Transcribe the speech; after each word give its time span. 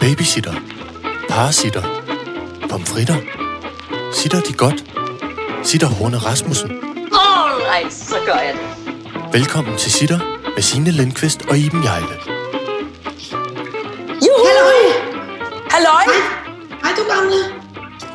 Babysitter. 0.00 0.54
Parasitter. 1.28 1.82
Pomfritter. 2.70 3.16
Sitter 4.14 4.40
de 4.40 4.52
godt? 4.52 4.84
Sitter 5.64 5.86
Horne 5.86 6.16
Rasmussen. 6.18 6.70
Alright, 7.12 7.92
så 7.94 8.14
gør 8.26 8.32
jeg 8.34 8.54
det. 8.54 8.92
Velkommen 9.32 9.76
til 9.78 9.92
Sitter 9.92 10.18
med 10.54 10.62
Signe 10.62 10.90
Lindqvist 10.90 11.42
og 11.50 11.58
Iben 11.58 11.84
Jejle. 11.84 12.06
Juhu! 14.26 14.44
Halløj! 14.46 14.82
Halløj! 15.70 16.04
Hej 16.82 16.92
du 16.96 17.02
gamle. 17.14 17.34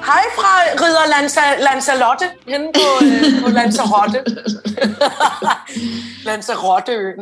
Hej 0.06 0.24
fra 0.38 0.52
Ridder 0.86 1.06
Lanza- 1.14 1.64
Lanzarote, 1.74 2.26
henne 2.48 2.68
på, 2.74 3.06
øh, 3.06 3.44
på 3.44 3.50
Lanzarote. 3.50 4.24
Lanzarotteøen. 6.28 7.20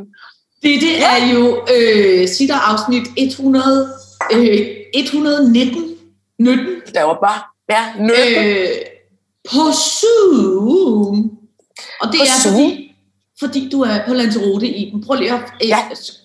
Det, 0.64 0.82
det 0.82 1.04
er 1.04 1.34
jo 1.34 1.66
øh, 1.76 2.28
sitter 2.30 2.56
afsnit 2.56 3.04
100, 3.18 3.90
øh, 4.34 4.68
119 4.94 5.98
19, 6.40 6.66
Der 6.94 7.04
var 7.04 7.18
bare, 7.24 7.42
ja, 7.70 7.84
nødden. 8.00 8.46
Øh, 8.48 8.62
øh, 8.62 8.68
på 9.52 9.62
Zoom. 9.72 11.32
Og 12.02 12.08
det 12.12 12.20
På 12.20 12.24
er 12.24 12.42
Zoom? 12.44 12.54
fordi, 12.54 12.96
fordi 13.40 13.70
du 13.70 13.82
er 13.82 14.06
på 14.08 14.14
Lanzarote 14.14 14.68
i 14.68 14.90
den. 14.92 15.04
Prøv 15.06 15.16
lige 15.20 15.32
at 15.34 15.40
øh, 15.64 15.68
Ja. 15.70 15.78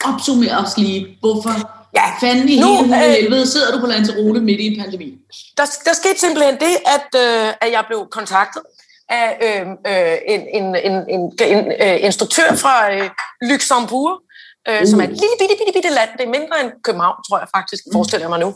opsummere 0.05 0.59
os 0.59 0.79
lige. 0.79 1.17
Hvorfor 1.21 1.51
Ja, 1.97 2.27
fanden 2.27 2.49
i 2.49 2.61
nu, 2.61 2.83
hele 2.83 3.05
øh, 3.05 3.11
helvede 3.11 3.47
sidder 3.47 3.73
du 3.75 3.81
på 3.81 3.87
Lanzarote 3.87 4.41
midt 4.41 4.61
i 4.61 4.67
en 4.67 4.81
pandemi? 4.81 5.19
der, 5.57 5.65
der 5.85 5.93
skete 5.93 6.19
simpelthen 6.21 6.55
det, 6.55 6.75
at, 6.97 7.21
øh, 7.23 7.49
at 7.61 7.73
jeg 7.73 7.85
blev 7.89 8.07
kontaktet 8.11 8.63
af 9.09 9.27
øh, 9.47 9.67
øh, 9.93 10.17
en, 10.29 10.41
en, 10.55 10.65
en, 10.85 10.93
en, 11.09 11.33
en 11.41 11.73
øh, 11.83 12.05
instruktør 12.05 12.55
fra 12.55 12.93
øh, 12.95 13.11
Luxembourg, 13.43 14.21
øh, 14.69 14.83
uh. 14.83 14.89
som 14.91 15.01
er 15.01 15.05
et 15.05 15.17
lille 15.23 15.37
bitte, 15.41 15.57
bitte, 15.59 15.73
bitte 15.77 15.91
land. 15.99 16.11
Det 16.19 16.25
er 16.27 16.37
mindre 16.39 16.57
end 16.63 16.71
København, 16.87 17.19
tror 17.27 17.39
jeg 17.39 17.49
faktisk, 17.57 17.83
forestiller 17.97 18.25
jeg 18.27 18.33
mig 18.35 18.43
nu. 18.47 18.51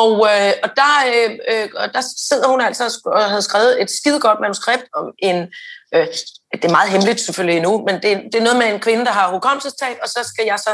Og, 0.00 0.12
øh, 0.30 0.52
og, 0.64 0.70
der, 0.80 0.92
øh, 1.12 1.30
øh, 1.50 1.68
og 1.76 1.86
der 1.94 2.02
sidder 2.28 2.48
hun 2.48 2.60
altså 2.60 2.84
og 3.06 3.24
havde 3.32 3.42
skrevet 3.42 3.82
et 3.82 3.90
skide 3.90 4.20
godt 4.20 4.40
manuskript 4.40 4.86
om 4.98 5.06
en... 5.28 5.38
Øh, 5.94 6.06
det 6.52 6.64
er 6.64 6.76
meget 6.78 6.90
hemmeligt 6.90 7.20
selvfølgelig 7.20 7.56
endnu, 7.56 7.84
men 7.86 7.94
det, 7.94 8.10
det 8.32 8.34
er 8.34 8.42
noget 8.42 8.58
med 8.58 8.66
en 8.66 8.80
kvinde, 8.80 9.04
der 9.04 9.10
har 9.10 9.32
hukommelsestab, 9.32 9.96
og 10.02 10.08
så 10.08 10.20
skal 10.32 10.44
jeg 10.44 10.58
så 10.58 10.72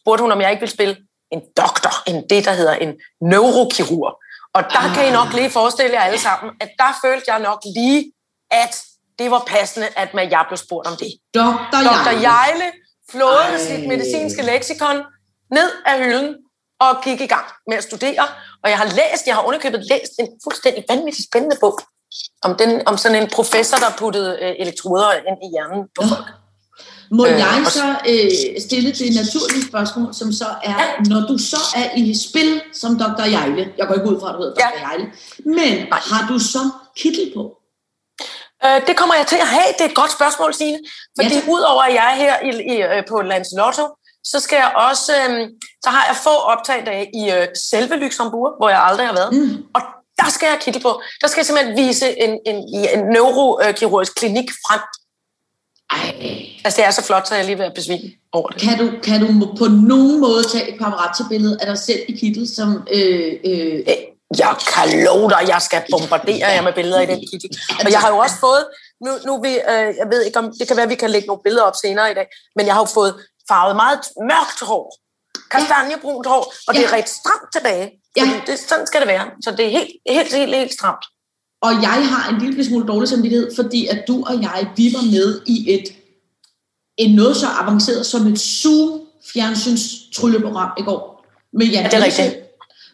spurgte 0.00 0.22
hun, 0.22 0.32
om 0.32 0.40
jeg 0.40 0.50
ikke 0.50 0.60
vil 0.60 0.76
spille 0.78 0.96
en 1.32 1.40
doktor, 1.56 1.94
en 2.10 2.28
det, 2.30 2.44
der 2.44 2.52
hedder 2.52 2.74
en 2.74 2.92
neurokirurg. 3.20 4.12
Og 4.54 4.62
der 4.74 4.94
kan 4.94 5.08
I 5.08 5.10
nok 5.10 5.32
lige 5.32 5.50
forestille 5.50 5.92
jer 5.92 6.00
alle 6.00 6.18
sammen, 6.18 6.54
at 6.60 6.70
der 6.78 6.90
følte 7.04 7.24
jeg 7.32 7.38
nok 7.40 7.60
lige, 7.76 8.12
at 8.50 8.74
det 9.18 9.30
var 9.30 9.42
passende, 9.46 9.88
at 9.96 10.14
man, 10.14 10.30
jeg 10.30 10.44
blev 10.48 10.56
spurgt 10.56 10.86
om 10.88 10.96
det. 10.96 11.10
Dr. 11.34 11.40
Dr. 11.72 12.10
Jarl. 12.10 12.20
Jejle 12.20 12.66
flåede 13.10 13.52
Ej. 13.52 13.58
sit 13.58 13.88
medicinske 13.88 14.42
leksikon 14.42 14.96
ned 15.50 15.70
af 15.86 16.04
hylden 16.04 16.36
og 16.80 17.04
gik 17.04 17.20
i 17.20 17.26
gang 17.26 17.46
med 17.66 17.76
at 17.76 17.84
studere. 17.84 18.24
Og 18.62 18.70
jeg 18.70 18.78
har 18.78 18.84
læst, 18.84 19.26
jeg 19.26 19.34
har 19.34 19.42
underkøbet 19.46 19.86
læst 19.90 20.12
en 20.18 20.28
fuldstændig 20.44 20.84
vanvittig 20.88 21.24
spændende 21.24 21.56
bog 21.60 21.78
om, 22.42 22.54
den, 22.56 22.82
om 22.88 22.96
sådan 22.96 23.22
en 23.22 23.30
professor, 23.30 23.76
der 23.76 23.90
puttede 23.98 24.38
øh, 24.42 24.54
elektroder 24.58 25.12
ind 25.12 25.38
i 25.46 25.48
hjernen 25.54 25.88
på 25.94 26.02
folk. 26.08 26.26
Må 27.10 27.26
Øh, 27.26 27.32
jeg 27.32 27.66
så 27.70 27.96
øh, 28.08 28.60
stille 28.60 28.92
det 28.92 29.14
naturlige 29.14 29.66
spørgsmål, 29.68 30.14
som 30.14 30.32
så 30.32 30.44
er, 30.62 31.08
når 31.08 31.26
du 31.26 31.38
så 31.38 31.56
er 31.76 31.96
i 31.96 32.14
spil 32.28 32.60
som 32.72 32.98
Dr. 32.98 33.22
Jejle, 33.30 33.72
jeg 33.78 33.86
går 33.86 33.94
ikke 33.94 34.06
ud 34.06 34.20
fra, 34.20 34.28
at 34.28 34.34
du 34.34 34.38
hedder 34.38 34.54
Dr. 34.54 34.60
Ja. 34.60 34.88
Jejle, 34.88 35.12
men 35.44 35.88
Nej. 35.88 35.98
har 36.02 36.26
du 36.28 36.38
så 36.38 36.70
kittel 36.96 37.32
på? 37.36 37.55
Øh, 38.64 38.86
det 38.86 38.96
kommer 38.96 39.14
jeg 39.14 39.26
til 39.26 39.36
at 39.36 39.46
have. 39.46 39.68
Det 39.76 39.80
er 39.80 39.88
et 39.88 40.00
godt 40.02 40.12
spørgsmål, 40.12 40.54
Signe. 40.54 40.78
Fordi 41.18 41.34
Ja, 41.34 41.52
udover 41.54 41.82
at 41.82 41.94
jeg 41.94 42.06
er 42.12 42.16
her 42.24 42.34
i, 42.48 42.50
i, 42.74 42.76
øh, 42.82 43.02
på 43.08 43.16
Lancelotto, 43.22 43.86
så 44.24 44.40
skal 44.40 44.56
jeg 44.56 44.72
også, 44.88 45.12
øh, 45.12 45.48
så 45.84 45.90
har 45.90 46.04
jeg 46.10 46.16
få 46.28 46.34
optagdage 46.52 47.06
i 47.20 47.22
øh, 47.36 47.46
selve 47.70 47.96
Luxembourg, 47.96 48.52
hvor 48.58 48.68
jeg 48.68 48.82
aldrig 48.88 49.06
har 49.06 49.14
været. 49.14 49.32
Mm. 49.36 49.64
Og 49.74 49.82
der 50.20 50.30
skal 50.30 50.46
jeg 50.46 50.58
kittel 50.60 50.82
på. 50.82 51.02
Der 51.20 51.26
skal 51.28 51.38
jeg 51.40 51.46
simpelthen 51.46 51.76
vise 51.86 52.20
en, 52.24 52.32
en, 52.46 52.56
en 52.94 53.00
neurokirurgisk 53.14 54.14
klinik 54.14 54.48
frem. 54.66 54.80
Ej. 55.90 56.14
Altså, 56.64 56.76
det 56.80 56.86
er 56.86 56.90
så 56.90 57.02
flot, 57.04 57.28
så 57.28 57.34
jeg 57.34 57.42
er 57.42 57.46
lige 57.46 57.58
ved 57.58 57.64
at 57.64 57.74
besvime 57.74 58.10
over 58.32 58.48
det. 58.48 58.60
Kan 58.60 58.78
du, 58.78 58.92
kan 59.02 59.20
du 59.20 59.54
på 59.58 59.64
nogen 59.64 60.20
måde 60.20 60.42
tage 60.52 60.68
et 60.68 60.78
paparazzi-billede 60.78 61.58
af 61.60 61.66
dig 61.66 61.78
selv 61.78 62.00
i 62.08 62.12
kittel, 62.12 62.48
som... 62.48 62.86
Øh, 62.92 63.32
øh, 63.44 63.80
Øh, 63.88 63.96
Jeg 64.38 64.56
kan 64.74 65.04
love 65.04 65.30
dig, 65.30 65.42
jeg 65.48 65.62
skal 65.62 65.82
bombardere 65.90 66.48
jer 66.48 66.62
med 66.62 66.72
billeder 66.72 67.00
i 67.00 67.06
den 67.06 67.20
kittel. 67.30 67.50
Og 67.84 67.90
jeg 67.92 68.00
har 68.00 68.10
jo 68.14 68.18
også 68.18 68.36
fået, 68.40 68.64
nu, 69.04 69.10
nu 69.26 69.42
vi, 69.42 69.48
øh, 69.48 69.90
jeg 70.00 70.06
ved 70.10 70.22
ikke 70.22 70.38
om, 70.38 70.52
det 70.58 70.68
kan 70.68 70.76
være, 70.76 70.88
at 70.88 70.90
vi 70.90 70.94
kan 70.94 71.10
lægge 71.10 71.26
nogle 71.26 71.42
billeder 71.42 71.64
op 71.64 71.76
senere 71.84 72.10
i 72.10 72.14
dag, 72.14 72.26
men 72.56 72.66
jeg 72.66 72.74
har 72.74 72.80
jo 72.80 72.90
fået 73.00 73.14
farvet 73.48 73.76
meget 73.76 74.00
mørkt 74.30 74.60
hår, 74.62 74.98
kastanjebrunt 75.50 76.26
hår, 76.26 76.54
og 76.68 76.74
det 76.74 76.84
er 76.84 76.92
ret 76.92 77.08
stramt 77.08 77.48
tilbage. 77.52 77.90
Ja. 78.16 78.40
Det, 78.46 78.58
sådan 78.58 78.86
skal 78.86 79.00
det 79.00 79.08
være. 79.08 79.26
Så 79.44 79.50
det 79.50 79.66
er 79.66 79.70
helt, 79.70 79.90
helt, 80.08 80.34
helt, 80.34 80.54
helt 80.54 80.72
stramt. 80.72 81.04
og 81.62 81.72
jeg 81.82 82.08
har 82.08 82.30
en 82.32 82.38
lille 82.42 82.64
smule 82.64 82.86
dårlig 82.86 83.08
samvittighed, 83.08 83.56
fordi 83.56 83.86
at 83.86 84.04
du 84.08 84.24
og 84.26 84.42
jeg, 84.42 84.68
vi 84.76 84.94
var 84.94 85.02
med 85.10 85.40
i 85.46 85.74
et 85.74 85.88
en 86.96 87.14
noget 87.14 87.36
så 87.36 87.46
avanceret 87.60 88.06
som 88.06 88.26
et 88.26 88.38
Zoom 88.38 89.00
fjernsyns 89.32 89.82
trylleprogram 90.16 90.70
i 90.78 90.82
går. 90.82 91.26
Med 91.52 91.66
Jan 91.66 91.82
Ja, 91.82 91.88
det 91.88 91.98
er 91.98 92.04
rigtigt. 92.04 92.45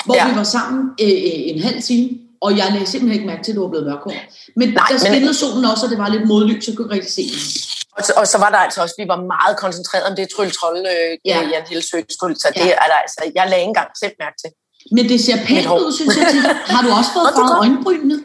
Hvor 0.05 0.15
Ja. 0.15 0.29
vi 0.31 0.37
var 0.37 0.43
sammen 0.57 0.81
øh, 1.01 1.09
øh, 1.09 1.41
en 1.53 1.63
halv 1.63 1.83
time, 1.83 2.09
og 2.41 2.51
jeg 2.59 2.67
lagde 2.73 2.87
simpelthen 2.87 3.13
ikke 3.19 3.27
mærke 3.33 3.43
til, 3.45 3.53
at 3.53 3.57
du 3.57 3.63
var 3.63 3.69
blevet 3.69 3.87
mørkhåret. 3.87 4.21
Men 4.57 4.69
Nej, 4.69 4.87
der 4.89 4.95
men- 4.95 5.01
skinnede 5.01 5.35
solen 5.35 5.65
også, 5.65 5.83
og 5.87 5.91
det 5.91 5.99
var 5.99 6.09
lidt 6.09 6.27
modlys, 6.33 6.65
så 6.65 6.71
jeg 6.71 6.77
kunne 6.77 6.91
rigtig 6.97 7.13
se 7.19 7.23
den. 7.33 7.41
Og 7.97 8.03
så, 8.07 8.13
og 8.17 8.27
så 8.33 8.39
var 8.39 8.51
der 8.55 8.61
altså 8.67 8.83
også, 8.85 8.95
vi 9.03 9.07
var 9.09 9.21
meget 9.35 9.55
koncentreret 9.65 10.05
om 10.11 10.15
det 10.17 10.29
trylletrolle, 10.37 10.81
øh, 10.95 11.13
Ja. 11.25 11.37
ja. 11.41 11.49
Jan 11.53 11.65
Helsø 11.71 11.99
skulle, 12.17 12.37
så 12.43 12.49
det 12.55 12.61
Ja. 12.67 12.71
er 12.85 12.87
der 12.93 12.99
altså, 13.05 13.21
jeg 13.35 13.45
lagde 13.51 13.63
ikke 13.63 13.69
engang 13.75 13.91
selv 14.03 14.13
mærke 14.25 14.37
til. 14.43 14.51
Men 14.97 15.05
det 15.11 15.19
ser 15.27 15.37
pænt 15.49 15.67
ud, 15.85 15.93
synes 15.99 16.17
jeg. 16.17 16.27
Har 16.75 16.83
du 16.87 16.91
også 16.99 17.11
fået 17.17 17.27
det 17.29 17.33
er 17.33 17.47
farvet 17.49 17.59
øjenbrynene? 17.65 18.17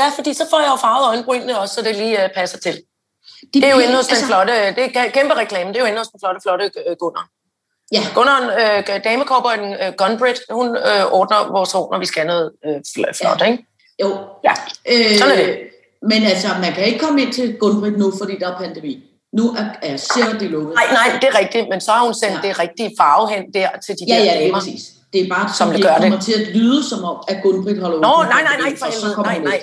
Ja, 0.00 0.06
fordi 0.16 0.30
så 0.40 0.44
får 0.50 0.60
jeg 0.64 0.70
jo 0.74 0.76
farvet 0.86 1.04
øjenbrynene 1.12 1.58
også, 1.62 1.74
så 1.74 1.80
det 1.82 1.96
lige 1.96 2.24
øh, 2.24 2.28
passer 2.38 2.58
til. 2.66 2.72
Det, 2.74 3.54
Det 3.54 3.64
er 3.64 3.74
jo 3.76 3.80
inde 3.86 3.94
hos 4.00 4.06
den 4.06 4.14
altså, 4.16 4.26
flotte, 4.26 4.52
det 4.76 4.84
er 4.96 5.10
kæmpe 5.18 5.34
reklame, 5.42 5.68
det 5.72 5.76
er 5.76 5.80
jo 5.80 5.86
inde 5.92 5.98
hos 5.98 6.08
den 6.08 6.20
flotte, 6.22 6.40
flotte 6.44 6.64
øh, 6.88 6.96
Gunnar. 7.00 7.26
Ja, 7.92 8.02
Gunnaren, 8.14 8.48
øh, 8.88 9.00
damekorporaten 9.04 9.72
øh, 9.72 9.92
Gunbrit, 9.96 10.40
hun 10.50 10.76
øh, 10.76 11.04
ordner 11.12 11.52
vores 11.52 11.72
hår, 11.72 11.92
når 11.92 11.98
vi 11.98 12.06
skal 12.06 12.26
noget 12.26 12.50
øh, 12.66 12.76
fl- 12.76 13.12
flot, 13.20 13.40
Ja. 13.40 13.44
ja. 13.46 13.50
ikke? 13.52 13.66
jo. 14.02 14.18
Ja, 14.44 14.52
Øh, 14.92 15.18
Sådan 15.18 15.38
er 15.38 15.46
det. 15.46 15.58
Men 16.10 16.22
altså, 16.22 16.48
man 16.60 16.72
kan 16.72 16.84
ikke 16.84 16.98
komme 16.98 17.22
ind 17.22 17.32
til 17.32 17.56
Gunbrit 17.60 17.98
nu, 17.98 18.12
fordi 18.18 18.38
der 18.38 18.48
er 18.52 18.58
pandemi. 18.58 19.04
Nu 19.32 19.50
er, 19.50 19.64
er 19.82 19.96
cirka 19.96 20.44
lukket. 20.46 20.74
nej, 20.74 20.86
nej, 20.92 21.18
det 21.20 21.28
er 21.28 21.38
rigtigt, 21.38 21.66
men 21.70 21.80
så 21.80 21.90
har 21.92 22.04
hun 22.04 22.14
sendt 22.14 22.34
Ja. 22.34 22.40
ja. 22.42 22.48
det 22.48 22.58
rigtige 22.58 22.90
farve 23.00 23.28
hen 23.34 23.42
der 23.54 23.68
til 23.86 23.94
de 23.94 24.04
Ja, 24.08 24.14
der 24.14 24.24
ja, 24.24 24.30
det 24.30 24.36
er 24.36 24.40
damer. 24.40 24.58
præcis. 24.58 24.82
Det 25.12 25.20
er 25.22 25.28
bare, 25.34 25.54
Som 25.58 25.68
det 25.68 25.76
det 25.76 25.84
gør 25.86 25.94
kommer 25.96 26.16
det. 26.16 26.24
til 26.24 26.32
at 26.32 26.46
lyde 26.56 26.88
som 26.88 27.04
om, 27.04 27.16
at 27.28 27.36
Gunbrit 27.42 27.78
holder 27.80 27.98
Nå, 28.00 28.22
nej, 28.28 28.42
nej, 28.42 28.56
nej, 28.60 28.76
for 28.78 28.86
helvede. 28.86 29.22
Nej, 29.22 29.38
nej. 29.38 29.62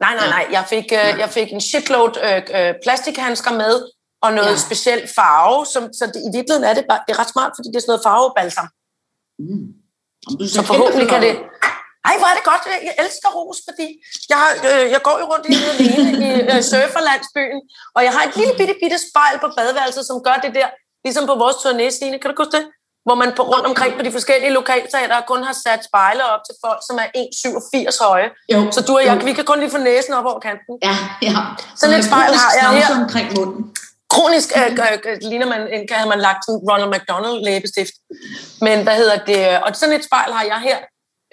Nej, 0.00 0.14
nej, 0.14 0.24
Ja. 0.24 0.30
nej, 0.30 0.46
jeg 0.52 0.64
fik, 0.68 0.84
øh, 0.84 0.98
Ja. 0.98 1.16
jeg 1.18 1.28
fik 1.28 1.52
en 1.52 1.60
shitload 1.60 2.12
øh, 2.24 2.42
øh, 2.68 2.74
plastikhandsker 2.84 3.52
med, 3.52 3.74
og 4.24 4.30
noget 4.38 4.54
Ja. 4.56 4.64
speciel 4.66 5.02
farve, 5.18 5.66
som, 5.72 5.82
så 5.98 6.04
det, 6.14 6.20
i 6.28 6.30
virkeligheden 6.36 6.66
er 6.70 6.74
det, 6.78 6.84
bare, 6.90 7.00
det 7.06 7.12
er 7.14 7.18
ret 7.22 7.32
smart, 7.34 7.52
fordi 7.56 7.68
det 7.72 7.76
er 7.76 7.80
sådan 7.84 7.92
noget 7.94 8.06
farvebalsam. 8.08 8.68
Mm. 9.46 9.66
Du 10.38 10.44
Så 10.54 10.60
forhåbentlig 10.70 11.08
kan 11.14 11.22
det... 11.26 11.32
Ej, 12.08 12.14
hvor 12.20 12.28
er 12.32 12.36
det 12.38 12.44
godt. 12.52 12.62
Jeg 12.88 12.94
elsker 13.04 13.28
ros, 13.38 13.58
fordi 13.68 13.86
jeg, 14.32 14.42
øh, 14.70 14.84
jeg 14.94 15.00
går 15.08 15.16
jo 15.22 15.26
rundt 15.32 15.46
i 15.52 15.54
alene 15.72 16.10
i 16.26 16.30
øh, 16.52 16.60
surferlandsbyen, 16.70 17.58
og 17.96 18.00
jeg 18.06 18.12
har 18.16 18.22
et 18.28 18.34
lille 18.40 18.54
bitte, 18.60 18.74
bitte 18.82 18.98
spejl 19.08 19.34
på 19.44 19.48
badeværelset, 19.56 20.04
som 20.10 20.16
gør 20.26 20.36
det 20.44 20.52
der, 20.58 20.68
ligesom 21.06 21.24
på 21.30 21.34
vores 21.42 21.56
turné, 21.64 21.86
Stine. 21.96 22.16
Kan 22.20 22.28
du 22.30 22.36
huske 22.42 22.56
det? 22.58 22.64
Hvor 23.06 23.16
man 23.22 23.30
på, 23.38 23.42
rundt 23.52 23.66
omkring 23.72 23.92
på 23.98 24.02
de 24.06 24.12
forskellige 24.18 24.52
lokalteater 24.60 25.16
kun 25.30 25.40
har 25.48 25.56
sat 25.64 25.80
spejle 25.90 26.22
op 26.32 26.42
til 26.48 26.54
folk, 26.64 26.80
som 26.88 26.96
er 27.04 27.08
1,87 27.16 28.04
høje. 28.06 28.28
Jo, 28.52 28.58
Så 28.74 28.80
du 28.86 28.92
og 28.98 29.04
jeg, 29.08 29.14
jo. 29.20 29.24
vi 29.28 29.32
kan 29.38 29.44
kun 29.50 29.58
lige 29.62 29.72
få 29.76 29.80
næsen 29.90 30.12
op 30.18 30.24
over 30.30 30.40
kanten. 30.48 30.72
Ja, 30.88 30.94
ja. 31.28 31.34
Sådan 31.80 31.94
et 31.98 32.04
spejl 32.10 32.32
har 32.42 32.50
jeg 32.60 32.70
her. 32.86 33.02
omkring 33.02 33.28
munden. 33.38 33.62
Kronisk 34.10 34.56
øh, 34.56 34.72
øh, 34.72 34.98
øh, 35.04 35.18
ligner 35.20 35.46
man, 35.46 35.60
en, 35.72 35.88
kan 35.88 36.08
man 36.08 36.20
lagt 36.20 36.44
sådan 36.44 36.60
Ronald 36.70 36.90
McDonald 36.94 37.44
læbestift. 37.44 37.94
Men 38.60 38.82
hvad 38.82 38.96
hedder 38.96 39.18
det? 39.24 39.62
Og 39.62 39.76
sådan 39.76 39.94
et 39.94 40.04
spejl 40.04 40.32
har 40.32 40.44
jeg 40.44 40.60
her 40.60 40.78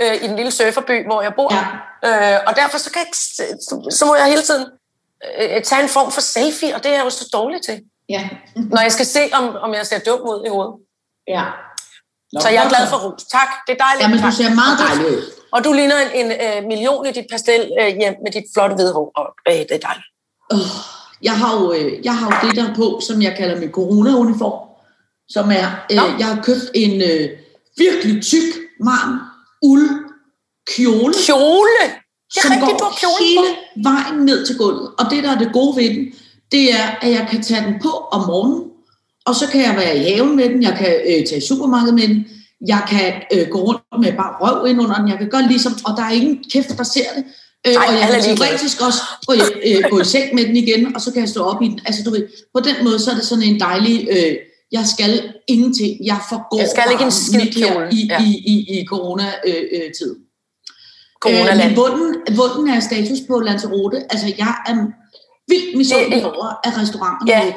øh, 0.02 0.24
i 0.24 0.28
den 0.28 0.36
lille 0.36 0.52
surferby, 0.52 1.06
hvor 1.06 1.22
jeg 1.22 1.34
bor. 1.36 1.52
Ja. 1.54 2.36
Øh, 2.36 2.40
og 2.48 2.56
derfor 2.56 2.78
så, 2.78 2.92
kan 2.92 3.02
jeg, 3.02 3.14
så, 3.14 3.88
så 3.98 4.06
må 4.06 4.16
jeg 4.16 4.26
hele 4.26 4.42
tiden 4.42 4.66
øh, 5.40 5.64
tage 5.64 5.84
en 5.84 5.90
form 5.90 6.12
for 6.12 6.22
selfie, 6.22 6.76
og 6.76 6.84
det 6.84 6.92
er 6.92 6.96
jeg 6.96 7.06
jo 7.06 7.10
så 7.10 7.30
dårlig 7.34 7.62
til. 7.62 7.82
Ja. 8.10 8.30
Når 8.56 8.82
jeg 8.82 8.92
skal 8.92 9.06
se, 9.06 9.30
om, 9.34 9.56
om 9.56 9.74
jeg 9.74 9.86
ser 9.86 10.00
dum 10.00 10.22
ud 10.22 10.46
i 10.46 10.50
hovedet. 10.50 10.74
ja. 11.28 11.46
Nå, 12.34 12.42
Så 12.42 12.50
jeg 12.50 12.66
er 12.66 12.70
glad 12.70 12.88
for 12.88 12.98
ros. 12.98 13.24
Tak, 13.24 13.50
det 13.68 13.74
er 13.78 13.82
dejligt. 13.86 14.04
Ja, 14.04 14.08
men 14.14 14.20
du 14.26 14.32
ser 14.32 14.50
meget 14.64 14.78
dejlig 14.88 15.06
ud. 15.14 15.22
Og 15.52 15.64
du 15.64 15.74
ligner 15.74 15.98
en, 16.00 16.12
en 16.22 16.30
øh, 16.46 16.68
million 16.72 17.06
i 17.06 17.12
dit 17.12 17.26
pastel 17.32 17.62
øh, 17.82 17.88
hjem 18.02 18.16
med 18.24 18.32
dit 18.32 18.44
flotte 18.54 18.76
hvide 18.76 18.94
hår. 18.94 19.12
Og, 19.16 19.28
øh, 19.50 19.54
det 19.54 19.72
er 19.72 19.84
dejligt. 19.90 20.08
Oh, 20.54 20.60
jeg, 21.28 21.36
har 21.42 21.52
jo, 21.60 21.74
øh, 21.74 22.06
jeg 22.08 22.16
har 22.18 22.26
jo 22.32 22.48
det 22.48 22.56
der 22.56 22.76
på, 22.76 23.00
som 23.08 23.22
jeg 23.22 23.34
kalder 23.38 23.60
min 23.60 23.72
corona-uniform, 23.78 24.60
som 25.30 25.52
er, 25.52 25.68
øh, 25.92 26.20
jeg 26.20 26.28
har 26.32 26.44
købt 26.44 26.66
en 26.74 27.02
øh, 27.02 27.30
virkelig 27.78 28.24
tyk, 28.24 28.50
varm 28.80 29.14
uld 29.62 29.90
kjole, 30.76 31.14
Kjole! 31.28 31.86
Det 32.34 32.38
er 32.38 32.42
som 32.42 32.52
rigtigt, 32.52 32.80
går 32.82 32.94
kjole 33.02 33.20
hele 33.26 33.50
vejen 33.90 34.26
ned 34.26 34.46
til 34.46 34.58
gulvet. 34.58 34.88
Og 35.00 35.06
det, 35.12 35.24
der 35.24 35.32
er 35.32 35.38
det 35.38 35.54
gode 35.54 35.76
ved 35.78 35.90
den, 35.96 36.06
det 36.52 36.74
er, 36.74 36.86
at 37.02 37.12
jeg 37.12 37.28
kan 37.32 37.42
tage 37.44 37.66
den 37.66 37.76
på 37.82 37.90
om 37.90 38.28
morgenen, 38.28 38.64
og 39.26 39.36
så 39.36 39.48
kan 39.52 39.62
jeg 39.62 39.76
være 39.76 39.98
i 39.98 40.04
haven 40.04 40.36
med 40.36 40.50
den, 40.50 40.64
jeg 40.64 40.76
kan 40.78 40.94
øh, 41.10 41.26
tage 41.28 41.38
i 41.38 41.48
supermarkedet 41.48 41.96
med 41.96 42.08
den, 42.08 42.26
Jeg 42.68 42.82
kan 42.90 43.14
øh, 43.34 43.48
gå 43.50 43.60
rundt 43.60 43.82
med 44.02 44.14
bare 44.22 44.34
røv 44.42 44.68
ind 44.68 44.82
under 44.82 44.96
den. 44.96 45.10
Jeg 45.10 45.18
kan 45.18 45.30
gøre 45.30 45.48
ligesom, 45.48 45.74
og 45.86 45.98
der 45.98 46.04
er 46.04 46.12
ingen 46.12 46.44
kæft, 46.54 46.78
der 46.78 46.84
ser 46.84 47.10
det. 47.16 47.24
Øh, 47.68 47.74
Nej, 47.74 47.86
og 47.88 47.94
jeg 47.94 48.08
kan 48.12 48.22
teoretisk 48.38 48.82
også 48.82 49.02
gå, 49.28 49.34
øh, 49.34 49.84
gå 49.92 50.00
i 50.00 50.06
seng 50.06 50.36
med 50.36 50.44
den 50.46 50.56
igen, 50.58 50.96
og 50.96 51.02
så 51.02 51.12
kan 51.12 51.20
jeg 51.22 51.30
stå 51.30 51.44
op 51.44 51.62
i 51.62 51.68
den. 51.68 51.80
Altså 51.86 52.04
du 52.04 52.10
ved, 52.12 52.28
på 52.54 52.60
den 52.60 52.76
måde, 52.84 53.00
så 53.00 53.12
er 53.12 53.16
det 53.16 53.26
sådan 53.26 53.44
en 53.44 53.60
dejlig, 53.60 54.08
øh, 54.12 54.36
jeg 54.72 54.86
skal 54.86 55.34
ingenting, 55.48 56.06
jeg 56.06 56.20
forgår 56.30 56.60
Jeg 56.60 56.70
skal 56.70 56.92
ikke 56.92 57.04
en 57.04 57.14
midt 57.40 57.56
her 57.56 57.90
i, 57.92 58.08
Ja. 58.10 58.24
i, 58.24 58.30
i, 58.54 58.80
i 58.80 58.86
corona-tid. 58.86 60.16
Coronaland. 61.22 61.62
Øh, 61.62 61.68
men 61.68 61.76
bunden, 61.76 62.16
bunden 62.36 62.70
er 62.76 62.80
status 62.80 63.20
på 63.30 63.40
Lanzarote. 63.40 63.98
Altså, 64.10 64.28
jeg 64.38 64.56
er 64.68 64.76
vildt 65.48 65.78
misundelig 65.78 66.26
over, 66.26 66.48
at 66.68 66.74
restauranterne 66.82 67.32
Ja. 67.32 67.48
er. 67.48 67.54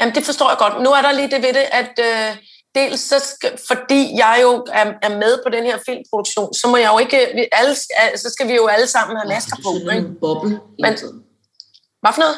Jamen, 0.00 0.14
det 0.14 0.24
forstår 0.24 0.48
jeg 0.50 0.58
godt. 0.58 0.82
Nu 0.84 0.90
er 0.90 1.02
der 1.02 1.12
lige 1.12 1.30
det 1.34 1.42
ved 1.46 1.52
det, 1.60 1.66
at 1.80 1.92
øh, 2.08 2.36
dels 2.74 3.00
så 3.00 3.18
skal, 3.18 3.52
fordi 3.66 4.00
jeg 4.18 4.38
jo 4.42 4.66
er, 4.72 4.86
er 5.02 5.08
med 5.08 5.38
på 5.44 5.48
den 5.56 5.64
her 5.64 5.78
filmproduktion, 5.86 6.54
så 6.54 6.68
må 6.68 6.76
jeg 6.76 6.90
jo 6.92 6.98
ikke, 6.98 7.18
vi 7.34 7.48
alle, 7.52 7.74
så 8.16 8.28
skal 8.32 8.48
vi 8.48 8.54
jo 8.54 8.66
alle 8.66 8.86
sammen 8.86 9.16
have 9.16 9.28
masker 9.28 9.56
på. 9.56 9.70
Du 9.82 9.88
er 9.88 9.92
en 9.92 10.16
boble 10.20 10.60
Men-. 10.78 10.98
Hvad 12.02 12.12
for 12.14 12.20
noget? 12.20 12.36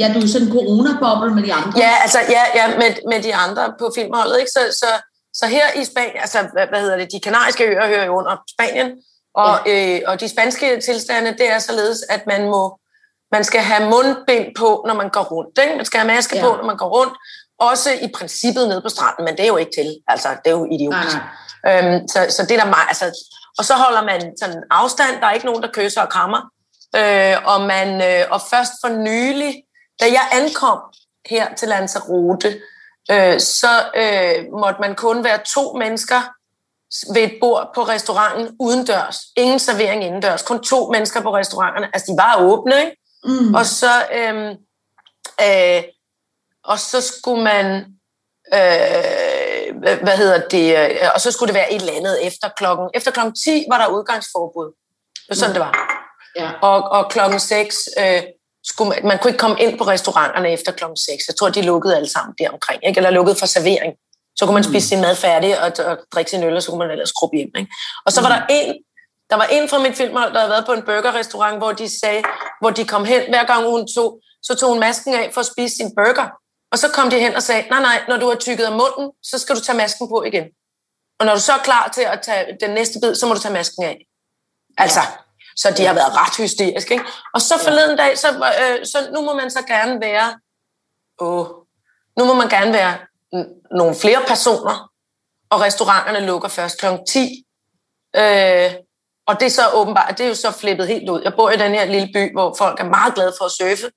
Ja, 0.00 0.12
du 0.14 0.18
er 0.20 0.26
sådan 0.26 0.46
en 0.48 0.52
corona-boble 0.52 1.34
med 1.34 1.42
de 1.42 1.52
andre. 1.52 1.72
Ja, 1.84 1.92
altså 2.02 2.18
ja, 2.28 2.42
ja 2.54 2.66
med, 2.76 2.90
med 3.10 3.22
de 3.22 3.34
andre 3.34 3.74
på 3.78 3.92
filmholdet. 3.96 4.38
Ikke? 4.38 4.50
Så, 4.50 4.62
så, 4.80 4.90
så 5.34 5.46
her 5.46 5.66
i 5.80 5.84
Spanien, 5.84 6.16
altså 6.16 6.38
hvad, 6.52 6.66
hvad 6.68 6.80
hedder 6.80 6.96
det, 6.96 7.12
de 7.12 7.20
kanariske 7.20 7.64
øer 7.64 7.86
hører 7.86 8.04
jo 8.04 8.12
under 8.18 8.36
Spanien, 8.54 8.88
og, 9.34 9.52
ja. 9.66 9.96
øh, 9.96 10.00
og 10.06 10.20
de 10.20 10.28
spanske 10.28 10.80
tilstande, 10.80 11.30
det 11.32 11.52
er 11.52 11.58
således, 11.58 11.98
at 12.10 12.22
man 12.26 12.42
må 12.44 12.78
man 13.32 13.44
skal 13.44 13.60
have 13.60 13.90
mundbind 13.90 14.46
på, 14.58 14.84
når 14.86 14.94
man 14.94 15.08
går 15.08 15.22
rundt. 15.22 15.58
Ikke? 15.62 15.76
Man 15.76 15.84
skal 15.84 16.00
have 16.00 16.14
maske 16.14 16.36
ja. 16.36 16.42
på, 16.44 16.56
når 16.56 16.64
man 16.64 16.76
går 16.76 16.88
rundt. 16.98 17.14
Også 17.58 17.90
i 18.02 18.08
princippet 18.14 18.68
nede 18.68 18.82
på 18.82 18.88
stranden, 18.88 19.24
men 19.24 19.36
det 19.36 19.42
er 19.42 19.48
jo 19.48 19.56
ikke 19.56 19.72
til. 19.78 19.96
Altså, 20.08 20.28
det 20.28 20.50
er 20.50 20.56
jo 20.56 20.64
Nej, 20.64 20.74
idiotisk. 20.74 21.16
nej. 21.64 21.94
Øhm, 21.94 22.08
så, 22.08 22.26
så 22.28 22.42
det 22.42 22.50
er 22.50 22.64
der 22.64 22.70
meget, 22.70 22.88
altså, 22.88 23.32
og 23.58 23.64
så 23.64 23.74
holder 23.74 24.02
man 24.02 24.32
sådan 24.40 24.62
afstand, 24.70 25.20
der 25.20 25.26
er 25.26 25.32
ikke 25.32 25.46
nogen, 25.46 25.62
der 25.62 25.68
kysser 25.72 26.02
og 26.02 26.08
krammer. 26.08 26.40
Øh, 26.96 27.36
og, 27.44 27.60
man, 27.60 28.02
øh, 28.02 28.26
og 28.30 28.40
først 28.50 28.72
for 28.84 28.88
nylig, 28.88 29.54
da 30.00 30.04
jeg 30.04 30.28
ankom 30.32 30.78
her 31.30 31.54
til 31.54 31.68
Lanzarote, 31.68 32.60
øh, 33.10 33.40
så 33.40 33.72
øh, 33.96 34.44
måtte 34.60 34.80
man 34.80 34.94
kun 34.94 35.24
være 35.24 35.38
to 35.46 35.72
mennesker 35.72 36.20
ved 37.14 37.22
et 37.22 37.36
bord 37.40 37.70
på 37.74 37.82
restauranten 37.82 38.56
udendørs. 38.60 39.16
Ingen 39.36 39.58
servering 39.58 40.04
indendørs. 40.04 40.42
Kun 40.42 40.62
to 40.62 40.90
mennesker 40.92 41.20
på 41.22 41.34
restauranterne. 41.34 41.86
Altså, 41.94 42.12
de 42.12 42.16
var 42.16 42.36
åbne, 42.40 42.74
ikke? 42.80 42.96
Mm. 43.24 43.54
Og 43.54 43.66
så, 43.66 43.92
øhm, 44.14 44.48
øh, 45.40 45.82
og 46.68 46.78
så 46.78 47.00
skulle 47.00 47.42
man, 47.44 47.66
øh, 48.54 49.76
hvad, 50.02 50.16
hedder 50.16 50.40
det, 50.48 50.66
øh, 50.78 51.08
og 51.14 51.20
så 51.20 51.30
skulle 51.32 51.48
det 51.48 51.54
være 51.54 51.72
et 51.72 51.80
eller 51.80 51.92
andet 51.96 52.26
efter 52.26 52.48
klokken. 52.56 52.86
Efter 52.94 53.10
klokken 53.10 53.34
10 53.34 53.64
var 53.70 53.78
der 53.78 53.86
udgangsforbud. 53.96 54.66
Det 55.14 55.28
var 55.28 55.34
sådan, 55.34 55.54
det 55.54 55.60
var. 55.60 55.74
Ja. 56.36 56.50
Og, 56.62 56.82
og 56.82 57.10
klokken 57.10 57.40
6 57.40 57.76
øh, 57.98 58.22
skulle 58.64 58.88
man, 58.90 58.98
man 59.06 59.18
kunne 59.18 59.30
ikke 59.30 59.38
komme 59.38 59.60
ind 59.60 59.78
på 59.78 59.84
restauranterne 59.84 60.52
efter 60.52 60.72
klokken 60.72 60.96
6. 60.96 61.28
Jeg 61.28 61.36
tror, 61.36 61.48
de 61.48 61.62
lukkede 61.62 61.96
alle 61.96 62.08
sammen 62.08 62.34
der 62.38 62.50
omkring, 62.50 62.80
ikke? 62.86 62.98
eller 62.98 63.10
lukkede 63.10 63.36
for 63.36 63.46
servering. 63.46 63.94
Så 64.36 64.44
kunne 64.44 64.54
man 64.54 64.64
Mm. 64.66 64.72
spise 64.72 64.88
sin 64.88 65.00
mad 65.00 65.16
færdig 65.16 65.60
og, 65.60 65.72
og 65.86 65.98
drikke 66.14 66.30
sin 66.30 66.44
øl, 66.44 66.56
og 66.56 66.62
så 66.62 66.70
kunne 66.70 66.78
man 66.78 66.90
ellers 66.90 67.08
skrubbe 67.08 67.36
hjem. 67.36 67.50
Ikke? 67.58 67.72
Og 68.06 68.12
så 68.12 68.20
var 68.20 68.28
der 68.28 68.42
en, 68.50 68.74
der 69.30 69.36
var 69.36 69.44
en 69.44 69.68
fra 69.68 69.78
mit 69.78 69.96
filmhold, 69.96 70.32
der 70.32 70.38
havde 70.38 70.50
været 70.50 70.66
på 70.66 70.72
en 70.72 70.82
burgerrestaurant, 70.82 71.56
hvor 71.58 71.72
de 71.72 72.00
sagde, 72.00 72.22
hvor 72.60 72.70
de 72.70 72.84
kom 72.84 73.04
hen, 73.04 73.22
hver 73.28 73.44
gang 73.44 73.70
hun 73.70 73.88
tog, 73.96 74.20
så 74.42 74.54
tog 74.54 74.68
hun 74.70 74.80
masken 74.80 75.14
af 75.14 75.30
for 75.34 75.40
at 75.40 75.46
spise 75.46 75.76
sin 75.76 75.90
burger. 75.96 76.28
Og 76.72 76.78
så 76.78 76.88
kom 76.94 77.10
de 77.10 77.18
hen 77.20 77.34
og 77.34 77.42
sagde, 77.42 77.68
nej, 77.70 77.80
nej, 77.80 78.04
når 78.08 78.16
du 78.16 78.28
har 78.28 78.34
tykket 78.36 78.64
af 78.64 78.72
munden, 78.72 79.12
så 79.22 79.38
skal 79.38 79.56
du 79.56 79.60
tage 79.60 79.76
masken 79.76 80.08
på 80.08 80.22
igen. 80.22 80.44
Og 81.20 81.26
når 81.26 81.34
du 81.34 81.40
så 81.40 81.52
er 81.52 81.58
klar 81.58 81.88
til 81.88 82.02
at 82.02 82.20
tage 82.22 82.56
den 82.60 82.70
næste 82.70 82.98
bid, 83.02 83.14
så 83.14 83.26
må 83.26 83.34
du 83.34 83.40
tage 83.40 83.54
masken 83.54 83.84
af. 83.84 84.06
Altså, 84.78 85.00
så 85.56 85.70
de 85.76 85.84
har 85.86 85.94
været 85.94 86.16
ret 86.16 86.36
hysteriske. 86.36 86.94
Ikke? 86.94 87.04
Og 87.34 87.40
så 87.40 87.58
forleden 87.64 87.96
dag, 87.96 88.18
så, 88.18 88.28
øh, 88.28 88.86
så 88.86 89.10
nu 89.14 89.20
må 89.20 89.34
man 89.34 89.50
så 89.50 89.62
gerne 89.66 90.00
være, 90.00 90.38
åh, 91.18 91.46
nu 92.18 92.24
må 92.24 92.34
man 92.34 92.48
gerne 92.48 92.72
være 92.72 92.98
n- 93.34 93.76
nogle 93.76 93.94
flere 93.94 94.22
personer, 94.26 94.90
og 95.50 95.60
restauranterne 95.60 96.26
lukker 96.26 96.48
først 96.48 96.78
kl. 96.80 96.86
10. 97.08 97.44
Øh, 98.16 98.72
og 99.26 99.40
det 99.40 99.46
er 99.46 99.50
så 99.50 99.70
åbenbart, 99.74 100.18
det 100.18 100.24
er 100.24 100.28
jo 100.28 100.34
så 100.34 100.50
flippet 100.50 100.86
helt 100.88 101.10
ud. 101.10 101.20
Jeg 101.24 101.32
bor 101.36 101.50
i 101.50 101.56
den 101.56 101.72
her 101.74 101.84
lille 101.84 102.08
by, 102.14 102.32
hvor 102.32 102.54
folk 102.58 102.80
er 102.80 102.84
meget 102.84 103.14
glade 103.14 103.34
for 103.38 103.44
at 103.44 103.50
surfe, 103.52 103.90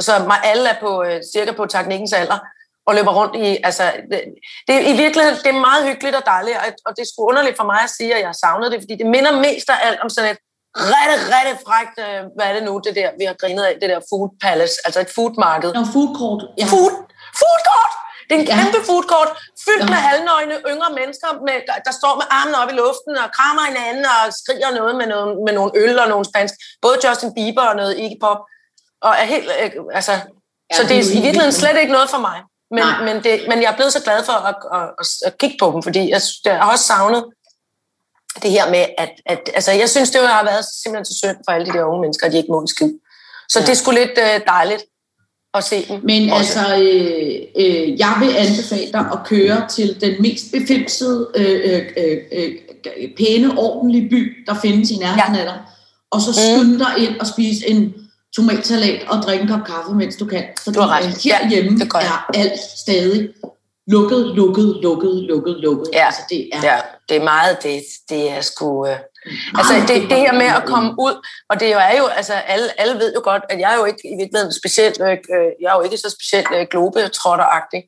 så 0.00 0.12
alle 0.44 0.68
er 0.68 0.78
på, 0.80 1.02
øh, 1.02 1.20
cirka 1.34 1.52
på 1.52 1.66
teknikkens 1.66 2.12
alder, 2.12 2.38
og 2.86 2.94
løber 2.94 3.12
rundt 3.20 3.34
i, 3.46 3.48
altså, 3.68 3.84
det, 4.10 4.20
det, 4.66 4.74
er 4.76 4.80
i 4.92 4.96
virkeligheden, 5.04 5.38
det 5.44 5.50
er 5.54 5.60
meget 5.68 5.82
hyggeligt 5.88 6.16
og 6.20 6.24
dejligt, 6.26 6.56
og, 6.56 6.64
og 6.86 6.90
det 6.96 7.02
er 7.02 7.08
sgu 7.12 7.20
underligt 7.30 7.56
for 7.60 7.64
mig 7.72 7.80
at 7.86 7.90
sige, 7.98 8.14
at 8.14 8.20
jeg 8.20 8.28
har 8.32 8.38
savnet 8.44 8.72
det, 8.72 8.78
fordi 8.82 8.94
det 9.02 9.06
minder 9.14 9.32
mest 9.46 9.66
af 9.74 9.78
alt 9.88 10.00
om 10.04 10.08
sådan 10.14 10.30
et 10.34 10.38
rigtig, 10.94 11.18
rigtig 11.34 11.54
frækt, 11.66 11.96
øh, 12.06 12.20
hvad 12.36 12.46
er 12.48 12.54
det 12.56 12.62
nu, 12.68 12.72
det 12.86 12.92
der, 13.00 13.08
vi 13.20 13.24
har 13.30 13.36
grinet 13.42 13.64
af, 13.68 13.74
det 13.82 13.88
der 13.92 14.00
food 14.10 14.28
palace, 14.44 14.76
altså 14.86 14.98
et 15.06 15.10
foodmarked. 15.16 15.70
Nå, 15.78 15.82
food 15.94 16.10
court. 16.20 16.42
Ja. 16.60 16.66
Food, 16.72 16.92
food 17.40 17.60
court! 17.70 17.92
Det 18.28 18.32
er 18.36 18.40
en 18.42 18.48
Ja. 18.50 18.56
kæmpe 18.58 18.80
food 18.88 19.04
court, 19.12 19.30
fyldt 19.64 19.84
Ja. 19.86 19.92
med 19.94 20.00
halvnøgne 20.08 20.56
yngre 20.72 20.90
mennesker, 21.00 21.28
med, 21.46 21.56
der, 21.68 21.76
der 21.86 21.92
står 22.00 22.12
med 22.20 22.26
armene 22.38 22.56
op 22.62 22.70
i 22.72 22.76
luften 22.82 23.14
og 23.24 23.28
krammer 23.36 23.64
hinanden 23.70 24.04
og 24.14 24.22
skriger 24.40 24.70
noget 24.78 24.94
med, 25.00 25.06
noget, 25.14 25.30
med 25.46 25.52
nogle 25.58 25.72
øl 25.82 25.96
og 26.02 26.08
nogle 26.12 26.24
spansk. 26.30 26.54
Både 26.84 26.96
Justin 27.04 27.30
Bieber 27.36 27.66
og 27.70 27.76
noget 27.80 27.92
Iggy 28.02 28.18
Pop. 28.24 28.40
Og 29.06 29.12
er 29.20 29.24
helt, 29.24 29.48
øh, 29.62 29.70
altså, 29.94 30.12
Ja, 30.70 30.76
så 30.76 30.82
det 30.88 30.96
er 30.96 31.02
i 31.02 31.22
virkeligheden 31.22 31.52
slet 31.52 31.76
ikke 31.80 31.92
noget 31.92 32.10
for 32.10 32.18
mig. 32.18 32.38
Men, 32.70 32.84
Nej. 32.84 33.04
men, 33.04 33.24
det, 33.24 33.34
men 33.48 33.62
jeg 33.62 33.72
er 33.72 33.76
blevet 33.76 33.92
så 33.92 34.02
glad 34.02 34.24
for 34.24 34.32
at, 34.32 34.56
at, 34.78 34.88
at, 35.00 35.06
at 35.26 35.38
kigge 35.38 35.56
på 35.60 35.66
dem, 35.74 35.82
fordi 35.82 36.10
jeg, 36.10 36.20
jeg 36.44 36.58
har 36.58 36.72
også 36.72 36.84
savnet 36.84 37.24
det 38.42 38.50
her 38.50 38.70
med, 38.70 38.84
at, 38.98 39.10
at 39.26 39.50
altså, 39.54 39.72
jeg 39.72 39.88
synes, 39.90 40.10
det 40.10 40.20
har 40.28 40.44
været 40.44 40.64
simpelthen 40.82 41.04
så 41.04 41.14
synd 41.22 41.36
for 41.46 41.52
alle 41.52 41.66
de 41.66 41.72
der 41.72 41.84
unge 41.84 42.00
mennesker, 42.00 42.26
at 42.26 42.32
de 42.32 42.36
ikke 42.36 42.52
må 42.52 42.60
en 42.60 42.68
skid. 42.68 42.92
Så 43.48 43.58
Ja. 43.58 43.64
ja. 43.64 43.66
det 43.66 43.76
sgu 43.76 43.90
lidt 43.90 44.18
øh, 44.18 44.40
dejligt 44.46 44.84
at 45.54 45.64
se 45.64 45.86
dem. 45.88 46.00
Men 46.04 46.30
også. 46.30 46.58
altså, 46.58 46.82
øh, 46.82 47.40
øh, 47.56 47.98
jeg 47.98 48.16
vil 48.20 48.36
anbefale 48.36 48.92
dig 48.92 49.06
at 49.12 49.18
køre 49.24 49.68
til 49.68 50.00
den 50.00 50.22
mest 50.22 50.44
befimsede, 50.52 51.30
øh, 51.34 51.60
øh, 51.64 51.82
øh, 51.96 52.18
øh, 52.32 53.14
pæne, 53.16 53.58
ordentlige 53.58 54.08
by, 54.08 54.44
der 54.46 54.54
findes 54.62 54.90
i 54.90 54.96
nærheden 54.96 55.36
af 55.36 55.44
dig. 55.44 55.60
Og 56.10 56.20
så 56.20 56.32
skynde 56.32 56.78
dig 56.78 56.92
ind 56.98 57.20
og 57.20 57.26
spise 57.26 57.68
en 57.68 58.03
tomatsalat 58.36 59.08
og 59.08 59.22
drikke 59.22 59.42
en 59.42 59.48
kop 59.48 59.64
kaffe, 59.66 59.94
mens 59.94 60.16
du 60.16 60.26
kan. 60.26 60.44
Fordi 60.62 60.74
Du 60.76 60.80
har 60.80 60.98
ret. 60.98 61.22
herhjemme 61.22 61.78
det 61.78 61.88
jeg. 61.94 62.20
er 62.34 62.38
alt 62.40 62.60
stadig 62.76 63.28
lukket, 63.86 64.26
lukket, 64.26 64.76
lukket, 64.82 65.14
lukket, 65.14 65.56
lukket. 65.60 65.88
Ja. 65.92 66.06
Altså, 66.06 66.22
det 66.30 66.48
er 66.52 66.60
Ja, 66.62 66.80
det 67.08 67.16
er 67.16 67.24
meget, 67.24 67.62
det, 67.62 67.82
det 68.08 68.30
er 68.30 68.40
sgu... 68.40 68.86
Øh, 68.86 68.96
altså, 69.54 69.74
det, 69.88 70.10
det 70.10 70.18
her 70.18 70.32
med 70.32 70.46
at 70.46 70.64
komme 70.66 70.90
ud, 70.98 71.26
og 71.50 71.60
det 71.60 71.72
jo 71.72 71.78
er 71.78 71.98
jo, 71.98 72.06
altså, 72.06 72.32
alle, 72.32 72.80
alle 72.80 72.94
ved 72.94 73.14
jo 73.14 73.20
godt, 73.24 73.42
at 73.50 73.60
jeg 73.60 73.72
er 73.72 73.76
jo 73.76 73.84
ikke 73.84 74.02
i 74.12 74.16
virkeligheden 74.20 74.52
specielt, 74.52 75.00
øh, 75.00 75.10
øh, 75.10 75.50
jeg 75.60 75.68
er 75.72 75.76
jo 75.76 75.82
ikke 75.82 75.96
så 75.96 76.10
specielt 76.18 76.48
øh, 76.56 76.66
globetrotteragtig, 76.70 77.82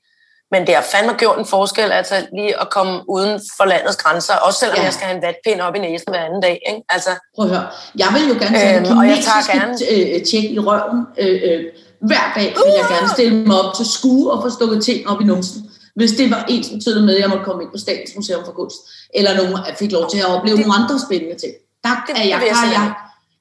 men 0.53 0.67
det 0.67 0.75
har 0.75 0.83
fandme 0.93 1.13
gjort 1.13 1.39
en 1.39 1.47
forskel, 1.47 1.93
altså 1.93 2.15
lige 2.39 2.61
at 2.61 2.71
komme 2.71 2.95
uden 3.09 3.41
for 3.57 3.65
landets 3.65 3.97
grænser, 3.97 4.35
også 4.35 4.59
selvom 4.59 4.77
Ja. 4.79 4.85
jeg 4.85 4.93
skal 4.93 5.07
have 5.07 5.17
en 5.17 5.23
vatpind 5.23 5.61
op 5.61 5.75
i 5.75 5.79
næsen 5.79 6.09
hver 6.13 6.25
anden 6.25 6.43
dag, 6.43 6.61
ikke? 6.69 6.83
Altså, 6.89 7.11
Prøv 7.37 7.45
at 7.47 7.51
høre. 7.57 7.67
Jeg 7.99 8.09
vil 8.15 8.25
jo 8.29 8.35
gerne 8.43 8.59
tage 8.59 8.77
Øhm, 8.77 8.85
en 8.93 8.99
og 8.99 9.05
jeg 9.09 9.19
tager 9.29 9.43
kinesiske 9.61 10.15
øh, 10.17 10.25
tjek 10.25 10.45
i 10.57 10.59
røven. 10.59 11.01
Øh, 11.19 11.41
øh, 11.49 11.61
hver 12.09 12.25
dag 12.37 12.49
vil 12.65 12.73
jeg 12.81 12.87
gerne 12.95 13.09
stille 13.17 13.35
mig 13.51 13.61
op 13.63 13.75
til 13.75 13.87
skue 13.93 14.33
og 14.33 14.43
få 14.43 14.51
stukket 14.51 14.85
ting 14.85 15.09
op 15.11 15.21
i 15.21 15.25
numsen. 15.25 15.71
Hvis 15.97 16.11
det 16.13 16.31
var 16.31 16.45
ens 16.49 16.69
betydende 16.75 17.03
med, 17.07 17.15
at 17.17 17.21
jeg 17.23 17.29
måtte 17.29 17.45
komme 17.45 17.63
ind 17.63 17.71
på 17.71 17.79
Statens 17.79 18.13
Museum 18.17 18.45
for 18.45 18.53
Kunst. 18.53 18.77
Eller 19.15 19.37
nogen 19.37 19.57
fik 19.79 19.93
lov 19.93 20.11
til 20.11 20.19
at 20.19 20.27
opleve 20.35 20.57
nogle 20.61 20.75
andre 20.75 20.97
spændende 21.07 21.37
ting. 21.43 21.53
Der 21.85 21.91
Det- 22.07 22.17
er 22.17 22.23
det 22.23 22.31
jeg, 22.31 22.39
vil 22.41 22.47
jeg 22.47 22.67
er 22.67 22.71
jeg, 22.81 22.93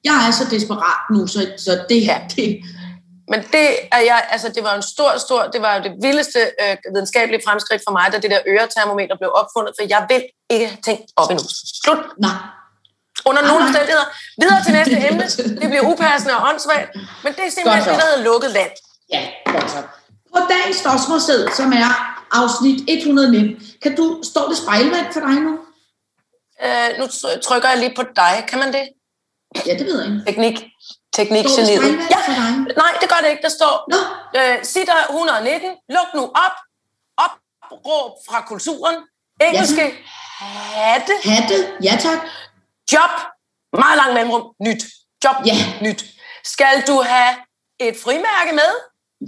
jeg 0.04 0.16
er 0.28 0.32
så 0.40 0.44
desperat 0.50 1.00
nu, 1.14 1.26
så, 1.26 1.40
så 1.56 1.72
det 1.88 2.00
her, 2.04 2.18
det, 2.36 2.58
Men 3.28 3.40
det 3.54 3.68
er 3.92 4.02
jeg, 4.10 4.26
altså 4.30 4.48
det 4.48 4.62
var 4.64 4.74
en 4.74 4.82
stor, 4.82 5.18
stor, 5.18 5.42
det 5.54 5.60
var 5.62 5.72
jo 5.76 5.82
det 5.82 5.92
vildeste 6.02 6.40
øh, 6.62 6.76
videnskabelige 6.94 7.42
fremskridt 7.46 7.82
for 7.86 7.92
mig, 7.98 8.12
da 8.12 8.18
det 8.18 8.30
der 8.30 8.40
øretermometer 8.46 9.16
blev 9.20 9.30
opfundet, 9.40 9.72
for 9.78 9.82
jeg 9.88 10.06
vil 10.08 10.22
ikke 10.50 10.78
tænke 10.84 11.02
op 11.16 11.30
endnu. 11.30 11.44
Slut. 11.84 12.02
nej. 12.18 12.38
Under 13.28 13.42
nogle 13.48 13.64
omstændigheder. 13.64 14.06
Videre 14.40 14.60
til 14.64 14.72
næste 14.78 14.96
emne. 15.08 15.24
Det 15.60 15.68
bliver 15.70 15.84
upassende 15.92 16.34
og 16.36 16.42
åndssvagt, 16.48 16.88
men 17.24 17.30
det 17.36 17.42
er 17.46 17.50
simpelthen 17.50 17.84
det, 17.92 18.00
der 18.00 18.06
hedder 18.06 18.22
lukket 18.30 18.50
land. 18.50 18.70
Ja, 19.12 19.22
godt 19.52 19.70
så. 19.70 19.80
På 20.34 20.40
dagens 20.52 20.80
dosmersæd, 20.86 21.48
som 21.58 21.72
er 21.72 21.90
afsnit 22.40 22.78
119, 22.88 23.62
kan 23.82 23.96
du, 23.96 24.20
står 24.30 24.48
det 24.48 24.56
spejlvand 24.56 25.06
for 25.12 25.20
dig 25.20 25.34
nu? 25.46 25.52
Øh, 26.64 26.88
nu 26.98 27.04
tr- 27.04 27.40
trykker 27.40 27.68
jeg 27.68 27.78
lige 27.78 27.94
på 27.96 28.02
dig. 28.16 28.44
Kan 28.48 28.58
man 28.58 28.72
det? 28.72 28.84
Ja, 29.66 29.72
det 29.78 29.86
ved 29.86 30.02
jeg 30.02 30.12
ikke. 30.12 30.24
Teknik. 30.26 30.56
Teknikgeniet. 31.16 31.82
Ja, 32.14 32.20
nej, 32.82 32.92
det 33.00 33.08
gør 33.12 33.20
det 33.22 33.30
ikke. 33.30 33.42
Der 33.42 33.48
står, 33.48 33.74
Nå, 33.92 33.98
øh, 34.40 34.64
sitter 34.64 34.94
119, 35.10 35.70
luk 35.88 36.08
nu 36.14 36.22
op, 36.44 36.56
opråb 37.26 38.12
fra 38.28 38.40
kulturen, 38.46 38.96
engelske 39.40 39.94
hatte, 40.40 41.12
hatte, 41.24 41.72
ja 41.82 41.96
tak. 42.00 42.18
job, 42.92 43.10
meget 43.72 43.96
lang 43.96 44.12
mellemrum, 44.14 44.42
nyt, 44.66 44.82
job, 45.24 45.36
Ja. 45.46 45.54
nyt. 45.82 46.04
Skal 46.44 46.82
du 46.86 47.02
have 47.02 47.34
et 47.80 47.96
frimærke 48.04 48.52
med? 48.52 48.70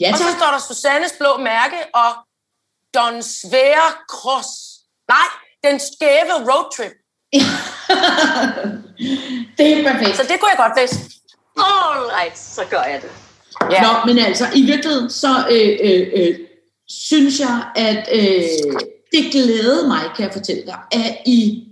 Ja 0.00 0.12
og 0.12 0.18
så 0.18 0.24
tak. 0.24 0.36
står 0.36 0.46
der 0.50 0.58
Susannes 0.58 1.12
blå 1.18 1.36
mærke 1.36 1.76
og 1.94 2.10
Don 2.94 3.22
Svære 3.22 3.92
Cross. 4.10 4.48
Nej, 5.08 5.28
den 5.64 5.80
skæve 5.80 6.34
roadtrip. 6.50 6.92
det 9.58 9.78
er 9.78 9.92
perfekt. 9.92 10.16
Så 10.16 10.22
det 10.22 10.40
kunne 10.40 10.50
jeg 10.50 10.56
godt 10.56 10.72
læse. 10.76 11.17
All 11.58 12.10
right, 12.16 12.38
så 12.38 12.62
gør 12.70 12.82
jeg 12.82 13.02
det. 13.02 13.10
Ja. 13.70 13.82
Nå, 13.82 14.06
men 14.06 14.18
altså, 14.18 14.44
i 14.54 14.62
virkeligheden, 14.62 15.10
så 15.10 15.46
øh, 15.50 15.78
øh, 15.82 16.08
øh, 16.14 16.38
synes 16.88 17.40
jeg, 17.40 17.64
at 17.76 18.08
øh, 18.12 18.42
det 19.12 19.32
glædede 19.32 19.88
mig, 19.88 20.00
kan 20.16 20.24
jeg 20.24 20.32
fortælle 20.32 20.66
dig, 20.66 20.78
at 20.92 21.18
i 21.26 21.68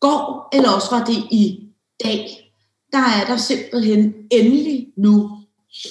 går, 0.00 0.48
eller 0.52 0.70
også 0.70 0.90
var 0.90 1.04
det 1.04 1.16
i 1.30 1.60
dag, 2.04 2.52
der 2.92 2.98
er 2.98 3.26
der 3.26 3.36
simpelthen 3.36 4.14
endelig 4.30 4.86
nu, 4.96 5.30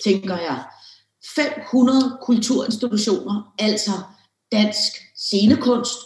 tænker 0.04 0.38
jeg, 0.38 0.64
500 1.36 2.18
kulturinstitutioner, 2.22 3.54
altså 3.60 3.92
Dansk 4.52 4.92
Scenekunst, 5.16 5.98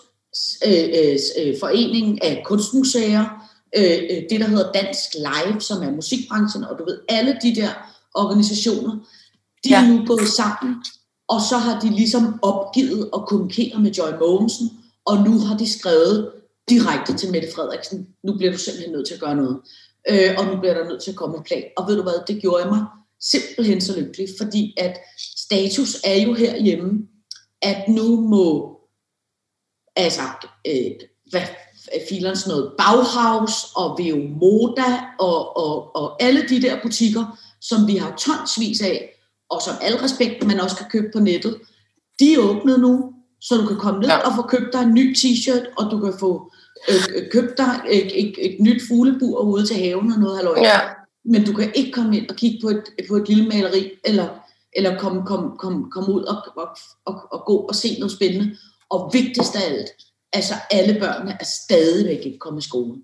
øh, 0.65 0.89
øh, 0.95 1.17
øh, 1.39 1.55
Foreningen 1.59 2.19
af 2.21 2.43
Kunstmuseer, 2.45 3.44
øh, 3.77 3.99
øh, 4.11 4.23
det 4.29 4.39
der 4.39 4.47
hedder 4.47 4.71
Dansk 4.71 5.13
Live, 5.13 5.61
som 5.61 5.83
er 5.83 5.91
musikbranchen, 5.91 6.63
og 6.63 6.79
du 6.79 6.85
ved, 6.85 6.99
alle 7.09 7.37
de 7.41 7.55
der 7.55 7.69
organisationer, 8.13 8.91
de 9.63 9.69
ja. 9.69 9.83
er 9.83 9.87
nu 9.87 10.05
gået 10.05 10.27
sammen, 10.27 10.75
og 11.27 11.41
så 11.41 11.57
har 11.57 11.79
de 11.79 11.89
ligesom 11.89 12.39
opgivet 12.41 13.09
at 13.13 13.25
kommunikere 13.27 13.79
med 13.79 13.91
Joy 13.91 14.11
Mogensen, 14.19 14.69
og 15.05 15.17
nu 15.17 15.39
har 15.39 15.57
de 15.57 15.79
skrevet 15.79 16.31
direkte 16.69 17.17
til 17.17 17.31
Mette 17.31 17.47
Frederiksen, 17.55 18.07
nu 18.23 18.37
bliver 18.37 18.51
du 18.51 18.57
simpelthen 18.57 18.91
nødt 18.91 19.07
til 19.07 19.13
at 19.13 19.19
gøre 19.19 19.35
noget, 19.35 19.57
øh, 20.09 20.35
og 20.37 20.45
nu 20.45 20.59
bliver 20.59 20.73
der 20.73 20.89
nødt 20.89 21.03
til 21.03 21.11
at 21.11 21.17
komme 21.17 21.37
en 21.37 21.43
plan. 21.43 21.63
Og 21.77 21.87
ved 21.87 21.95
du 21.95 22.01
hvad, 22.01 22.13
det 22.27 22.41
gjorde 22.41 22.63
jeg 22.63 22.71
mig 22.71 22.85
simpelthen 23.21 23.81
så 23.81 23.99
lykkelig, 23.99 24.27
fordi 24.37 24.73
at 24.77 24.97
status 25.37 25.97
er 26.03 26.15
jo 26.15 26.33
herhjemme, 26.33 27.07
at 27.61 27.87
nu 27.87 28.21
må 28.21 28.79
altså, 29.95 30.21
øh, 30.67 30.91
hvad 31.31 31.41
filerne 32.09 32.35
sådan 32.35 32.51
noget 32.51 32.71
Bauhaus 32.77 33.53
og 33.75 33.97
Veo 33.99 34.17
Moda 34.41 34.91
og, 35.19 35.57
og, 35.57 35.95
og 35.95 36.23
alle 36.23 36.41
de 36.49 36.61
der 36.61 36.81
butikker, 36.83 37.39
som 37.61 37.87
vi 37.87 37.95
har 37.95 38.15
tonsvis 38.17 38.81
af, 38.81 39.11
og 39.49 39.61
som 39.61 39.75
al 39.81 39.95
respekt, 39.95 40.47
man 40.47 40.59
også 40.59 40.75
kan 40.75 40.85
købe 40.89 41.07
på 41.13 41.19
nettet, 41.19 41.59
de 42.19 42.33
er 42.33 42.39
åbnet 42.39 42.79
nu, 42.79 43.13
så 43.41 43.55
du 43.55 43.67
kan 43.67 43.77
komme 43.77 43.99
ned 43.99 44.09
ja. 44.09 44.17
og 44.17 44.35
få 44.35 44.41
købt 44.41 44.73
dig 44.73 44.81
en 44.81 44.93
ny 44.93 45.15
t-shirt, 45.15 45.73
og 45.77 45.91
du 45.91 45.99
kan 45.99 46.13
få 46.19 46.51
øh, 46.89 47.31
købt 47.31 47.57
dig 47.57 47.81
et, 47.91 48.25
et, 48.25 48.35
et 48.37 48.57
nyt 48.59 48.81
fuglebur 48.87 49.39
ude 49.39 49.65
til 49.65 49.75
haven 49.75 50.11
og 50.11 50.19
noget 50.19 50.37
halvøj. 50.37 50.59
Ja. 50.59 50.79
Men 51.25 51.45
du 51.45 51.53
kan 51.53 51.71
ikke 51.75 51.91
komme 51.91 52.17
ind 52.17 52.29
og 52.29 52.35
kigge 52.35 52.59
på 52.61 52.69
et, 52.69 52.83
på 53.09 53.15
et 53.15 53.27
lille 53.27 53.47
maleri, 53.47 53.91
eller, 54.03 54.27
eller 54.73 54.99
komme, 54.99 55.25
komme, 55.25 55.57
komme, 55.57 55.91
komme 55.91 56.13
ud 56.13 56.23
og, 56.23 56.37
og, 56.55 56.67
og, 57.05 57.21
og 57.31 57.45
gå 57.45 57.55
og 57.57 57.75
se 57.75 57.95
noget 57.99 58.11
spændende. 58.11 58.57
Og 58.89 59.09
vigtigst 59.13 59.55
af 59.55 59.61
alt, 59.71 59.89
altså 60.33 60.53
alle 60.71 60.99
børnene 60.99 61.37
er 61.39 61.45
stadigvæk 61.45 62.25
ikke 62.25 62.39
kommet 62.39 62.61
i 62.63 62.67
skole. 62.67 62.95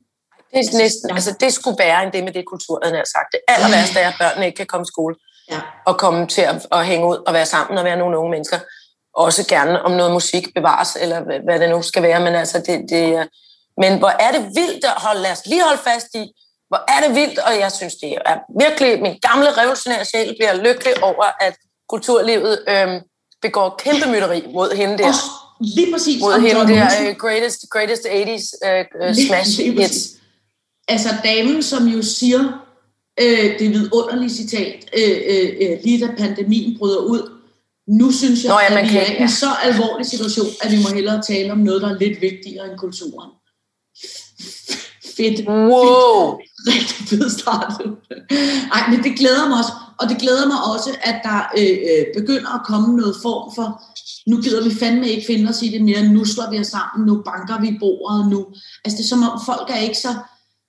Det 0.54 0.60
er 0.74 0.78
næsten, 0.78 1.12
altså 1.12 1.36
det 1.40 1.54
skulle 1.54 1.78
være 1.80 2.04
end 2.04 2.12
det 2.12 2.24
med 2.24 2.34
det 2.34 2.46
kulturen 2.46 2.96
har 2.96 3.04
sagt. 3.16 3.30
Det 3.32 3.40
aller 3.48 3.70
værste 3.70 4.00
er, 4.00 4.08
at 4.08 4.16
børnene 4.20 4.46
ikke 4.46 4.58
kan 4.58 4.66
komme 4.66 4.84
i 4.84 4.92
skole. 4.94 5.16
Ja. 5.51 5.62
Og 5.86 5.98
komme 5.98 6.28
til 6.28 6.42
at, 6.42 6.68
at 6.72 6.86
hænge 6.86 7.08
ud 7.08 7.18
og 7.28 7.34
være 7.34 7.46
sammen 7.46 7.78
og 7.78 7.86
være 7.86 7.98
nogle 7.98 8.18
unge 8.18 8.32
mennesker. 8.32 8.60
Også 9.13 9.48
gerne 9.48 9.82
om 9.82 9.92
noget 9.92 10.12
musik 10.12 10.54
bevares, 10.56 10.98
eller 11.01 11.44
hvad, 11.46 11.60
det 11.60 11.70
nu 11.70 11.82
skal 11.82 12.04
være. 12.04 12.20
Men 12.20 12.36
altså, 12.36 12.58
det, 12.60 12.90
det, 12.90 13.30
men 13.78 14.00
hvor 14.00 14.10
er 14.10 14.32
det 14.32 14.42
vildt 14.56 14.86
at 14.86 14.94
holde, 14.98 15.22
lad 15.22 15.32
os 15.32 15.46
lige 15.46 15.63
holde 15.63 15.82
fast 15.84 16.08
i, 16.16 16.25
hvor 16.68 16.82
er 16.88 17.08
det 17.08 17.16
vildt, 17.16 17.40
og 17.40 17.60
jeg 17.60 17.72
synes, 17.72 17.96
det 17.96 18.18
er 18.25 18.38
virkelig, 18.60 19.01
min 19.01 19.20
gamle 19.28 19.58
revolutionære 19.58 20.06
sjæl 20.06 20.36
bliver 20.40 20.54
lykkelig 20.54 21.04
over, 21.04 21.25
at 21.40 21.56
kulturlivet 21.90 22.63
øhm, 22.68 23.00
begår 23.42 23.75
kæmpe 23.84 24.10
mytteri 24.12 24.48
mod 24.54 24.75
hende 24.75 24.98
der. 24.98 25.08
Også 25.08 25.25
lige 25.62 25.91
præcis. 25.91 26.22
Mod 26.22 26.41
hende 26.41 26.74
der 26.74 27.10
uh, 27.10 27.15
greatest, 27.18 27.65
greatest 27.70 28.06
80s 28.06 28.46
uh, 28.68 29.08
uh, 29.08 29.15
smash 29.15 29.58
lige, 29.58 29.82
hits. 29.82 30.10
Altså 30.88 31.10
damen, 31.24 31.63
som 31.63 31.88
jo 31.88 32.01
siger, 32.01 32.65
øh, 33.20 33.60
det 33.60 33.70
vidunderlige 33.70 34.30
citat, 34.30 34.89
øh, 34.98 35.18
øh, 35.27 35.50
øh, 35.62 35.77
lige 35.84 36.08
da 36.08 36.13
pandemien 36.18 36.77
bryder 36.77 36.98
ud, 36.98 37.32
nu 37.88 38.12
synes 38.12 38.44
jeg, 38.44 38.50
Nå, 38.50 38.60
ja, 38.60 38.80
at 38.80 38.91
vi 38.91 38.98
er 38.98 39.20
i 39.20 39.22
en 39.22 39.30
så 39.30 39.50
alvorlig 39.63 40.06
situation, 40.06 40.48
at 40.62 40.72
vi 40.72 40.77
må 40.77 40.96
hellere 40.96 41.22
tale 41.22 41.51
om 41.51 41.58
noget, 41.58 41.82
der 41.82 41.89
er 41.89 42.00
lidt 42.00 42.22
vigtigere 42.22 42.72
end 42.72 42.77
kulturen 42.77 43.30
fedt. 45.18 45.48
Wow! 45.48 46.39
Rigtig 46.72 46.98
fed 47.10 47.30
start. 47.39 47.74
Ej, 48.75 48.82
men 48.91 49.03
det 49.03 49.13
glæder 49.20 49.48
mig 49.50 49.58
også. 49.58 49.74
Og 50.00 50.10
det 50.10 50.18
glæder 50.18 50.46
mig 50.48 50.60
også, 50.74 50.89
at 51.01 51.18
der 51.24 51.39
øh, 51.58 51.77
øh, 51.91 52.06
begynder 52.20 52.51
at 52.60 52.65
komme 52.65 52.98
noget 52.98 53.15
form 53.22 53.56
for, 53.56 53.68
nu 54.28 54.42
gider 54.42 54.63
vi 54.63 54.75
fandme 54.75 55.10
ikke 55.10 55.28
finde 55.28 55.50
os 55.50 55.62
i 55.62 55.68
det 55.68 55.82
mere, 55.82 56.04
nu 56.04 56.25
slår 56.25 56.51
vi 56.51 56.60
os 56.60 56.68
sammen, 56.68 57.08
nu 57.08 57.22
banker 57.22 57.62
vi 57.62 57.78
bordet, 57.80 58.30
nu. 58.30 58.48
Altså 58.86 58.98
det 58.98 59.04
er 59.04 59.08
som 59.08 59.24
om 59.24 59.42
folk 59.46 59.70
er 59.70 59.78
ikke 59.78 59.98
så 59.98 60.13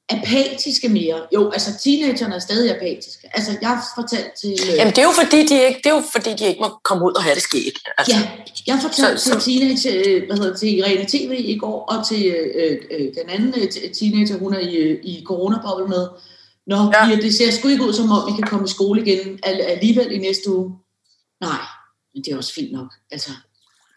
apatiske 0.08 0.88
mere. 0.88 1.20
Jo, 1.34 1.50
altså 1.50 1.70
teenagerne 1.84 2.34
er 2.34 2.38
stadig 2.38 2.76
apatiske. 2.76 3.28
Altså 3.34 3.56
jeg 3.60 3.68
har 3.68 3.84
fortalt 3.94 4.32
til... 4.40 4.52
Øh... 4.52 4.76
Jamen 4.76 4.94
det 4.94 4.98
er 4.98 5.02
jo 5.02 5.14
fordi, 5.22 5.46
de 5.46 5.66
ikke, 5.68 5.80
det 5.84 5.90
er 5.90 5.94
jo 5.94 6.02
fordi, 6.12 6.30
de 6.38 6.44
ikke 6.44 6.60
må 6.60 6.68
komme 6.84 7.04
ud 7.04 7.12
og 7.12 7.22
have 7.22 7.34
det 7.34 7.42
sket. 7.42 7.78
Altså. 7.98 8.16
Ja, 8.16 8.30
jeg 8.66 8.74
har 8.74 8.82
fortalt 8.82 9.20
så, 9.20 9.30
til 9.30 9.40
så... 9.40 9.46
teenage, 9.46 9.88
øh, 9.92 10.26
hvad 10.26 10.36
hedder 10.36 10.50
det, 10.50 10.60
til 10.60 10.78
Irene 10.78 11.06
TV 11.08 11.32
i 11.38 11.58
går, 11.58 11.84
og 11.84 12.06
til 12.08 12.26
øh, 12.26 12.76
øh, 12.90 13.06
den 13.18 13.28
anden 13.28 13.54
øh, 13.62 13.92
teenager, 13.92 14.38
hun 14.38 14.54
er 14.54 14.58
i, 14.58 14.74
øh, 14.74 14.98
i 15.02 15.24
coronaboble 15.26 15.88
med. 15.88 16.06
Nå, 16.66 16.76
ja. 16.76 17.08
ja. 17.08 17.16
det 17.16 17.34
ser 17.34 17.50
sgu 17.50 17.68
ikke 17.68 17.84
ud 17.84 17.92
som 17.92 18.10
om, 18.10 18.32
vi 18.32 18.36
kan 18.36 18.48
komme 18.50 18.66
i 18.66 18.70
skole 18.70 19.02
igen 19.02 19.38
alligevel 19.42 20.12
i 20.12 20.18
næste 20.18 20.50
uge. 20.50 20.72
Nej, 21.40 21.60
men 22.14 22.24
det 22.24 22.32
er 22.32 22.36
også 22.36 22.54
fint 22.54 22.72
nok. 22.72 22.92
Altså, 23.10 23.30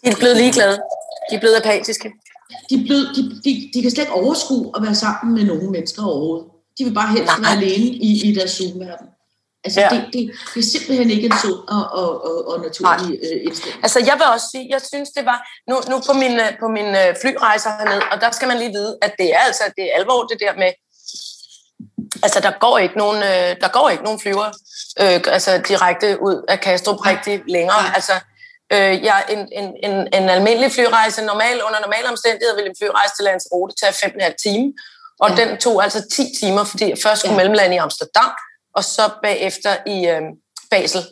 de 0.04 0.10
er 0.10 0.16
blevet 0.16 0.38
ligeglade. 0.38 0.78
De 1.30 1.36
er 1.36 1.40
blevet 1.40 1.56
apatiske 1.56 2.12
de, 2.70 2.84
blevet, 2.88 3.06
de, 3.16 3.22
de, 3.46 3.70
de 3.74 3.82
kan 3.82 3.92
slet 3.92 4.04
ikke 4.04 4.14
overskue 4.14 4.72
at 4.76 4.84
være 4.84 4.96
sammen 4.96 5.36
med 5.36 5.44
nogle 5.44 5.72
mennesker 5.72 6.04
overhovedet. 6.04 6.48
De 6.78 6.84
vil 6.84 6.94
bare 6.94 7.12
helst 7.12 7.34
være 7.42 7.52
alene 7.58 7.88
i, 8.08 8.30
i 8.30 8.36
deres 8.36 8.52
Zoom-verden. 8.52 9.08
Altså, 9.66 9.82
ja. 9.82 9.90
det, 9.94 10.00
det, 10.14 10.24
det 10.54 10.60
er 10.64 10.70
simpelthen 10.74 11.10
ikke 11.16 11.26
en 11.32 11.38
sund 11.44 11.62
og, 11.76 11.84
og, 12.00 12.10
og, 12.28 12.36
og 12.50 12.56
naturlig 12.68 13.10
øh, 13.26 13.38
indstilling. 13.48 13.84
Altså, 13.86 14.00
jeg 14.10 14.16
vil 14.20 14.28
også 14.36 14.48
sige, 14.54 14.66
jeg 14.76 14.82
synes, 14.92 15.10
det 15.18 15.24
var... 15.32 15.40
Nu, 15.70 15.76
nu 15.92 15.96
på 16.10 16.14
min, 16.22 16.36
øh, 16.46 16.52
på 16.64 16.68
min 16.78 16.90
øh, 17.02 17.10
flyrejser 17.22 17.72
herned, 17.78 18.02
og 18.12 18.18
der 18.24 18.32
skal 18.32 18.48
man 18.52 18.58
lige 18.64 18.74
vide, 18.80 18.94
at 19.06 19.14
det 19.20 19.30
er 19.38 19.42
altså 19.50 19.64
det 19.78 19.84
er 19.88 19.94
alvor, 20.00 20.20
det 20.32 20.40
der 20.46 20.54
med... 20.62 20.72
Altså, 22.24 22.40
der 22.40 22.52
går 22.60 22.78
ikke 22.78 22.98
nogen, 22.98 23.18
øh, 23.24 23.56
der 23.62 23.68
går 23.68 23.90
ikke 23.90 24.04
nogen 24.04 24.20
flyver 24.20 24.46
øh, 25.02 25.22
altså, 25.28 25.62
direkte 25.68 26.22
ud 26.22 26.46
af 26.48 26.60
Kastrup 26.60 27.06
rigtig 27.06 27.42
længere. 27.48 27.82
Nej. 27.82 27.92
Altså, 27.96 28.14
Øh, 28.74 29.04
ja, 29.04 29.16
en, 29.30 29.40
en, 29.52 29.68
en, 29.84 30.08
en 30.14 30.30
almindelig 30.30 30.72
flyrejse, 30.72 31.26
normal, 31.26 31.64
under 31.68 31.80
normale 31.80 32.10
omstændigheder, 32.10 32.56
vil 32.56 32.70
en 32.70 32.76
flyrejse 32.80 33.16
til 33.16 33.24
Lanzarote 33.24 33.76
tage 33.76 33.92
5,5 33.92 34.36
timer. 34.44 34.72
Og 35.20 35.30
ja. 35.30 35.36
den 35.36 35.58
tog 35.58 35.84
altså 35.84 36.02
10 36.12 36.34
timer, 36.40 36.64
fordi 36.64 36.90
jeg 36.90 36.98
først 37.04 37.22
skulle 37.22 37.34
ja. 37.34 37.38
mellemlande 37.38 37.76
i 37.76 37.78
Amsterdam, 37.78 38.32
og 38.76 38.84
så 38.84 39.10
bagefter 39.24 39.76
i 39.86 40.08
øh, 40.08 40.22
Basel 40.72 41.04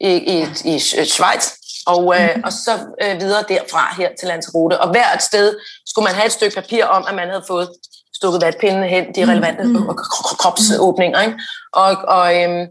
i, 0.00 0.08
i, 0.08 0.38
ja. 0.38 0.48
i, 0.64 0.74
i 0.74 1.04
Schweiz, 1.14 1.44
og, 1.86 2.02
øh, 2.16 2.26
mm-hmm. 2.26 2.44
og 2.44 2.52
så 2.52 2.72
øh, 3.02 3.20
videre 3.20 3.44
derfra 3.48 3.94
her 3.98 4.10
til 4.18 4.28
Lanzarote. 4.28 4.80
Og 4.80 4.90
hvert 4.90 5.22
sted 5.22 5.56
skulle 5.86 6.04
man 6.04 6.14
have 6.14 6.26
et 6.26 6.32
stykke 6.32 6.54
papir 6.54 6.84
om, 6.84 7.04
at 7.08 7.14
man 7.14 7.28
havde 7.28 7.44
fået 7.46 7.68
stukket 8.24 8.42
vatpinden 8.42 8.84
hen, 8.94 9.04
de 9.14 9.22
relevante 9.32 9.62
mm-hmm. 9.64 9.98
kropsåbninger. 10.40 11.20
Ikke? 11.20 11.38
Og, 11.72 11.90
og, 12.16 12.26
øh, 12.42 12.68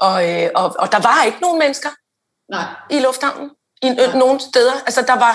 og, 0.00 0.16
øh, 0.30 0.48
og, 0.54 0.66
og 0.78 0.92
der 0.92 1.00
var 1.08 1.24
ikke 1.26 1.40
nogen 1.40 1.58
mennesker 1.58 1.90
Nej. 2.50 2.64
i 2.90 2.98
lufthavnen 3.00 3.50
i 3.82 3.86
ja. 3.86 4.18
nogle 4.18 4.40
steder. 4.40 4.72
Altså, 4.86 5.02
der 5.02 5.18
var 5.26 5.34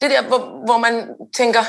det 0.00 0.10
der, 0.10 0.22
hvor, 0.28 0.64
hvor 0.66 0.78
man 0.78 0.94
tænker, 1.36 1.62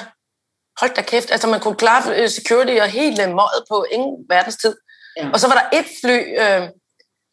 hold 0.79 0.95
da 0.95 1.01
kæft, 1.01 1.31
altså 1.31 1.47
man 1.47 1.59
kunne 1.59 1.75
klare 1.75 2.03
øh, 2.15 2.29
security 2.29 2.75
og 2.81 2.87
helt 2.87 3.17
møget 3.17 3.63
på 3.69 3.85
ingen 3.91 4.15
verdens 4.29 4.57
tid. 4.57 4.75
Ja. 5.17 5.29
Og 5.33 5.39
så 5.39 5.47
var 5.47 5.55
der 5.55 5.77
et 5.79 5.87
fly, 6.01 6.17
øh, 6.43 6.63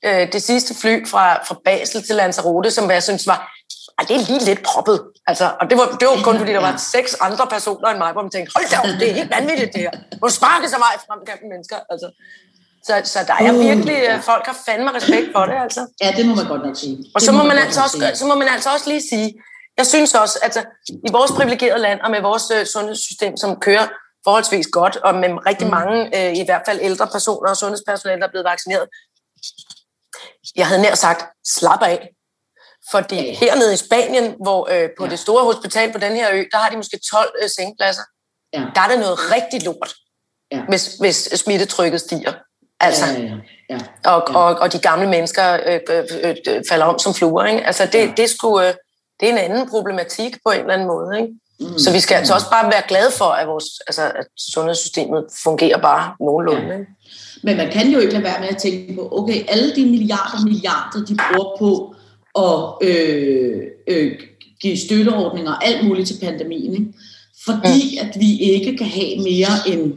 øh, 0.05 0.33
det 0.33 0.43
sidste 0.43 0.75
fly 0.75 1.07
fra, 1.07 1.45
fra 1.45 1.61
Basel 1.65 2.03
til 2.03 2.17
Lanzarote, 2.17 2.71
som 2.71 2.91
jeg 2.91 3.03
synes 3.03 3.27
var, 3.27 3.58
ah, 3.99 4.09
det 4.09 4.15
er 4.17 4.23
lige 4.31 4.45
lidt 4.51 4.63
proppet. 4.71 4.99
Altså, 5.27 5.47
og 5.61 5.71
det 5.71 5.79
var, 5.79 5.87
det 6.01 6.09
var 6.09 6.17
kun 6.29 6.39
fordi, 6.39 6.53
der 6.53 6.65
var 6.69 6.77
seks 6.77 7.11
andre 7.21 7.47
personer 7.55 7.89
end 7.89 7.99
mig, 7.99 8.13
hvor 8.13 8.23
man 8.23 8.31
tænkte, 8.31 8.53
hold 8.57 8.67
da 8.71 8.77
op, 8.79 9.01
det 9.01 9.11
er 9.11 9.15
helt 9.21 9.31
vanvittigt 9.37 9.73
det 9.75 9.81
her. 9.81 9.91
Hvor 10.19 10.29
sparke 10.29 10.69
så 10.69 10.79
meget 10.85 11.01
frem 11.07 11.21
gennem 11.29 11.49
mennesker. 11.53 11.79
Altså. 11.93 12.09
Så, 12.87 12.95
så 13.13 13.19
der 13.31 13.37
er 13.47 13.53
virkelig, 13.69 13.99
uh, 14.15 14.21
folk 14.31 14.45
har 14.47 14.57
fandme 14.67 14.91
respekt 14.99 15.29
for 15.37 15.45
det, 15.51 15.57
altså. 15.67 15.83
Ja, 16.03 16.13
det 16.17 16.27
må 16.27 16.35
man 16.35 16.47
godt 16.53 16.63
nok 16.67 16.77
sige. 16.77 16.97
Og 17.15 17.21
så 17.21 17.33
må, 17.33 17.39
man, 17.39 17.47
man 17.47 17.59
altså 17.59 17.81
også, 17.83 18.11
så 18.15 18.27
må 18.27 18.35
man 18.35 18.49
altså 18.49 18.69
også 18.75 18.89
lige 18.93 19.05
sige, 19.13 19.29
jeg 19.79 19.87
synes 19.87 20.15
også, 20.15 20.39
at 20.39 20.45
altså, 20.45 20.63
i 21.09 21.11
vores 21.13 21.31
privilegerede 21.33 21.83
land 21.87 22.01
og 22.01 22.11
med 22.11 22.21
vores 22.21 22.45
uh, 22.55 22.67
sundhedssystem, 22.75 23.37
som 23.37 23.61
kører 23.61 23.87
forholdsvis 24.27 24.67
godt, 24.73 24.97
og 24.97 25.15
med 25.15 25.29
rigtig 25.47 25.67
mm. 25.67 25.75
mange, 25.79 25.97
uh, 26.17 26.33
i 26.43 26.45
hvert 26.45 26.63
fald 26.67 26.79
ældre 26.83 27.07
personer 27.07 27.51
og 27.51 27.57
sundhedspersonale, 27.57 28.21
der 28.21 28.27
er 28.27 28.31
blevet 28.31 28.51
vaccineret, 28.53 28.87
jeg 30.57 30.67
havde 30.67 30.83
nær 30.83 30.95
sagt, 30.95 31.21
slap 31.47 31.83
af. 31.83 32.09
Fordi 32.91 33.35
hernede 33.35 33.75
i 33.75 33.77
Spanien, 33.77 34.35
hvor 34.43 34.69
øh, 34.73 34.89
på 34.99 35.05
ja. 35.05 35.11
det 35.11 35.19
store 35.19 35.45
hospital 35.45 35.93
på 35.93 35.99
den 35.99 36.13
her 36.13 36.29
ø, 36.33 36.45
der 36.53 36.59
har 36.59 36.71
de 36.71 36.77
måske 36.77 36.99
12 37.11 37.35
øh, 37.43 37.49
sengepladser. 37.57 38.03
Ja. 38.53 38.65
Der 38.75 38.81
er 38.81 38.89
det 38.89 38.99
noget 38.99 39.19
rigtig 39.35 39.65
lort, 39.65 39.95
ja. 40.53 40.63
hvis, 40.69 40.87
hvis 41.01 41.17
smittetrykket 41.17 42.01
stiger. 42.01 42.33
Altså, 42.81 43.07
ja, 43.07 43.21
ja, 43.23 43.35
ja. 43.71 43.79
Og, 44.05 44.29
ja. 44.29 44.39
Og, 44.39 44.55
og 44.55 44.73
de 44.73 44.79
gamle 44.79 45.09
mennesker 45.09 45.59
øh, 45.67 45.81
øh, 45.91 46.37
øh, 46.49 46.63
falder 46.69 46.87
om 46.87 46.99
som 46.99 47.15
fluer. 47.15 47.45
Ikke? 47.45 47.67
Altså, 47.67 47.87
det, 47.87 47.99
ja. 47.99 48.13
det, 48.17 48.31
skulle, 48.31 48.69
øh, 48.69 48.75
det 49.21 49.29
er 49.29 49.33
en 49.33 49.39
anden 49.39 49.71
problematik 49.71 50.37
på 50.47 50.53
en 50.53 50.61
eller 50.61 50.75
anden 50.75 50.87
måde. 50.87 51.21
Ikke? 51.21 51.33
Mm. 51.61 51.79
Så 51.79 51.93
vi 51.93 52.01
skal 52.01 52.15
altså 52.15 52.35
også 52.35 52.51
bare 52.51 52.71
være 52.73 52.83
glade 52.89 53.11
for, 53.11 53.25
at, 53.25 53.47
vores, 53.47 53.65
altså, 53.87 54.03
at 54.03 54.27
sundhedssystemet 54.37 55.25
fungerer 55.43 55.79
bare 55.79 56.15
nogenlunde. 56.21 56.75
Ja. 56.75 56.79
Men 57.43 57.57
man 57.57 57.71
kan 57.71 57.91
jo 57.91 57.99
ikke 57.99 58.13
lade 58.13 58.25
være 58.25 58.41
med 58.41 58.49
at 58.49 58.57
tænke 58.57 58.95
på, 58.95 59.09
okay, 59.13 59.45
alle 59.49 59.75
de 59.75 59.87
milliarder 59.87 60.45
milliarder, 60.45 61.05
de 61.05 61.17
bruger 61.17 61.57
på 61.59 61.95
at 62.39 62.89
øh, 62.89 63.63
øh, 63.89 64.13
give 64.61 64.77
støtteordninger 64.77 65.53
og 65.53 65.67
alt 65.67 65.87
muligt 65.87 66.09
til 66.09 66.19
pandemien, 66.23 66.73
ikke? 66.73 66.93
fordi 67.45 67.99
mm. 68.03 68.09
at 68.09 68.21
vi 68.21 68.39
ikke 68.39 68.77
kan 68.77 68.87
have 68.87 69.19
mere 69.19 69.55
end, 69.67 69.93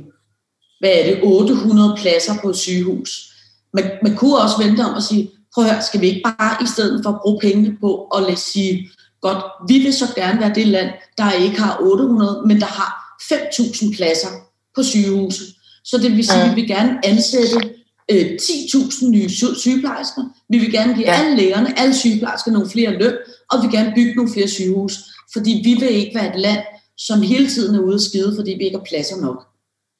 hvad 0.79 0.89
er 0.89 1.03
det, 1.03 1.19
800 1.23 1.95
pladser 1.97 2.33
på 2.41 2.49
et 2.49 2.55
sygehus. 2.55 3.33
Man, 3.73 3.91
man 4.03 4.15
kunne 4.15 4.37
også 4.37 4.57
vente 4.57 4.81
om 4.81 4.95
at 4.95 5.03
sige, 5.03 5.31
prøv 5.53 5.63
at 5.63 5.71
høre, 5.71 5.81
skal 5.81 6.01
vi 6.01 6.07
ikke 6.07 6.21
bare 6.23 6.63
i 6.63 6.67
stedet 6.67 7.03
for 7.03 7.19
bruge 7.23 7.39
pengene 7.39 7.77
på 7.81 8.07
at 8.15 8.23
lade 8.23 8.39
sige, 8.39 8.89
godt, 9.21 9.43
vi 9.67 9.77
vil 9.77 9.93
så 9.93 10.05
gerne 10.15 10.39
være 10.39 10.53
det 10.55 10.67
land, 10.67 10.89
der 11.17 11.31
ikke 11.31 11.61
har 11.61 11.77
800, 11.81 12.43
men 12.47 12.59
der 12.59 12.65
har 12.65 13.17
5.000 13.33 13.95
pladser 13.95 14.27
på 14.75 14.83
sygehuset. 14.83 15.47
Så 15.83 15.97
det 15.97 16.11
vil 16.11 16.27
sige, 16.27 16.41
at 16.41 16.49
vi 16.49 16.55
vil 16.55 16.67
gerne 16.67 17.05
ansætte 17.05 17.69
øh, 18.11 18.37
10.000 18.41 19.07
nye 19.07 19.29
sygeplejersker. 19.63 20.23
Vi 20.49 20.57
vil 20.57 20.71
gerne 20.71 20.95
give 20.95 21.07
ja. 21.07 21.19
alle 21.19 21.35
lægerne, 21.35 21.79
alle 21.79 21.95
sygeplejersker 21.95 22.51
nogle 22.51 22.69
flere 22.69 22.91
løn, 22.91 23.13
og 23.51 23.61
vi 23.61 23.67
vil 23.67 23.77
gerne 23.77 23.91
bygge 23.95 24.15
nogle 24.15 24.33
flere 24.33 24.47
sygehus. 24.47 24.93
Fordi 25.33 25.61
vi 25.63 25.73
vil 25.73 25.95
ikke 25.95 26.15
være 26.15 26.35
et 26.35 26.41
land, 26.41 26.63
som 26.97 27.21
hele 27.21 27.49
tiden 27.49 27.75
er 27.75 27.79
ude 27.79 27.95
at 27.95 28.01
skide, 28.01 28.35
fordi 28.35 28.51
vi 28.51 28.63
ikke 28.63 28.77
har 28.77 28.83
pladser 28.83 29.17
nok. 29.21 29.47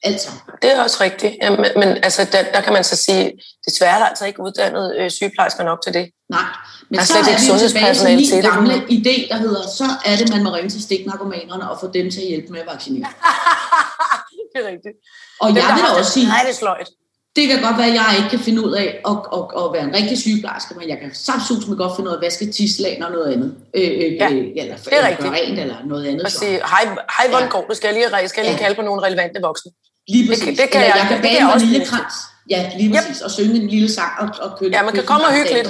Altså. 0.03 0.29
Det 0.61 0.71
er 0.71 0.83
også 0.83 0.97
rigtigt. 1.01 1.33
Ja, 1.41 1.49
men, 1.49 1.65
men 1.75 1.89
altså, 2.03 2.27
der, 2.31 2.43
der 2.53 2.61
kan 2.61 2.73
man 2.73 2.83
så 2.83 2.95
sige, 2.95 3.31
desværre 3.65 3.95
er 3.95 3.99
der 3.99 4.05
altså 4.05 4.25
ikke 4.25 4.41
uddannet 4.41 4.95
øh, 4.99 5.11
sygeplejersker 5.11 5.63
nok 5.63 5.81
til 5.83 5.93
det. 5.93 6.11
Nej, 6.29 6.41
men 6.89 6.95
der 6.95 7.01
er 7.01 7.05
så 7.05 7.13
slet 7.13 7.27
ikke 7.27 7.41
sundhedspersonale 7.41 8.25
til 8.25 8.37
det. 8.37 8.43
gamle 8.43 8.73
idé, 8.75 9.15
der 9.31 9.35
hedder, 9.35 9.61
så 9.77 9.87
er 10.05 10.15
det, 10.15 10.29
man 10.29 10.43
må 10.43 10.49
ringe 10.53 10.69
til 10.69 10.81
stiknarkomanerne 10.81 11.71
og 11.71 11.79
få 11.79 11.91
dem 11.93 12.11
til 12.11 12.21
at 12.21 12.27
hjælpe 12.27 12.47
med 12.53 12.59
at 12.59 12.67
vaccinere. 12.67 13.09
det 14.51 14.57
er 14.63 14.67
rigtigt. 14.67 14.95
Og 15.41 15.49
det, 15.49 15.57
jeg 15.57 15.75
vil 15.75 15.99
også 15.99 16.11
sige, 16.11 16.27
nej, 16.27 16.43
det, 16.47 16.55
sløjt. 16.55 16.89
Det 17.35 17.43
kan 17.47 17.61
godt 17.61 17.77
være, 17.77 17.87
at 17.87 17.93
jeg 17.93 18.09
ikke 18.17 18.29
kan 18.29 18.39
finde 18.39 18.65
ud 18.65 18.71
af 18.71 18.87
at, 19.09 19.17
at, 19.37 19.43
at 19.59 19.65
være 19.73 19.83
en 19.89 19.93
rigtig 19.99 20.17
sygeplejerske, 20.17 20.73
men 20.79 20.89
jeg 20.89 20.97
kan 21.01 21.09
samtidig 21.13 21.69
med 21.69 21.77
godt 21.77 21.95
finde 21.95 22.09
ud 22.09 22.15
af 22.15 22.19
at 22.19 22.23
vaske 22.27 22.45
tislagen 22.51 23.03
og 23.03 23.11
noget 23.11 23.33
andet. 23.33 23.49
Øh, 23.75 23.83
øh, 23.83 24.15
ja, 24.21 24.27
eller, 24.61 24.75
det 24.85 24.93
er 24.93 25.07
eller 25.07 25.31
rent 25.37 25.59
eller 25.59 25.77
noget 25.85 26.05
andet. 26.07 26.23
Og 26.25 26.31
sige, 26.31 26.55
hej, 26.73 26.83
hej 27.17 27.25
hvordan 27.29 27.49
ja. 27.53 27.61
det? 27.69 27.77
Skal 27.77 27.87
jeg 27.87 27.95
lige, 27.95 28.29
skal 28.29 28.43
lige 28.43 28.53
ja. 28.53 28.63
kalde 28.63 28.75
på 28.75 28.81
nogle 28.81 29.01
relevante 29.07 29.39
voksne? 29.41 29.71
Lige 30.13 30.27
præcis. 30.27 30.45
Det, 30.45 30.57
det 30.57 30.69
kan 30.69 30.81
jeg, 30.81 30.93
jeg 31.01 31.07
kan 31.11 31.21
bage 31.21 31.39
en 31.41 31.47
vaniljekrans. 31.47 32.15
Ja, 32.49 32.71
lige 32.77 32.89
præcis. 32.93 33.17
Yep. 33.17 33.25
Og 33.25 33.31
synge 33.31 33.55
en 33.61 33.67
lille 33.67 33.91
sang 33.97 34.11
og, 34.21 34.27
og 34.45 34.49
køle. 34.59 34.71
Ja, 34.77 34.81
man 34.83 34.93
kan 34.93 35.05
komme 35.11 35.25
og 35.27 35.33
hygge 35.37 35.53
lidt. 35.57 35.69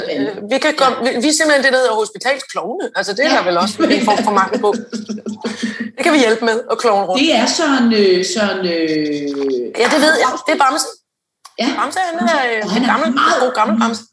Vi, 0.52 0.58
kan 0.66 0.74
komme, 0.82 0.96
ja. 0.98 1.04
vi, 1.04 1.22
vi 1.24 1.28
er 1.34 1.36
simpelthen 1.40 1.64
det, 1.66 1.72
der 1.76 1.80
hedder 1.84 1.96
hospitalsklovne. 2.04 2.86
Altså, 2.96 3.12
det 3.14 3.24
er 3.26 3.30
ja. 3.30 3.38
der 3.38 3.44
vel 3.50 3.58
også 3.58 3.76
en 3.98 4.06
form 4.10 4.24
for 4.24 4.36
mange 4.42 4.60
på. 4.60 4.70
Det 5.96 6.02
kan 6.06 6.14
vi 6.14 6.20
hjælpe 6.26 6.46
med 6.46 6.58
at 6.72 6.78
klovne 6.84 7.06
rundt. 7.08 7.22
Det 7.22 7.36
er 7.42 7.46
sådan... 7.60 7.88
Øh, 8.02 8.26
sådan 8.36 8.62
øh, 8.74 9.82
ja, 9.82 9.86
det 9.94 10.00
ved 10.06 10.16
jeg. 10.24 10.32
Det 10.48 10.54
er 10.56 10.60
Bamse. 10.64 10.88
Ja. 11.62 11.70
Bamse, 11.80 12.00
han 12.00 12.28
er, 12.36 12.64
og 12.64 12.72
han 12.72 12.84
er 12.84 12.88
gammel, 12.94 13.10
meget, 13.22 13.38
god 13.44 13.54
gammel 13.60 13.76
Bamse. 13.82 14.04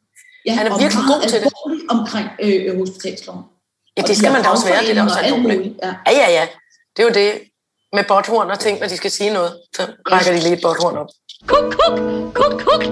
Ja, 0.47 0.52
han 0.59 0.67
er 0.67 0.78
virkelig 0.78 1.05
god 1.12 1.21
til 1.33 1.40
det. 1.45 1.52
omkring 1.95 2.28
øh, 2.45 2.78
hospitalskloven. 2.78 3.45
Ja, 3.97 4.02
det 4.02 4.17
skal 4.17 4.33
man 4.33 4.43
da 4.43 4.49
også 4.49 4.67
være. 4.67 4.81
Det 4.83 4.99
er 4.99 5.02
også 5.02 5.19
Ja. 5.83 5.95
ja, 6.07 6.12
ja, 6.23 6.28
ja. 6.38 6.47
Det 6.97 7.00
er 7.02 7.07
jo 7.11 7.14
det 7.21 7.31
med 7.93 8.05
botthorn 8.09 8.50
og 8.50 8.59
ting, 8.59 8.81
når 8.81 8.88
de 8.88 8.97
skal 8.97 9.11
sige 9.11 9.31
noget. 9.33 9.52
Så 9.76 9.83
rækker 10.12 10.33
de 10.33 10.40
lige 10.40 10.52
et 10.52 10.62
botthorn 10.62 10.97
op. 10.97 11.07
Kuk, 11.47 11.64
kuk, 11.78 11.99
kuk, 12.35 12.55
kuk. 12.67 12.83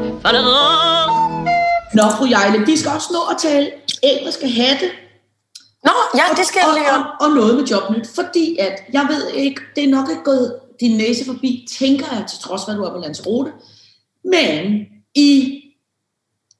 Nå, 1.94 2.02
fru 2.16 2.26
Jejle, 2.30 2.66
vi 2.66 2.76
skal 2.76 2.90
også 2.90 3.08
nå 3.12 3.20
at 3.30 3.36
tale 3.38 3.70
engelske 4.02 4.48
hatte. 4.48 4.90
Nå, 5.84 5.92
ja, 6.14 6.22
det 6.36 6.46
skal 6.46 6.60
jeg 6.64 6.74
lige 6.78 6.90
og, 6.92 6.98
og, 6.98 7.26
og 7.26 7.34
noget 7.34 7.54
med 7.56 7.64
jobnyt, 7.64 8.06
fordi 8.14 8.56
at, 8.58 8.74
jeg 8.92 9.06
ved 9.10 9.28
ikke, 9.30 9.60
det 9.76 9.84
er 9.84 9.88
nok 9.88 10.08
ikke 10.10 10.22
gået 10.24 10.56
din 10.80 10.96
næse 10.96 11.24
forbi, 11.24 11.68
tænker 11.78 12.06
jeg, 12.12 12.24
til 12.30 12.38
trods 12.38 12.64
for, 12.64 12.72
at 12.72 12.76
du 12.78 12.82
er 12.84 12.90
på 12.90 12.98
Landsrode. 12.98 13.52
Men 14.30 14.86
i 15.14 15.62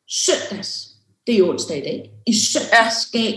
søndags, 0.08 0.88
det 1.26 1.38
er 1.38 1.48
onsdag 1.48 1.78
i 1.78 1.80
dag, 1.80 2.10
i 2.26 2.34
søndags 2.38 3.06
gav 3.12 3.34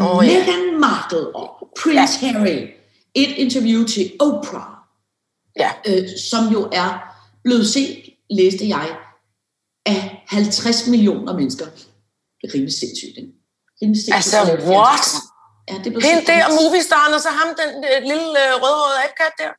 oh, 0.00 0.24
Meghan 0.24 0.66
ja. 0.72 0.78
Markle 0.78 1.36
og 1.36 1.68
Prince 1.82 2.26
ja. 2.26 2.32
Harry 2.32 2.78
et 3.14 3.30
interview 3.36 3.84
til 3.84 4.12
Oprah, 4.20 4.70
ja. 5.56 5.70
øh, 5.86 6.08
som 6.30 6.52
jo 6.52 6.68
er 6.72 6.90
blevet 7.44 7.66
set, 7.68 8.04
læste 8.30 8.68
jeg, 8.68 8.96
af 9.86 10.24
50 10.26 10.86
millioner 10.86 11.32
mennesker. 11.32 11.66
Det 12.38 12.44
er 12.48 12.54
rimelig 12.54 12.72
sindssygt, 12.72 13.16
ikke? 13.16 13.32
Rimelig 13.82 14.04
sindssygt. 14.04 14.14
Altså, 14.14 14.38
what? 14.72 15.06
Ja, 15.68 15.74
det 15.84 15.86
er 15.86 16.00
Hende 16.08 16.26
der, 16.32 16.42
moviestaren, 16.62 17.14
og 17.14 17.20
så 17.20 17.28
ham, 17.28 17.48
den, 17.60 17.70
den 17.82 18.02
lille 18.12 18.28
øh, 18.44 18.52
rødhårede 18.62 18.98
apkat 19.06 19.34
der. 19.38 19.52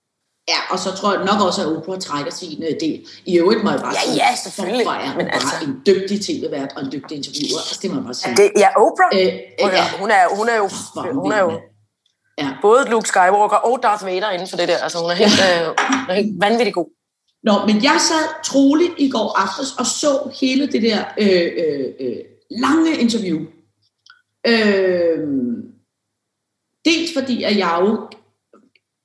Ja, 0.48 0.60
og 0.70 0.80
så 0.80 0.92
tror 0.96 1.14
jeg 1.14 1.26
nok 1.26 1.42
også, 1.48 1.62
at 1.62 1.78
Oprah 1.78 2.00
trækker 2.00 2.32
sin 2.32 2.64
uh, 2.64 2.74
del. 2.80 3.08
I 3.26 3.38
øvrigt 3.40 3.64
må 3.64 3.70
jeg 3.72 3.80
bare 3.80 3.94
ja, 3.94 4.02
sige, 4.06 4.16
ja, 4.16 4.36
selvfølgelig. 4.36 4.88
Oprah 4.88 5.10
er 5.10 5.18
men 5.18 5.28
altså... 5.28 5.48
bare 5.52 5.64
en 5.64 5.82
dygtig 5.86 6.22
tv-vært 6.26 6.72
og 6.76 6.82
en 6.86 6.92
dygtig 6.92 7.18
interviewer. 7.18 7.60
Altså, 7.60 7.80
det 7.82 7.90
må 7.90 7.96
jeg 7.96 8.04
bare 8.04 8.14
sige. 8.14 8.30
Ja, 8.30 8.44
det, 8.44 8.52
ja 8.64 8.70
Oprah, 8.84 9.10
øh, 9.14 9.34
øh, 9.64 9.74
ja. 9.80 9.86
hun, 10.02 10.12
er, 10.12 10.24
hun 10.38 10.50
er 10.50 10.58
jo, 10.64 10.68
hun 11.24 11.32
er 11.32 11.40
jo 11.40 11.52
Ja. 12.40 12.50
Både 12.62 12.90
Luke 12.90 13.08
Skywalker 13.08 13.58
og 13.58 13.80
Darth 13.84 14.06
Vader 14.06 14.30
inden 14.30 14.48
for 14.48 14.58
det 14.58 14.68
der. 14.68 14.78
Altså, 14.78 14.98
hun 15.00 15.12
er 15.12 15.16
helt, 15.16 15.40
ja. 15.40 15.70
øh, 15.70 15.76
er 16.10 16.14
helt 16.14 16.42
vanvittig 16.42 16.74
god. 16.74 16.90
Nå, 17.44 17.66
men 17.66 17.84
jeg 17.84 17.98
sad 18.10 18.44
troligt 18.44 18.94
i 18.98 19.10
går 19.10 19.40
aftes 19.40 19.72
og 19.80 19.86
så 19.86 20.32
hele 20.42 20.68
det 20.68 20.82
der 20.82 21.04
øh, 21.18 21.52
øh, 21.64 21.86
øh, 22.00 22.18
lange 22.50 22.98
interview. 22.98 23.40
Øh, 24.48 25.20
dels 26.86 27.14
fordi, 27.18 27.44
at 27.44 27.58
jeg 27.58 27.78
jo 27.82 28.10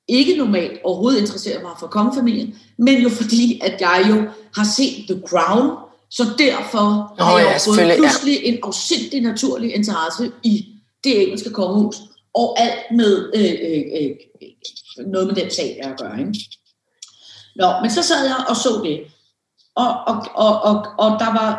ikke 0.09 0.37
normalt 0.37 0.81
overhovedet 0.85 1.21
interesserer 1.21 1.63
mig 1.63 1.71
for 1.81 1.87
kongefamilien, 1.87 2.55
men 2.79 3.03
jo 3.03 3.09
fordi, 3.09 3.61
at 3.63 3.81
jeg 3.81 4.07
jo 4.09 4.15
har 4.55 4.65
set 4.77 5.05
The 5.09 5.23
Crown, 5.29 5.79
så 6.11 6.25
derfor 6.39 7.15
oh, 7.19 7.27
har 7.27 7.39
jeg 7.39 7.61
ja, 7.67 7.71
fået 7.71 7.97
pludselig 7.99 8.41
ja. 8.43 8.49
en 8.49 8.59
afsindig 8.63 9.21
naturlig 9.21 9.75
interesse 9.75 10.33
i 10.43 10.67
det 11.05 11.23
engelske 11.23 11.51
kongehus 11.51 11.97
og 12.35 12.61
alt 12.61 12.97
med 12.97 13.31
øh, 13.35 13.55
øh, 13.71 14.11
øh, 14.43 15.07
noget 15.07 15.27
med 15.27 15.35
den 15.35 15.51
sag, 15.51 15.81
jeg 15.83 15.95
gør. 15.99 16.19
Ikke? 16.19 16.35
Nå, 17.57 17.81
men 17.81 17.91
så 17.91 18.03
sad 18.03 18.25
jeg 18.27 18.45
og 18.49 18.57
så 18.57 18.81
det. 18.85 19.01
Og, 19.75 19.89
og, 20.07 20.27
og, 20.35 20.63
og, 20.63 20.87
og 20.99 21.21
der 21.21 21.33
var, 21.33 21.51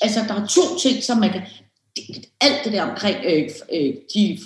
altså 0.00 0.20
der 0.28 0.34
er 0.34 0.46
to 0.46 0.78
ting, 0.78 1.02
som 1.02 1.18
man 1.18 1.32
kan, 1.32 1.42
alt 2.40 2.64
det 2.64 2.72
der 2.72 2.90
omkring 2.90 3.16
øh, 3.24 3.50
øh, 3.72 3.94
de, 4.14 4.38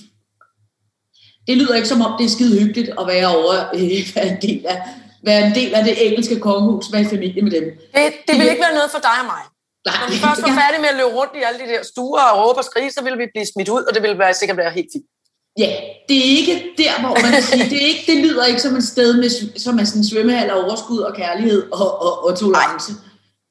det 1.46 1.56
lyder 1.58 1.74
ikke 1.74 1.88
som 1.88 2.00
om, 2.06 2.12
det 2.18 2.24
er 2.24 2.30
skide 2.36 2.60
hyggeligt 2.60 2.90
at 3.00 3.06
være 3.06 3.28
over, 3.36 3.54
øh, 3.74 4.00
være, 4.14 4.28
en 4.34 4.40
del 4.42 4.66
af, 4.72 4.78
være 5.28 5.46
en 5.46 5.54
del 5.54 5.74
af 5.74 5.84
det 5.84 6.06
engelske 6.06 6.40
kongehus, 6.40 6.92
være 6.92 7.02
i 7.02 7.10
familie 7.14 7.42
med 7.42 7.52
dem. 7.56 7.64
Det, 7.94 8.12
det 8.28 8.34
vil 8.38 8.48
ikke 8.52 8.64
være 8.66 8.74
noget 8.78 8.90
for 8.90 9.02
dig 9.08 9.16
og 9.22 9.26
mig. 9.34 9.42
Nej, 9.88 9.96
Når 10.00 10.08
vi 10.12 10.16
først 10.26 10.42
var 10.42 10.54
færdige 10.62 10.82
med 10.84 10.90
at 10.94 10.98
løbe 11.00 11.12
rundt 11.18 11.32
i 11.40 11.42
alle 11.46 11.58
de 11.62 11.66
der 11.72 11.82
stuer 11.92 12.24
og 12.30 12.34
råbe 12.40 12.58
og 12.62 12.66
skrige, 12.70 12.90
så 12.96 13.00
ville 13.04 13.18
vi 13.22 13.26
blive 13.34 13.46
smidt 13.52 13.68
ud, 13.76 13.82
og 13.88 13.92
det 13.94 14.02
ville 14.02 14.18
være, 14.22 14.34
sikkert 14.34 14.56
være 14.62 14.72
helt 14.78 14.90
fint. 14.94 15.08
Ja, 15.62 15.70
det 16.08 16.16
er 16.24 16.28
ikke 16.38 16.54
der, 16.82 16.94
hvor 17.00 17.14
man 17.24 17.30
kan 17.36 17.42
sige, 17.42 17.64
det, 17.72 17.78
er 17.82 17.86
ikke, 17.92 18.04
det 18.10 18.18
lyder 18.26 18.44
ikke 18.44 18.62
som 18.66 18.74
et 18.76 18.84
sted, 18.94 19.10
med, 19.22 19.30
som 19.64 19.78
er 19.78 19.84
sådan 19.84 20.00
en 20.00 20.08
svømmehal 20.10 20.50
af 20.50 20.56
overskud 20.64 20.98
og 20.98 21.12
kærlighed 21.14 21.60
og, 21.72 22.02
og, 22.06 22.24
og 22.24 22.38
tolerance. 22.38 22.92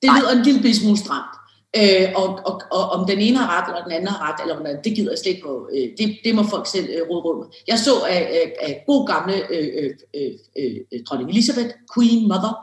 Det 0.01 0.09
lyder 0.17 0.31
en 0.31 0.43
lille 0.43 0.75
smule 0.75 0.97
stramt. 0.97 1.33
Øh, 1.77 2.07
og, 2.15 2.27
og, 2.45 2.61
og 2.71 2.89
om 2.89 3.07
den 3.07 3.19
ene 3.19 3.37
har 3.37 3.49
ret, 3.57 3.67
eller 3.69 3.83
den 3.83 3.91
anden 3.91 4.07
har 4.07 4.31
ret, 4.31 4.41
eller 4.41 4.55
hvordan, 4.55 4.83
det 4.83 4.95
gider 4.95 5.11
jeg 5.11 5.19
slet 5.19 5.31
ikke 5.31 5.47
på. 5.47 5.69
Øh, 5.75 5.89
det, 5.97 6.17
det 6.23 6.35
må 6.35 6.43
folk 6.43 6.67
selv 6.67 6.89
øh, 6.89 7.09
råde 7.09 7.21
rundt. 7.21 7.55
Jeg 7.67 7.79
så 7.79 7.91
af, 8.09 8.83
god 8.87 9.07
gamle 9.07 9.35
øh, 9.49 9.69
øh, 9.79 9.91
øh, 10.15 10.31
øh, 10.57 10.75
øh 10.93 11.03
dronning 11.03 11.29
Elizabeth, 11.29 11.69
Queen 11.93 12.27
Mother, 12.27 12.53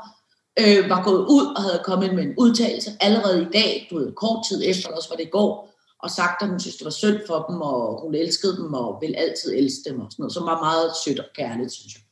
øh, 0.60 0.90
var 0.90 1.04
gået 1.04 1.26
ud 1.26 1.54
og 1.56 1.62
havde 1.62 1.82
kommet 1.84 2.14
med 2.14 2.22
en 2.22 2.34
udtalelse 2.38 2.90
allerede 3.00 3.42
i 3.42 3.52
dag, 3.52 3.86
du 3.90 3.98
ved, 3.98 4.12
kort 4.12 4.46
tid 4.48 4.62
efter, 4.64 4.88
også 4.88 5.08
var 5.08 5.16
det 5.16 5.26
i 5.26 5.30
går, 5.30 5.74
og 6.02 6.10
sagt, 6.10 6.42
at 6.42 6.48
hun 6.48 6.60
synes, 6.60 6.76
det 6.76 6.84
var 6.84 6.90
synd 6.90 7.18
for 7.26 7.46
dem, 7.48 7.60
og 7.60 8.00
hun 8.02 8.14
elskede 8.14 8.56
dem, 8.56 8.74
og 8.74 8.98
vil 9.00 9.14
altid 9.14 9.54
elske 9.54 9.90
dem, 9.90 10.00
og 10.00 10.06
sådan 10.12 10.22
noget, 10.22 10.34
som 10.34 10.46
var 10.46 10.60
meget 10.60 10.90
sødt 11.04 11.18
og 11.18 11.26
kærligt, 11.34 11.72
synes 11.72 11.94
jeg. 11.94 12.04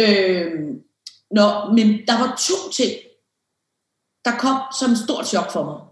Øh, 0.00 0.52
nå, 1.30 1.46
men 1.76 1.86
der 2.08 2.18
var 2.18 2.42
to 2.48 2.70
ting, 2.72 2.92
der 4.24 4.38
kom 4.38 4.58
som 4.78 4.90
et 4.90 4.98
stort 4.98 5.26
chok 5.26 5.52
for 5.52 5.64
mig. 5.64 5.91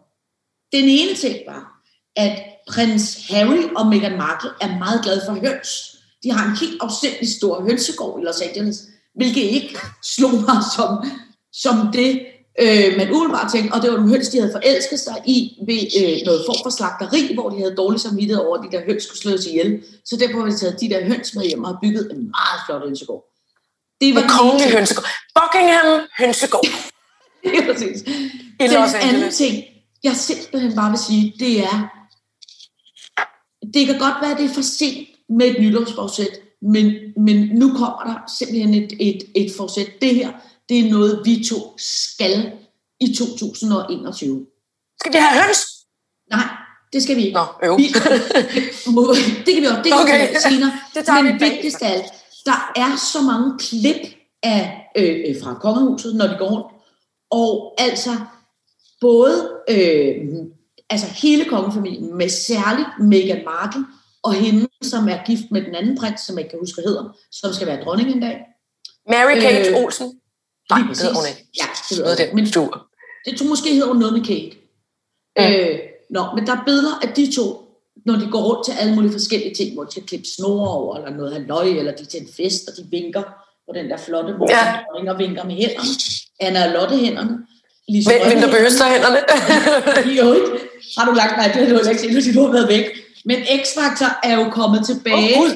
Den 0.73 0.85
ene 0.85 1.15
ting 1.15 1.37
var, 1.47 1.83
at 2.17 2.43
prins 2.69 3.27
Harry 3.29 3.63
og 3.77 3.87
Meghan 3.87 4.19
Markle 4.19 4.51
er 4.61 4.79
meget 4.79 5.03
glade 5.03 5.23
for 5.27 5.33
høns. 5.33 5.69
De 6.23 6.33
har 6.33 6.51
en 6.51 6.57
helt 6.57 6.83
afsindelig 6.83 7.29
stor 7.37 7.63
hønsegård 7.63 8.21
i 8.21 8.25
Los 8.25 8.41
Angeles, 8.41 8.79
hvilket 9.15 9.43
ikke 9.43 9.79
slog 10.03 10.33
mig 10.33 10.61
som, 10.77 10.91
som 11.53 11.93
det, 11.93 12.27
øh, 12.61 12.97
man 12.97 13.11
umiddelbart 13.11 13.53
tænkte, 13.53 13.75
og 13.75 13.83
det 13.83 13.91
var 13.91 13.97
nogle 13.97 14.13
høns, 14.13 14.29
de 14.29 14.41
havde 14.41 14.53
forelsket 14.53 15.01
sig 15.01 15.23
i 15.27 15.39
ved 15.67 15.83
øh, 16.01 16.27
noget 16.27 16.43
form 16.49 16.61
for 16.65 16.71
slagteri, 16.71 17.35
hvor 17.35 17.51
de 17.51 17.59
havde 17.59 17.75
dårlig 17.77 18.01
samvittighed 18.01 18.45
over, 18.45 18.57
at 18.59 18.65
de 18.65 18.77
der 18.77 18.85
høns 18.85 19.03
skulle 19.03 19.21
slås 19.21 19.47
ihjel. 19.47 19.83
Så 20.05 20.17
derfor 20.17 20.39
har 20.39 20.47
de 20.47 20.57
taget 20.57 20.81
de 20.81 20.91
der 20.91 21.05
høns 21.05 21.35
med 21.35 21.45
hjem 21.45 21.65
og 21.65 21.79
bygget 21.83 22.05
en 22.13 22.19
meget 22.37 22.61
flot 22.67 22.83
hønsegård. 22.83 23.25
Det 24.01 24.15
var 24.15 24.25
kongelig 24.39 24.71
hønsegård. 24.77 25.07
Buckingham 25.39 26.01
hønsegård. 26.19 26.65
det 27.45 27.59
er 27.59 27.73
præcis. 27.73 28.01
I 28.03 28.67
Den 28.73 28.77
anden 29.03 29.33
ting, 29.33 29.65
jeg 30.05 30.17
simpelthen 30.17 30.75
bare 30.75 30.91
vil 30.91 30.99
sige, 30.99 31.35
det 31.39 31.61
er, 31.61 31.89
det 33.75 33.87
kan 33.87 33.99
godt 33.99 34.15
være, 34.21 34.31
at 34.31 34.39
det 34.39 34.51
er 34.51 34.55
for 34.55 34.63
sent 34.63 35.09
med 35.29 35.47
et 35.47 35.61
nytårsforsæt 35.61 36.41
Men, 36.63 36.95
men 37.17 37.37
nu 37.49 37.69
kommer 37.69 38.05
der 38.05 38.33
simpelthen 38.39 38.75
et, 38.75 38.93
et, 39.01 39.23
et 39.35 39.53
forsæt. 39.57 39.87
Det 40.01 40.15
her, 40.15 40.33
det 40.69 40.79
er 40.79 40.91
noget, 40.91 41.23
vi 41.25 41.45
to 41.45 41.79
skal 41.79 42.53
i 43.01 43.15
2021. 43.15 44.47
Skal 45.01 45.13
vi 45.13 45.19
have 45.19 45.43
høns? 45.43 45.59
Nej, 46.31 46.49
det 46.93 47.03
skal 47.03 47.17
vi 47.17 47.25
ikke. 47.25 47.35
Nå, 47.35 47.45
øv. 47.63 47.79
Vi, 47.79 47.95
må, 48.95 49.15
det 49.47 49.55
kan 49.55 49.63
vi 49.63 49.67
også, 49.67 49.83
det 49.85 49.93
kan 49.93 50.01
Okay. 50.03 50.29
vi 50.31 50.37
senere. 50.51 50.73
Det 50.95 51.05
tager 51.07 51.23
Men 51.23 51.35
vi 51.35 51.45
vigtigst 51.45 51.83
af 51.83 51.93
alt, 51.93 52.13
der 52.47 52.73
er 52.77 52.97
så 52.97 53.23
mange 53.23 53.59
klip 53.59 54.03
af, 54.43 54.91
øh, 54.97 55.17
øh, 55.29 55.43
fra 55.43 55.55
kongehuset, 55.55 56.17
når 56.17 56.27
de 56.27 56.37
går 56.39 56.49
rundt. 56.49 56.67
Og 57.31 57.75
altså, 57.79 58.11
både 59.01 59.51
øh, 59.71 60.29
altså 60.91 61.07
hele 61.07 61.45
kongefamilien, 61.45 62.17
med 62.19 62.29
særligt 62.29 62.89
Meghan 63.01 63.45
Markle, 63.45 63.85
og 64.23 64.35
hende, 64.35 64.69
som 64.83 65.09
er 65.09 65.19
gift 65.27 65.43
med 65.51 65.63
den 65.63 65.75
anden 65.75 65.99
prins, 65.99 66.21
som 66.21 66.37
jeg 66.37 66.45
ikke 66.45 66.51
kan 66.51 66.59
huske, 66.59 66.77
hvad 66.77 66.85
hedder, 66.91 67.17
som 67.33 67.53
skal 67.53 67.67
være 67.67 67.85
dronning 67.85 68.11
en 68.11 68.21
dag. 68.21 68.41
Mary 69.09 69.35
Kate 69.41 69.71
Øh, 69.71 69.85
Olsen? 69.85 70.21
Nej, 70.71 70.79
det 70.89 70.99
hedder 71.03 71.15
hun 71.15 71.25
ikke. 71.29 71.49
Ja, 71.61 71.67
det 71.91 71.99
jeg. 71.99 72.29
af 72.29 72.35
Men 72.35 72.47
stur. 72.47 72.87
det 73.25 73.39
tror 73.39 73.47
måske 73.47 73.73
hedder 73.75 73.87
hun 73.89 73.97
noget 73.97 74.13
med 74.15 74.25
Kate. 74.25 74.57
Ja. 75.39 75.71
Øh, 75.73 75.79
nå, 76.11 76.23
men 76.35 76.47
der 76.47 76.53
er 76.53 76.63
billeder 76.67 76.95
af 77.03 77.09
de 77.09 77.33
to, 77.33 77.45
når 78.07 78.15
de 78.17 78.29
går 78.31 78.43
rundt 78.49 78.65
til 78.65 78.73
alle 78.81 78.95
mulige 78.95 79.13
forskellige 79.13 79.55
ting, 79.55 79.75
hvor 79.75 79.85
de 79.85 79.91
skal 79.91 80.03
klippe 80.03 80.27
snore 80.37 80.71
over, 80.71 80.97
eller 80.97 81.11
noget 81.17 81.33
halvøj, 81.33 81.65
eller 81.65 81.93
de 81.97 82.03
er 82.03 82.07
til 82.07 82.21
en 82.23 82.29
fest, 82.37 82.69
og 82.69 82.77
de 82.77 82.87
vinker 82.91 83.23
på 83.69 83.73
den 83.75 83.91
der 83.91 83.97
flotte 83.97 84.33
måde, 84.39 84.53
Ja. 84.53 84.79
og 85.11 85.19
vinker 85.19 85.45
med 85.45 85.55
hænderne. 85.55 85.89
Anna 86.41 86.67
og 86.67 86.73
Lotte 86.73 86.97
hænderne. 86.97 87.47
Lise 87.93 88.11
Hvem 88.11 88.21
Rønne 88.27 88.43
der 88.43 88.51
bøster 88.59 88.85
hænderne? 88.93 89.21
Jo, 90.19 90.27
ikke? 90.39 90.47
Har 90.99 91.05
du 91.09 91.13
lagt 91.13 91.37
mig, 91.37 91.45
det 91.55 91.67
har 91.69 91.75
du 91.79 91.89
ikke 91.89 92.01
set, 92.01 92.13
fordi 92.13 92.33
du 92.33 92.43
har 92.47 92.53
været 92.53 92.69
væk. 92.69 92.85
Men 93.25 93.39
X-Factor 93.63 94.11
er 94.29 94.35
jo 94.41 94.45
kommet 94.51 94.81
tilbage. 94.87 95.35
Gud. 95.41 95.53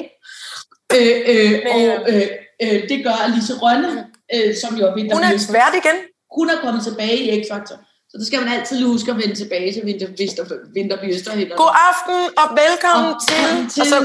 øh, 0.97 1.17
øh, 1.31 1.51
Men, 1.51 1.61
og 1.73 1.79
øh, 2.13 2.27
øh, 2.63 2.89
det 2.89 2.97
gør 3.05 3.35
Lise 3.35 3.53
Rønne, 3.63 3.91
øh, 4.35 4.55
som 4.61 4.71
jo 4.79 4.83
er 4.85 5.13
Hun 5.15 5.23
er 5.23 5.37
svært 5.37 5.73
igen. 5.81 5.97
Hun 6.37 6.49
er 6.49 6.57
kommet 6.63 6.83
tilbage 6.83 7.17
i 7.17 7.41
X-Factor. 7.41 7.77
Så 8.09 8.15
det 8.19 8.27
skal 8.27 8.39
man 8.43 8.49
altid 8.53 8.83
huske 8.85 9.11
at 9.11 9.17
vende 9.17 9.35
tilbage 9.35 9.73
til 9.73 9.85
vinter, 9.85 10.07
vinter, 10.17 10.43
vinterbyrster. 10.73 11.31
God 11.63 11.73
aften 11.91 12.17
og 12.41 12.47
velkommen 12.63 13.13
Og- 13.13 13.21
til. 13.27 13.69
til 13.73 13.81
Og 13.81 13.87
så, 13.87 13.97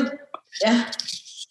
ja, 0.67 0.75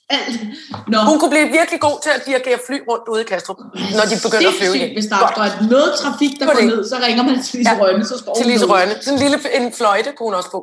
alt. 0.09 0.39
Nå, 0.87 0.97
hun 1.09 1.19
kunne 1.19 1.33
blive 1.35 1.47
virkelig 1.59 1.79
god 1.87 1.97
til 2.03 2.11
at 2.17 2.21
dirigere 2.25 2.59
fly 2.67 2.77
rundt 2.89 3.05
ude 3.11 3.21
i 3.21 3.27
Kastrup, 3.31 3.57
når 3.97 4.05
de 4.11 4.15
begynder 4.25 4.49
at 4.53 4.57
flyve 4.59 4.75
igen. 4.77 4.91
Hvis 4.97 5.05
der 5.11 5.15
et 5.51 5.69
noget 5.69 5.91
trafik, 6.01 6.33
der 6.39 6.45
går 6.45 6.61
ned, 6.73 6.89
så 6.89 6.95
ringer 7.05 7.23
man 7.23 7.43
til 7.43 7.57
Lise 7.59 7.69
Ja, 7.71 7.77
Rønne, 7.81 8.05
så 8.05 8.17
står 8.17 8.33
Til 8.39 8.45
Lise. 8.51 8.65
Rønne. 8.65 8.95
Sådan 9.01 9.13
en 9.17 9.19
lille 9.25 9.37
en 9.57 9.73
fløjte 9.79 10.09
kunne 10.17 10.27
hun 10.29 10.35
også 10.41 10.51
få. 10.51 10.61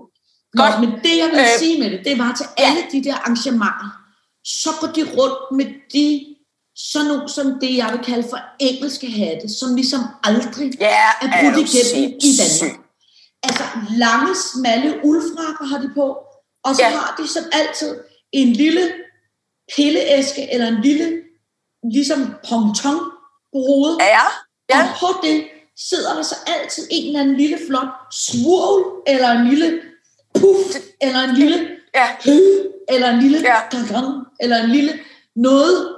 Nå, 0.54 0.62
Godt. 0.62 0.80
men 0.80 0.90
det 1.04 1.14
jeg 1.22 1.28
vil 1.32 1.40
Øh, 1.40 1.59
sige 1.59 1.76
med 1.82 1.90
det, 1.90 2.00
det 2.04 2.18
var 2.18 2.32
til 2.40 2.46
alle 2.56 2.80
de 2.92 3.04
der 3.04 3.14
arrangementer, 3.14 3.90
så 4.44 4.70
går 4.80 4.87
de 4.96 5.02
rundt 5.18 5.40
med 5.59 5.66
de, 5.94 6.06
sådan 6.92 7.06
nogle, 7.11 7.28
som 7.28 7.46
det 7.62 7.76
jeg 7.76 7.88
vil 7.94 8.02
kalde 8.11 8.26
for 8.32 8.40
engelske 8.59 9.09
hatte, 9.20 9.46
som 9.61 9.68
ligesom 9.74 10.00
aldrig 10.24 10.68
Ja, 10.80 11.04
er 11.22 11.28
brudt 11.40 11.56
igennem 11.64 12.18
i? 12.28 12.30
Danmark. 12.40 12.76
Altså 13.46 13.64
lange, 14.04 14.32
smalle 14.52 14.88
uldfrakker 15.09 15.64
har 15.72 15.78
de 15.85 15.90
på, 15.94 16.06
og 16.66 16.74
så 16.74 16.82
ja. 16.82 16.90
har 16.98 17.14
de 17.18 17.28
som 17.28 17.44
altid 17.52 17.90
en 18.32 18.52
lille 18.52 18.82
pilleæske 19.74 20.52
eller 20.52 20.66
en 20.66 20.83
lille, 20.83 21.22
ligesom 21.92 22.35
ponton 22.48 22.98
på 23.52 23.59
hovedet. 23.68 23.98
Ja, 24.00 24.20
ja. 24.70 24.83
Og 24.83 24.88
på 25.00 25.26
det 25.26 25.48
sidder 25.90 26.14
der 26.14 26.22
så 26.22 26.37
altid 26.46 26.88
en 26.90 27.07
eller 27.07 27.20
anden 27.20 27.37
lille 27.37 27.59
flot 27.68 27.88
svurl, 28.12 29.02
eller 29.07 29.31
en 29.31 29.48
lille 29.48 29.83
puff, 30.35 30.76
eller 31.00 31.20
en 31.20 31.35
lille 31.35 31.68
ja. 31.94 32.07
hø, 32.24 32.40
eller 32.88 33.11
en 33.11 33.20
lille 33.20 33.38
Ja. 33.38 33.61
gagang, 33.70 34.26
eller 34.40 34.57
en 34.64 34.70
lille 34.70 34.98
noget. 35.37 35.96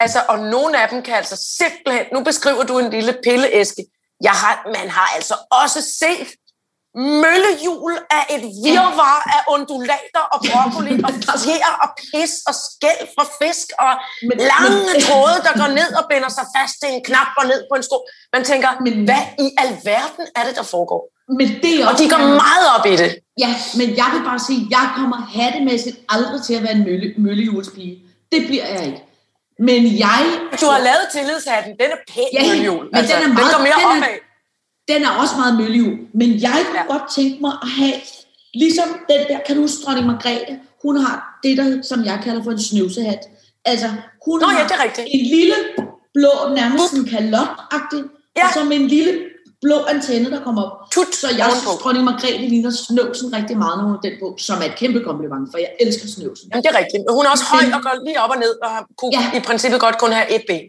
Altså, 0.00 0.18
og 0.28 0.38
nogle 0.38 0.82
af 0.82 0.88
dem 0.88 1.02
kan 1.02 1.14
altså 1.14 1.36
simpelthen... 1.58 2.06
Nu 2.12 2.24
beskriver 2.24 2.62
du 2.62 2.78
en 2.78 2.90
lille 2.90 3.16
pilleæske. 3.24 3.86
Jeg 4.22 4.32
har, 4.32 4.62
man 4.66 4.90
har 4.90 5.14
altså 5.16 5.34
også 5.50 5.82
set 5.82 6.28
møllehjul 7.22 7.92
af 8.18 8.24
et 8.34 8.42
virvar 8.66 9.18
af 9.36 9.40
undulater 9.54 10.22
og 10.34 10.38
broccoli 10.48 10.92
og 11.06 11.12
fjer 11.44 11.72
og 11.84 11.88
pis 12.08 12.32
og 12.48 12.54
skæld 12.66 13.02
fra 13.14 13.24
fisk 13.40 13.66
og 13.86 13.92
Men- 14.28 14.38
lange 14.52 14.76
men- 14.92 15.02
tråde, 15.06 15.36
der 15.46 15.52
går 15.60 15.70
ned 15.80 15.90
og 16.00 16.04
binder 16.10 16.30
sig 16.38 16.46
fast 16.56 16.74
til 16.82 16.88
en 16.96 17.00
knap 17.08 17.30
og 17.40 17.44
ned 17.52 17.60
på 17.70 17.74
en 17.78 17.84
sko. 17.88 17.96
Man 18.34 18.42
tænker, 18.50 18.68
Men- 18.84 19.04
hvad 19.08 19.22
i 19.44 19.48
alverden 19.64 20.24
er 20.38 20.42
det, 20.48 20.54
der 20.60 20.66
foregår? 20.74 21.02
Men 21.38 21.48
det 21.62 21.72
er 21.80 21.84
Og 21.88 21.94
de 22.00 22.04
går 22.14 22.22
meget 22.44 22.66
op 22.76 22.86
i 22.92 22.96
det. 23.02 23.10
Ja, 23.44 23.50
men 23.78 23.86
jeg 24.00 24.08
vil 24.14 24.22
bare 24.30 24.40
sige, 24.48 24.60
jeg 24.76 24.84
kommer 24.98 25.18
hattemæssigt 25.36 25.96
aldrig 26.14 26.40
til 26.46 26.54
at 26.58 26.62
være 26.62 26.72
en 26.80 26.84
mølle, 26.88 27.08
møllehjulspige. 27.18 27.92
Det 28.32 28.40
bliver 28.48 28.66
jeg 28.74 28.80
ikke. 28.86 29.02
Men 29.68 29.80
jeg... 30.04 30.20
Du 30.60 30.66
har 30.74 30.78
lavet 30.88 31.04
tillidshatten. 31.16 31.72
Den 31.80 31.88
er 31.96 32.00
pæn 32.12 32.24
Ja, 32.32 32.42
møllehjul. 32.48 32.84
men 32.92 33.02
den 33.10 33.18
er 33.26 33.28
meget- 33.28 33.36
den 33.38 33.48
går 33.54 33.62
mere 33.68 33.78
den 33.82 34.02
er- 34.02 34.06
opad. 34.06 34.16
Den 34.88 35.02
er 35.02 35.10
også 35.22 35.34
meget 35.36 35.54
møllehjul. 35.60 35.96
Men 36.14 36.28
jeg 36.46 36.56
kunne 36.66 36.78
Ja. 36.80 36.84
ja. 36.88 36.92
godt 36.98 37.06
tænke 37.18 37.36
mig 37.40 37.52
at 37.62 37.68
have, 37.78 37.94
ligesom 38.54 38.88
den 39.10 39.20
der, 39.28 39.38
kan 39.46 39.56
du 39.56 39.60
huske 39.62 39.78
dronning 39.84 40.06
Margrethe? 40.06 40.58
Hun 40.82 40.96
har 41.04 41.38
det, 41.42 41.56
der, 41.58 41.82
som 41.82 42.04
jeg 42.04 42.20
kalder 42.24 42.42
for 42.42 42.50
en 42.50 42.62
snøvsehat. 42.62 43.20
Altså, 43.64 43.88
hun 44.26 44.40
Nå 44.40 44.46
har 44.46 44.58
ja, 44.60 44.64
det 44.64 44.72
er 44.78 44.82
rigtigt. 44.82 45.06
en 45.10 45.26
lille 45.36 45.54
blå, 46.14 46.32
nærmest 46.60 46.92
en 47.00 47.04
kalot-agtig, 47.14 48.02
Ja. 48.36 48.46
og 48.46 48.50
så 48.54 48.64
med 48.64 48.76
en 48.76 48.88
lille 48.88 49.12
blå 49.62 49.78
antenne, 49.94 50.30
der 50.30 50.40
kommer 50.46 50.62
op. 50.62 50.72
Tut 50.92 51.14
Så 51.14 51.28
jeg 51.40 51.46
synes, 51.50 51.78
dronning 51.82 52.04
Margrethe 52.04 52.48
ligner 52.48 52.70
snøvsen 52.70 53.28
rigtig 53.38 53.56
meget, 53.62 53.74
når 53.78 53.84
hun 53.90 53.96
den 54.02 54.12
på, 54.22 54.26
som 54.38 54.56
er 54.62 54.66
et 54.72 54.76
kæmpe 54.82 55.00
kompliment, 55.08 55.44
for 55.52 55.58
jeg 55.58 55.70
elsker 55.80 56.06
snøvsen. 56.08 56.46
Jamen, 56.52 56.62
det 56.64 56.70
er 56.74 56.78
rigtigt. 56.82 57.02
Hun 57.16 57.24
er 57.26 57.30
også 57.30 57.44
høj 57.52 57.62
og 57.76 57.82
går 57.86 57.94
lige 58.06 58.20
op 58.24 58.30
og 58.30 58.38
ned, 58.44 58.52
og 58.66 58.70
kunne 58.98 59.12
ja. 59.18 59.22
Ja. 59.32 59.38
i 59.38 59.40
princippet 59.48 59.80
godt 59.80 59.98
kun 59.98 60.12
have 60.18 60.28
et 60.36 60.42
ben. 60.50 60.64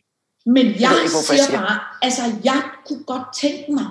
Men 0.56 0.65
jeg, 0.65 0.89
ved 0.91 1.01
ikke, 1.06 1.15
jeg 1.17 1.25
siger 1.30 1.43
siger. 1.43 1.60
bare, 1.62 1.77
altså 2.01 2.21
jeg 2.49 2.60
kunne 2.88 3.03
godt 3.13 3.25
tænke 3.41 3.65
mig, 3.77 3.88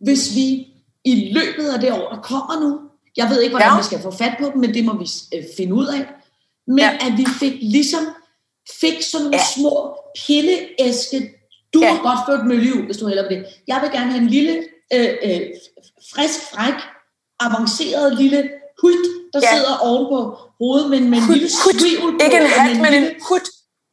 hvis 0.00 0.34
vi 0.34 0.66
i 1.04 1.32
løbet 1.32 1.68
af 1.68 1.80
det 1.80 1.92
år, 1.92 2.08
der 2.14 2.20
kommer 2.22 2.60
nu, 2.60 2.80
jeg 3.16 3.30
ved 3.30 3.40
ikke, 3.42 3.52
hvordan 3.52 3.68
Ja. 3.68 3.72
ja. 3.74 3.78
vi 3.80 3.84
skal 3.84 4.00
få 4.02 4.10
fat 4.10 4.32
på 4.40 4.46
dem, 4.52 4.60
men 4.60 4.74
det 4.74 4.84
må 4.84 4.92
vi 4.98 5.08
øh, 5.36 5.44
finde 5.56 5.74
ud 5.74 5.86
af, 5.86 6.06
men 6.66 6.78
Ja. 6.78 6.90
ja. 7.00 7.06
at 7.06 7.18
vi 7.18 7.26
fik 7.40 7.52
ligesom, 7.62 8.04
fik 8.80 9.02
sådan 9.02 9.24
nogle 9.24 9.36
Ja. 9.36 9.42
ja. 9.42 9.60
små 9.60 9.96
pilleæske, 10.26 11.18
du 11.74 11.80
Ja. 11.80 11.86
ja. 11.86 11.92
har 11.94 12.02
godt 12.02 12.18
ført 12.28 12.46
møllehjul, 12.46 12.84
hvis 12.86 12.96
du 12.96 13.08
hælder 13.08 13.22
på 13.28 13.28
det. 13.34 13.44
Jeg 13.68 13.78
vil 13.82 13.90
gerne 13.90 14.10
have 14.12 14.22
en 14.22 14.28
lille, 14.28 14.54
øh, 14.94 15.10
øh, 15.24 15.40
frisk, 16.14 16.40
fræk, 16.52 16.74
avanceret 17.40 18.16
lille 18.22 18.50
hud, 18.82 18.98
der 19.32 19.40
Ja. 19.42 19.48
ja. 19.48 19.56
sidder 19.56 19.74
ovenpå 19.88 20.18
hovedet, 20.60 20.90
men 20.90 21.10
med 21.10 21.18
en 21.18 21.24
lille 21.32 21.48
Hud. 21.64 21.78
svivel 21.80 22.12
på. 22.18 22.24
Ikke 22.24 22.36
en 22.36 22.46
hat, 22.46 22.76
men 22.76 22.86
en 22.86 22.92
lille- 22.92 23.14
hud. 23.28 23.40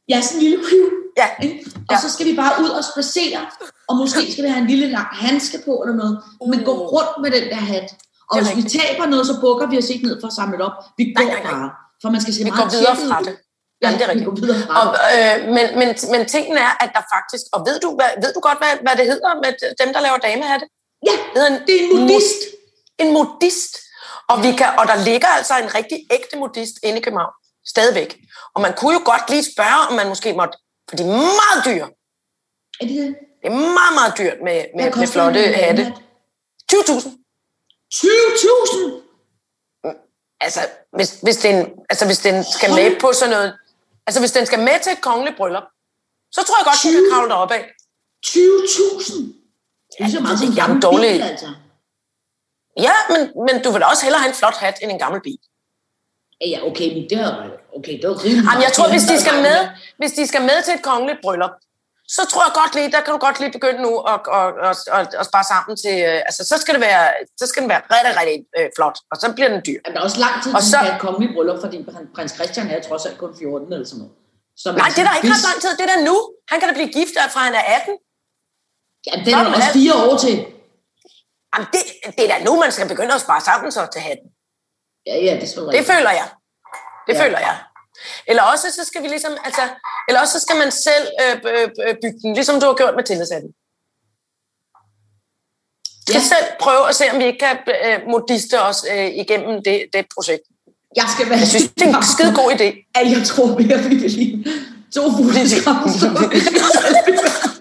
Ja, 0.10 0.22
sådan 0.22 0.38
en 0.38 0.44
lille 0.44 0.58
hiv. 0.70 0.86
Ja. 1.18 1.28
Ikke? 1.44 1.66
Og 1.89 1.94
Ja. 1.96 2.02
så 2.02 2.10
skal 2.13 2.26
vi 2.26 2.36
bare 2.36 2.54
ud 2.63 2.70
og 2.70 2.84
spacere, 2.92 3.39
og 3.89 3.96
måske 4.02 4.32
skal 4.32 4.43
vi 4.43 4.50
have 4.50 4.62
en 4.62 4.67
lille 4.67 4.88
lang 4.88 5.08
handske 5.12 5.58
på 5.65 5.74
eller 5.84 5.96
noget, 5.96 6.15
men 6.52 6.63
gå 6.63 6.74
Uh. 6.74 6.93
rundt 6.93 7.13
med 7.24 7.32
den 7.38 7.46
der 7.54 7.62
hat. 7.72 7.88
Og 8.30 8.38
hvis 8.38 8.50
vi 8.56 8.62
rigtigt. 8.62 8.82
taber 8.82 9.06
noget, 9.06 9.26
så 9.28 9.36
bukker 9.41 9.67
vi 9.67 9.78
os 9.78 9.89
ikke 9.89 10.06
ned 10.08 10.15
for 10.22 10.28
at 10.28 10.34
samle 10.34 10.58
det 10.58 10.65
op. 10.65 10.78
Vi 10.98 11.04
går 11.17 11.24
nej, 11.24 11.43
nej. 11.43 11.52
bare, 11.52 11.69
for 12.02 12.10
man 12.10 12.22
skal 12.22 12.34
se 12.34 12.43
Vi 12.43 12.50
meget 12.50 12.63
går 12.63 12.69
videre 12.78 12.96
fra 13.10 13.19
det. 13.28 13.36
Jamen, 13.82 14.00
det 14.00 14.06
er 14.08 14.13
vi 14.13 14.19
rigtigt. 14.26 14.69
Og, 14.80 14.86
øh, 15.15 15.36
men, 15.58 15.65
men, 15.80 15.89
men 16.13 16.22
tingen 16.36 16.56
er, 16.65 16.72
at 16.84 16.89
der 16.96 17.04
faktisk... 17.15 17.43
Og 17.56 17.60
ved 17.67 17.78
du, 17.86 17.89
hvad, 18.00 18.12
ved 18.24 18.32
du 18.38 18.39
godt, 18.48 18.58
hvad, 18.63 18.74
hvad 18.86 18.96
det 19.00 19.06
hedder 19.12 19.32
med 19.43 19.52
dem, 19.82 19.89
der 19.93 20.02
laver 20.06 20.17
damehatte? 20.28 20.65
Ja, 21.08 21.15
Det 21.34 21.39
en, 21.52 21.58
det 21.67 21.74
er 21.80 21.82
en 21.84 22.00
modist. 22.00 22.41
en 23.04 23.10
modist. 23.19 23.74
Og, 24.32 24.36
vi 24.46 24.52
kan, 24.60 24.69
og 24.80 24.86
der 24.91 24.98
ligger 25.10 25.28
altså 25.28 25.54
en 25.63 25.69
rigtig 25.80 25.98
ægte 26.17 26.36
modist 26.43 26.76
inde 26.84 26.98
i 27.00 27.02
København. 27.06 27.34
Stadigvæk. 27.74 28.10
Og 28.56 28.62
man 28.65 28.74
kunne 28.78 28.93
jo 28.98 29.02
godt 29.12 29.26
lige 29.34 29.46
spørge, 29.54 29.82
om 29.89 29.93
man 30.00 30.08
måske 30.13 30.30
måtte... 30.34 30.56
For 30.89 30.96
de 30.98 31.04
er 31.04 31.08
meget 31.41 31.60
dyre. 31.69 31.88
Er 32.82 32.86
det 32.89 32.96
det? 33.02 33.15
Det 33.44 33.52
er 33.52 33.56
meget, 33.80 33.94
meget 34.00 34.14
dyrt 34.18 34.38
med, 34.44 34.58
med, 34.76 34.86
med 35.00 35.08
flotte 35.08 35.46
en 35.46 35.54
hatte. 35.54 35.84
hat? 35.84 35.94
20.000. 36.74 37.10
20.000? 37.94 39.00
Altså, 40.46 40.60
hvis, 40.96 41.20
hvis, 41.24 41.38
den, 41.38 41.56
altså, 41.90 42.06
hvis 42.06 42.20
den 42.20 42.44
skal 42.44 42.70
med 42.70 43.00
på 43.00 43.14
sådan 43.14 43.30
noget... 43.36 43.50
Altså, 44.08 44.20
hvis 44.22 44.32
den 44.32 44.46
skal 44.46 44.60
med 44.60 44.78
til 44.84 44.92
et 44.92 45.02
kongeligt 45.02 45.38
bryllup, 45.38 45.64
så 46.32 46.42
tror 46.46 46.56
jeg 46.60 46.66
godt, 46.70 46.80
den 46.84 46.92
kan 46.94 47.02
20? 47.04 47.12
kravle 47.12 47.30
deroppe 47.30 47.54
af. 47.56 47.64
20.000? 48.26 48.34
Det 49.92 50.00
er 50.00 50.08
så 50.10 50.18
Ja, 50.18 50.22
meget 50.22 50.40
det 50.40 50.56
som 50.56 50.78
er 50.78 50.80
dårligt. 50.80 51.14
bil, 51.14 51.22
altså. 51.22 51.50
Ja, 52.88 52.96
men, 53.10 53.22
men 53.46 53.56
du 53.64 53.72
vil 53.72 53.82
da 53.82 53.86
også 53.86 54.04
hellere 54.06 54.22
have 54.22 54.30
en 54.34 54.40
flot 54.42 54.58
hat 54.64 54.76
end 54.82 54.92
en 54.92 55.00
gammel 55.00 55.22
bil. 55.22 55.40
Ja, 56.52 56.60
okay, 56.70 56.88
men 56.96 57.04
det 57.10 57.18
er, 57.28 57.32
okay, 57.78 57.94
det 58.02 58.06
er 58.06 58.24
rimelig 58.24 58.44
Jamen, 58.48 58.64
jeg 58.68 58.74
tror, 58.76 58.88
hvis 58.94 59.06
de 59.12 59.16
skal 59.24 59.36
med, 59.48 59.58
hvis 60.00 60.12
de 60.20 60.28
skal 60.28 60.42
med 60.42 60.58
til 60.66 60.74
et 60.74 60.84
kongeligt 60.92 61.20
bryllup, 61.24 61.56
så 62.15 62.21
tror 62.32 62.43
jeg 62.47 62.54
godt 62.62 62.73
lige, 62.78 62.89
der 62.95 63.02
kan 63.04 63.12
du 63.15 63.19
godt 63.28 63.38
lige 63.41 63.52
begynde 63.58 63.82
nu 63.88 63.93
at, 64.13 64.21
at, 64.39 64.47
at, 64.69 64.78
at, 64.99 65.08
at 65.21 65.26
spare 65.32 65.45
sammen 65.54 65.73
til, 65.84 65.95
øh, 66.10 66.19
altså 66.30 66.41
så 66.52 66.56
skal 66.63 66.73
det 66.76 66.82
være, 66.89 67.04
så 67.41 67.45
skal 67.49 67.60
den 67.63 67.69
være 67.73 67.82
rigtig, 67.93 68.13
rigtig 68.21 68.38
øh, 68.60 68.67
flot, 68.78 68.97
og 69.12 69.15
så 69.21 69.26
bliver 69.36 69.49
den 69.54 69.62
dyr. 69.67 69.80
Jamen, 69.84 69.93
der 69.95 69.99
er 70.02 70.06
også 70.10 70.19
lang 70.26 70.36
tid, 70.43 70.52
Og 70.58 70.62
så- 70.62 70.69
så... 70.73 70.80
et 70.93 70.99
kongeligt 71.06 71.32
bryllup, 71.36 71.60
fordi 71.65 71.78
prins- 72.17 72.36
Christian 72.38 72.65
er 72.73 72.80
trods 72.88 73.04
alt 73.08 73.17
kun 73.23 73.32
14 73.39 73.73
eller 73.73 73.88
sådan 73.91 73.99
noget. 74.04 74.13
Så 74.62 74.67
Nej, 74.82 74.89
det 74.95 74.99
er 75.04 75.08
der 75.10 75.15
ikke 75.19 75.30
ret 75.36 75.45
lang 75.49 75.60
tid, 75.63 75.71
det 75.80 75.84
er 75.88 75.91
der 75.95 76.02
nu. 76.10 76.15
Han 76.52 76.58
kan 76.60 76.67
da 76.69 76.73
blive 76.80 76.91
gift, 76.97 77.15
fra 77.34 77.39
han 77.47 77.56
er 77.62 77.65
18. 77.78 77.97
Jamen, 79.08 79.21
den 79.26 79.34
Så 79.34 79.39
er 79.39 79.45
også 79.60 79.73
fire 79.80 79.93
år 80.06 80.13
til. 80.26 80.36
Jamen, 81.52 81.67
det, 81.73 81.82
det 82.17 82.23
er 82.26 82.32
da 82.34 82.38
nu, 82.47 82.52
man 82.63 82.71
skal 82.76 82.88
begynde 82.93 83.13
at 83.19 83.21
spare 83.28 83.41
sammen 83.49 83.69
så 83.78 83.82
til 83.93 84.02
hatten. 84.08 84.28
Ja, 85.10 85.15
ja, 85.28 85.34
det 85.39 85.43
er 85.49 85.52
så 85.56 85.62
Det 85.78 85.86
føler 85.91 86.12
jeg. 86.19 86.28
Det 87.08 87.13
Ja. 87.15 87.21
føler 87.23 87.39
jeg. 87.47 87.56
Eller 88.28 88.44
også 88.44 88.68
så 88.78 88.84
skal 88.86 89.04
vi 89.04 89.08
ligesom, 89.08 89.34
altså, 89.46 89.62
eller 90.08 90.20
også 90.22 90.34
så 90.34 90.40
skal 90.46 90.58
man 90.64 90.72
selv 90.72 91.06
øh, 91.24 91.36
øh, 91.54 91.70
øh, 91.88 91.96
bygge 92.04 92.20
den, 92.22 92.34
ligesom 92.34 92.60
du 92.60 92.66
har 92.66 92.74
gjort 92.82 92.96
med 92.96 93.04
tillidshatten. 93.04 93.50
Vi 96.08 96.14
skal 96.14 96.22
Ja. 96.22 96.28
selv 96.36 96.48
prøve 96.60 96.90
at 96.90 96.96
se, 96.96 97.06
om 97.12 97.20
vi 97.20 97.26
ikke 97.26 97.40
kan 97.40 97.58
øh, 97.86 98.00
modiste 98.14 98.62
os 98.62 98.86
øh, 98.94 99.06
igennem 99.24 99.64
det, 99.64 99.78
det 99.94 100.06
projekt. 100.16 100.44
Jeg 100.96 101.06
skal 101.16 101.30
være 101.30 101.40
Jeg 101.40 101.48
synes, 101.48 101.70
det 101.80 101.82
er 101.88 101.98
en 101.98 102.04
skide 102.04 102.34
god 102.42 102.50
idé. 102.52 102.92
at 103.00 103.06
jeg 103.12 103.22
tror 103.28 103.48
mere, 103.60 103.78
vi 103.90 103.96
vil 103.96 104.12
lide 104.12 104.44
to 104.96 105.02
fugleskramser. 105.18 106.10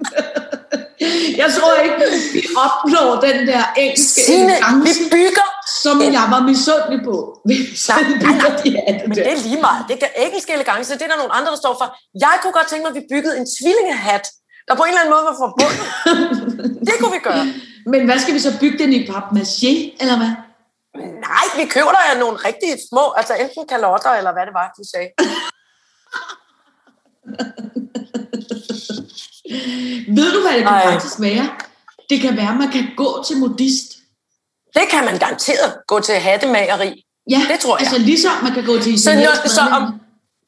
Jeg 1.42 1.50
tror 1.56 1.72
ikke, 1.86 1.98
vi 2.34 2.40
opnår 2.66 3.08
den 3.26 3.38
der 3.50 3.62
engelske 3.82 4.20
Signe, 4.26 4.54
vi 4.86 4.92
bygger, 5.16 5.48
som 5.82 5.96
jeg 6.18 6.26
var 6.34 6.42
misundelig 6.50 7.00
på. 7.08 7.16
Nej, 7.44 7.58
nej, 7.88 8.00
bygger 8.24 8.50
de 8.62 8.68
men 9.08 9.16
det 9.16 9.24
er 9.32 9.36
lige 9.48 9.60
meget. 9.68 9.82
Det 9.88 9.94
er 10.02 10.06
engelsk 10.24 10.48
elegance, 10.56 10.88
det 10.98 11.02
er 11.02 11.12
der 11.14 11.20
nogle 11.22 11.34
andre, 11.38 11.50
der 11.54 11.60
står 11.64 11.74
for. 11.80 11.86
Jeg 12.26 12.34
kunne 12.42 12.54
godt 12.58 12.68
tænke 12.70 12.82
mig, 12.84 12.90
at 12.94 12.98
vi 13.00 13.04
byggede 13.12 13.34
en 13.40 13.46
tvillingehat, 13.56 14.24
der 14.68 14.74
på 14.74 14.82
en 14.82 14.88
eller 14.88 15.02
anden 15.02 15.14
måde 15.16 15.24
var 15.30 15.36
forbundet. 15.44 15.84
Det 16.88 16.94
kunne 17.00 17.14
vi 17.18 17.22
gøre. 17.30 17.44
Men 17.92 18.00
hvad 18.08 18.18
skal 18.22 18.34
vi 18.34 18.40
så 18.48 18.52
bygge 18.60 18.78
den 18.82 18.90
i 18.98 19.00
papmaché, 19.10 19.72
eller 20.02 20.16
hvad? 20.20 20.32
Nej, 21.28 21.44
vi 21.58 21.64
køber 21.74 21.92
der 21.96 22.02
nogle 22.24 22.36
rigtig 22.48 22.70
små, 22.90 23.04
altså 23.18 23.32
enten 23.42 23.64
kalotter, 23.72 24.12
eller 24.18 24.32
hvad 24.32 24.44
det 24.48 24.54
var, 24.60 24.66
du 24.78 24.82
sagde. 24.92 25.10
Ved 30.16 30.32
du, 30.34 30.40
hvad 30.40 30.52
det 30.52 30.62
kan 30.68 30.92
faktisk 30.92 31.20
være? 31.20 31.50
Det 32.10 32.20
kan 32.20 32.36
være, 32.36 32.48
at 32.48 32.56
man 32.56 32.70
kan 32.72 32.86
gå 32.96 33.24
til 33.26 33.36
modist. 33.36 33.88
Det 34.74 34.82
kan 34.90 35.04
man 35.04 35.18
garanteret 35.18 35.74
gå 35.86 36.00
til 36.00 36.14
hattemageri. 36.14 37.04
Ja, 37.30 37.40
Det 37.50 37.60
tror 37.60 37.76
jeg. 37.76 37.86
Altså 37.86 37.98
ligesom 37.98 38.32
man 38.42 38.52
kan 38.52 38.64
gå 38.64 38.78
til 38.78 39.02
Så, 39.02 39.14
når, 39.14 39.48
så 39.48 39.60
om, 39.60 40.00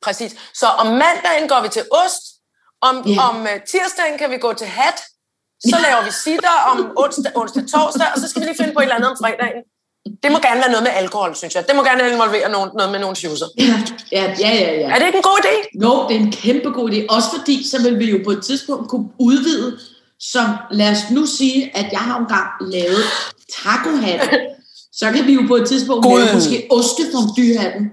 præcis. 0.02 0.32
Så 0.54 0.66
om 0.66 0.86
mandagen 0.86 1.48
går 1.48 1.62
vi 1.62 1.68
til 1.68 1.82
ost, 2.04 2.22
om, 2.80 2.94
Ja. 3.06 3.28
om 3.28 3.36
uh, 3.40 3.48
tirsdagen 3.70 4.18
kan 4.18 4.30
vi 4.30 4.38
gå 4.38 4.52
til 4.52 4.66
hat, 4.66 4.98
så 5.70 5.76
laver 5.86 6.04
vi 6.04 6.10
sitter 6.24 6.54
om 6.70 6.78
onsdag, 6.96 7.32
onsdag, 7.34 7.62
torsdag, 7.72 8.06
og 8.14 8.20
så 8.20 8.28
skal 8.28 8.40
vi 8.42 8.46
lige 8.46 8.56
finde 8.60 8.72
på 8.74 8.80
et 8.80 8.84
eller 8.84 8.94
andet 8.94 9.10
om 9.10 9.16
fredagen. 9.22 9.62
Det 10.22 10.32
må 10.32 10.38
gerne 10.38 10.60
være 10.60 10.70
noget 10.70 10.82
med 10.82 10.90
alkohol, 10.94 11.36
synes 11.36 11.54
jeg. 11.54 11.64
Det 11.68 11.76
må 11.76 11.82
gerne 11.84 12.12
involvere 12.12 12.50
nogen, 12.50 12.70
noget 12.78 12.92
med 12.92 13.00
nogle 13.00 13.16
shoeser. 13.16 13.46
Ja, 13.58 13.82
ja, 14.12 14.24
ja, 14.40 14.50
ja. 14.54 14.72
ja. 14.80 14.90
Er 14.90 14.98
det 14.98 15.06
ikke 15.06 15.16
en 15.16 15.22
god 15.32 15.38
idé? 15.44 15.54
Jo, 15.84 16.08
det 16.08 16.16
er 16.16 16.20
en 16.20 16.32
kæmpe 16.32 16.70
god 16.70 16.90
idé. 16.90 17.06
Også 17.08 17.28
fordi, 17.38 17.68
så 17.68 17.82
vil 17.82 17.98
vi 17.98 18.10
jo 18.10 18.20
på 18.24 18.30
et 18.30 18.42
tidspunkt 18.44 18.90
kunne 18.90 19.08
udvide, 19.18 19.78
som 20.20 20.46
lad 20.70 20.90
os 20.90 21.10
nu 21.10 21.26
sige, 21.26 21.76
at 21.76 21.92
jeg 21.92 22.00
har 22.00 22.18
engang 22.18 22.48
lavet 22.60 23.04
tacohatten. 23.62 24.38
Så 25.00 25.12
kan 25.12 25.26
vi 25.26 25.32
jo 25.32 25.44
på 25.48 25.56
et 25.56 25.68
tidspunkt 25.68 26.04
God. 26.04 26.20
lave 26.20 26.34
måske 26.34 26.66
ostefondyhatten. 26.70 27.90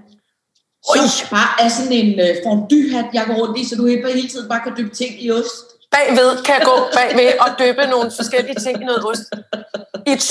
Som 0.94 1.28
bare 1.30 1.64
er 1.64 1.68
sådan 1.68 1.92
en 1.92 2.20
uh, 2.20 2.36
fondyhat, 2.44 3.04
jeg 3.12 3.24
går 3.26 3.34
rundt 3.34 3.58
i, 3.58 3.68
så 3.68 3.76
du 3.76 3.86
hele 3.86 4.28
tiden 4.28 4.48
bare 4.48 4.60
kan 4.64 4.72
dyppe 4.78 4.94
ting 4.94 5.22
i 5.24 5.30
ost. 5.30 5.71
Bagved 5.94 6.30
kan 6.44 6.54
jeg 6.58 6.64
gå 6.70 6.76
bagved 6.96 7.32
og 7.44 7.48
døbe 7.58 7.82
nogle 7.94 8.08
forskellige 8.20 8.58
ting 8.64 8.82
i 8.82 8.84
noget 8.84 9.04
ost. 9.10 9.26
I 10.06 10.12
et 10.12 10.22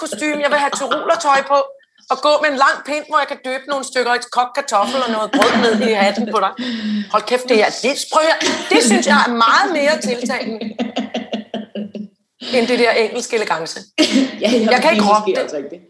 kostume, 0.00 0.38
jeg 0.44 0.50
vil 0.52 0.58
have 0.64 0.72
tyrolertøj 0.78 1.40
på, 1.52 1.58
og 2.12 2.16
gå 2.26 2.32
med 2.42 2.50
en 2.54 2.58
lang 2.64 2.76
pind, 2.88 3.04
hvor 3.08 3.18
jeg 3.22 3.28
kan 3.32 3.40
døbe 3.44 3.64
nogle 3.72 3.84
stykker 3.84 4.12
kogt 4.36 4.52
kartoffel 4.54 5.00
og 5.06 5.10
noget 5.16 5.30
brød 5.36 5.52
ned 5.64 5.88
i 5.88 5.92
hatten 5.92 6.24
på 6.34 6.38
dig. 6.44 6.52
Hold 7.12 7.22
kæft, 7.22 7.48
det 7.48 7.60
er 7.66 7.70
det, 7.82 7.96
prøv 8.12 8.22
det 8.72 8.80
synes 8.88 9.06
jeg 9.06 9.18
er 9.26 9.30
meget 9.46 9.68
mere 9.78 9.94
tiltalende 10.08 10.66
end 12.54 12.66
det 12.68 12.78
der 12.78 12.90
engelske 12.90 13.36
elegance. 13.36 13.80
Ja, 14.42 14.50
ja, 14.50 14.66
Jeg 14.70 14.80
kan 14.82 14.92
ikke 14.92 15.04
måske 15.04 15.30
det. 15.30 15.42
også 15.44 15.56
rigtigt. 15.56 15.82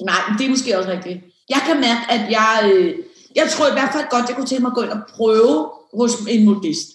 Nej, 0.00 0.20
det 0.38 0.44
er 0.46 0.50
måske 0.50 0.78
også 0.78 0.90
rigtigt. 0.90 1.18
Jeg 1.48 1.60
kan 1.66 1.80
mærke, 1.80 2.00
at 2.08 2.20
jeg... 2.30 2.70
Øh, 2.72 2.94
jeg 3.36 3.48
tror 3.50 3.68
i 3.68 3.72
hvert 3.72 3.92
fald 3.92 4.04
godt, 4.10 4.28
jeg 4.28 4.36
kunne 4.36 4.46
tænke 4.46 4.62
mig 4.62 4.70
at 4.70 4.74
gå 4.74 4.82
ind 4.82 4.90
og 4.90 5.00
prøve 5.16 5.70
hos 5.94 6.12
en 6.28 6.44
modist. 6.44 6.88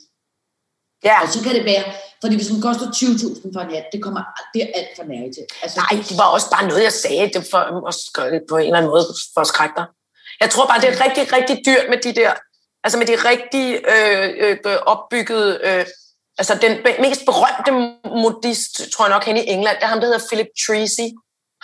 Ja, 1.03 1.21
Og 1.21 1.29
så 1.33 1.43
kan 1.43 1.55
det 1.55 1.65
være, 1.65 1.83
fordi 2.21 2.35
hvis 2.35 2.47
den 2.47 2.61
koster 2.61 2.85
20.000 2.85 3.53
for 3.53 3.61
en 3.61 3.71
hat, 3.75 3.85
det, 3.93 4.03
kommer, 4.03 4.21
det 4.53 4.61
er 4.63 4.67
alt 4.75 4.87
for 4.97 5.03
nære 5.03 5.29
til. 5.35 5.43
Altså, 5.63 5.77
nej, 5.79 6.03
det 6.09 6.17
var 6.17 6.27
også 6.35 6.49
bare 6.49 6.67
noget, 6.67 6.83
jeg 6.83 6.93
sagde 6.93 7.29
det 7.33 7.47
for 7.51 7.57
at 7.89 8.41
på 8.49 8.57
en 8.57 8.65
eller 8.65 8.77
anden 8.77 8.91
måde 8.91 9.05
for 9.33 9.41
at 9.41 9.47
skrække 9.47 9.75
dig. 9.77 9.85
Jeg 10.41 10.49
tror 10.49 10.65
bare, 10.65 10.81
det 10.81 10.89
er 10.89 11.05
rigtig, 11.05 11.33
rigtig 11.33 11.55
dyrt 11.65 11.85
med 11.89 11.97
de 11.97 12.11
der, 12.21 12.31
altså 12.83 12.97
med 12.97 13.07
de 13.07 13.15
rigtig 13.15 13.65
øh, 13.93 14.57
øh, 14.65 14.77
opbyggede, 14.85 15.59
øh, 15.63 15.85
altså 16.37 16.53
den 16.61 16.73
mest 16.99 17.21
berømte 17.25 17.71
modist, 18.23 18.91
tror 18.93 19.05
jeg 19.05 19.13
nok, 19.15 19.25
hen 19.25 19.37
i 19.37 19.43
England, 19.47 19.75
det 19.77 19.83
er 19.83 19.87
ham, 19.87 19.99
der 19.99 20.07
hedder 20.07 20.27
Philip 20.29 20.51
Treacy. 20.67 21.07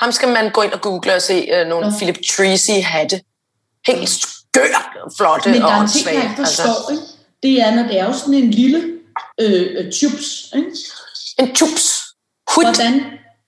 Ham 0.02 0.12
skal 0.12 0.30
man 0.30 0.52
gå 0.52 0.62
ind 0.62 0.74
og 0.74 0.82
google 0.82 1.16
og 1.16 1.22
se 1.22 1.50
øh, 1.54 1.68
nogle 1.68 1.90
Nå. 1.90 1.98
Philip 1.98 2.20
Treacy 2.32 2.78
hatte. 2.84 3.22
Helt 3.88 4.10
skørt, 4.10 4.88
flotte 5.18 5.50
men 5.50 5.62
der 5.62 5.68
og 5.68 5.74
er 5.74 5.82
en 5.82 5.88
ting, 5.88 6.06
jeg 6.06 6.16
åndssvage. 6.16 6.24
ikke 6.24 6.36
forstår, 6.36 6.92
ikke? 6.92 7.04
det 7.44 7.62
er, 7.62 7.76
når 7.76 7.84
det 7.84 8.00
er 8.00 8.06
jo 8.06 8.14
sådan 8.14 8.34
en 8.34 8.52
lille 8.52 8.97
øh, 9.42 9.76
øh, 9.78 9.92
tubes, 9.92 10.54
ikke? 10.56 10.72
En 11.40 11.56
tubs. 11.56 12.04
Hut. 12.56 12.66
Hvordan, 12.66 12.94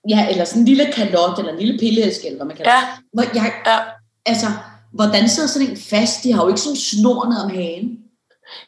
ja, 0.08 0.28
eller 0.30 0.44
sådan 0.44 0.62
en 0.62 0.68
lille 0.68 0.92
kalot, 0.92 1.38
eller 1.38 1.52
en 1.52 1.58
lille 1.58 1.78
pilleæske, 1.78 2.26
eller 2.26 2.36
hvad 2.36 2.46
man 2.46 2.56
kalder 2.56 2.72
Ja. 2.72 2.82
Hvor 3.12 3.22
jeg, 3.34 3.52
ja. 3.66 3.78
altså, 4.26 4.46
hvordan 4.92 5.28
sidder 5.28 5.48
sådan 5.48 5.68
en 5.68 5.76
fast? 5.76 6.22
De 6.22 6.32
har 6.32 6.42
jo 6.42 6.48
ikke 6.48 6.60
sådan 6.60 6.72
en 6.72 6.80
snor 6.80 7.26
ned 7.28 7.38
om 7.44 7.50
hagen. 7.50 7.98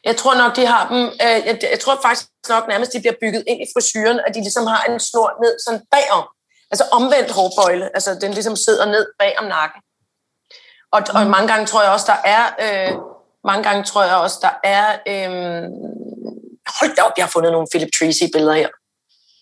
Jeg 0.05 0.17
tror 0.17 0.35
nok, 0.35 0.57
de 0.57 0.67
har 0.67 0.88
dem, 0.88 0.99
øh, 0.99 1.47
jeg, 1.49 1.59
jeg 1.71 1.81
tror 1.81 1.99
faktisk 2.03 2.29
nok 2.49 2.69
nærmest, 2.69 2.93
de 2.93 3.01
bliver 3.01 3.15
bygget 3.21 3.45
ind 3.47 3.61
i 3.62 3.67
frisyren, 3.75 4.21
at 4.27 4.35
de 4.35 4.41
ligesom 4.41 4.67
har 4.67 4.83
en 4.85 5.01
snor 5.01 5.31
ned 5.43 5.55
sådan 5.65 5.83
bagom. 5.91 6.27
Altså 6.71 6.85
omvendt 6.93 7.31
hårbøjle, 7.31 7.87
altså 7.97 8.15
den 8.21 8.31
ligesom 8.33 8.57
sidder 8.57 8.87
ned 8.87 9.07
bag 9.19 9.35
om 9.38 9.45
nakken. 9.45 9.81
Og, 10.93 11.03
og 11.15 11.27
mange 11.27 11.49
gange 11.49 11.67
tror 11.67 11.83
jeg 11.83 11.93
også, 11.93 12.07
der 12.12 12.21
er, 12.37 12.45
øh, 12.65 12.93
mange 13.45 13.62
gange 13.69 13.85
tror 13.85 14.05
jeg 14.05 14.17
også, 14.17 14.38
der 14.43 14.55
er, 14.65 14.87
øh, 15.12 15.62
hold 16.81 16.96
da 16.96 17.03
op, 17.03 17.12
jeg 17.16 17.25
har 17.25 17.31
fundet 17.31 17.53
nogle 17.53 17.66
Philip 17.72 17.88
Treacy 17.98 18.22
billeder 18.33 18.53
her. 18.55 18.68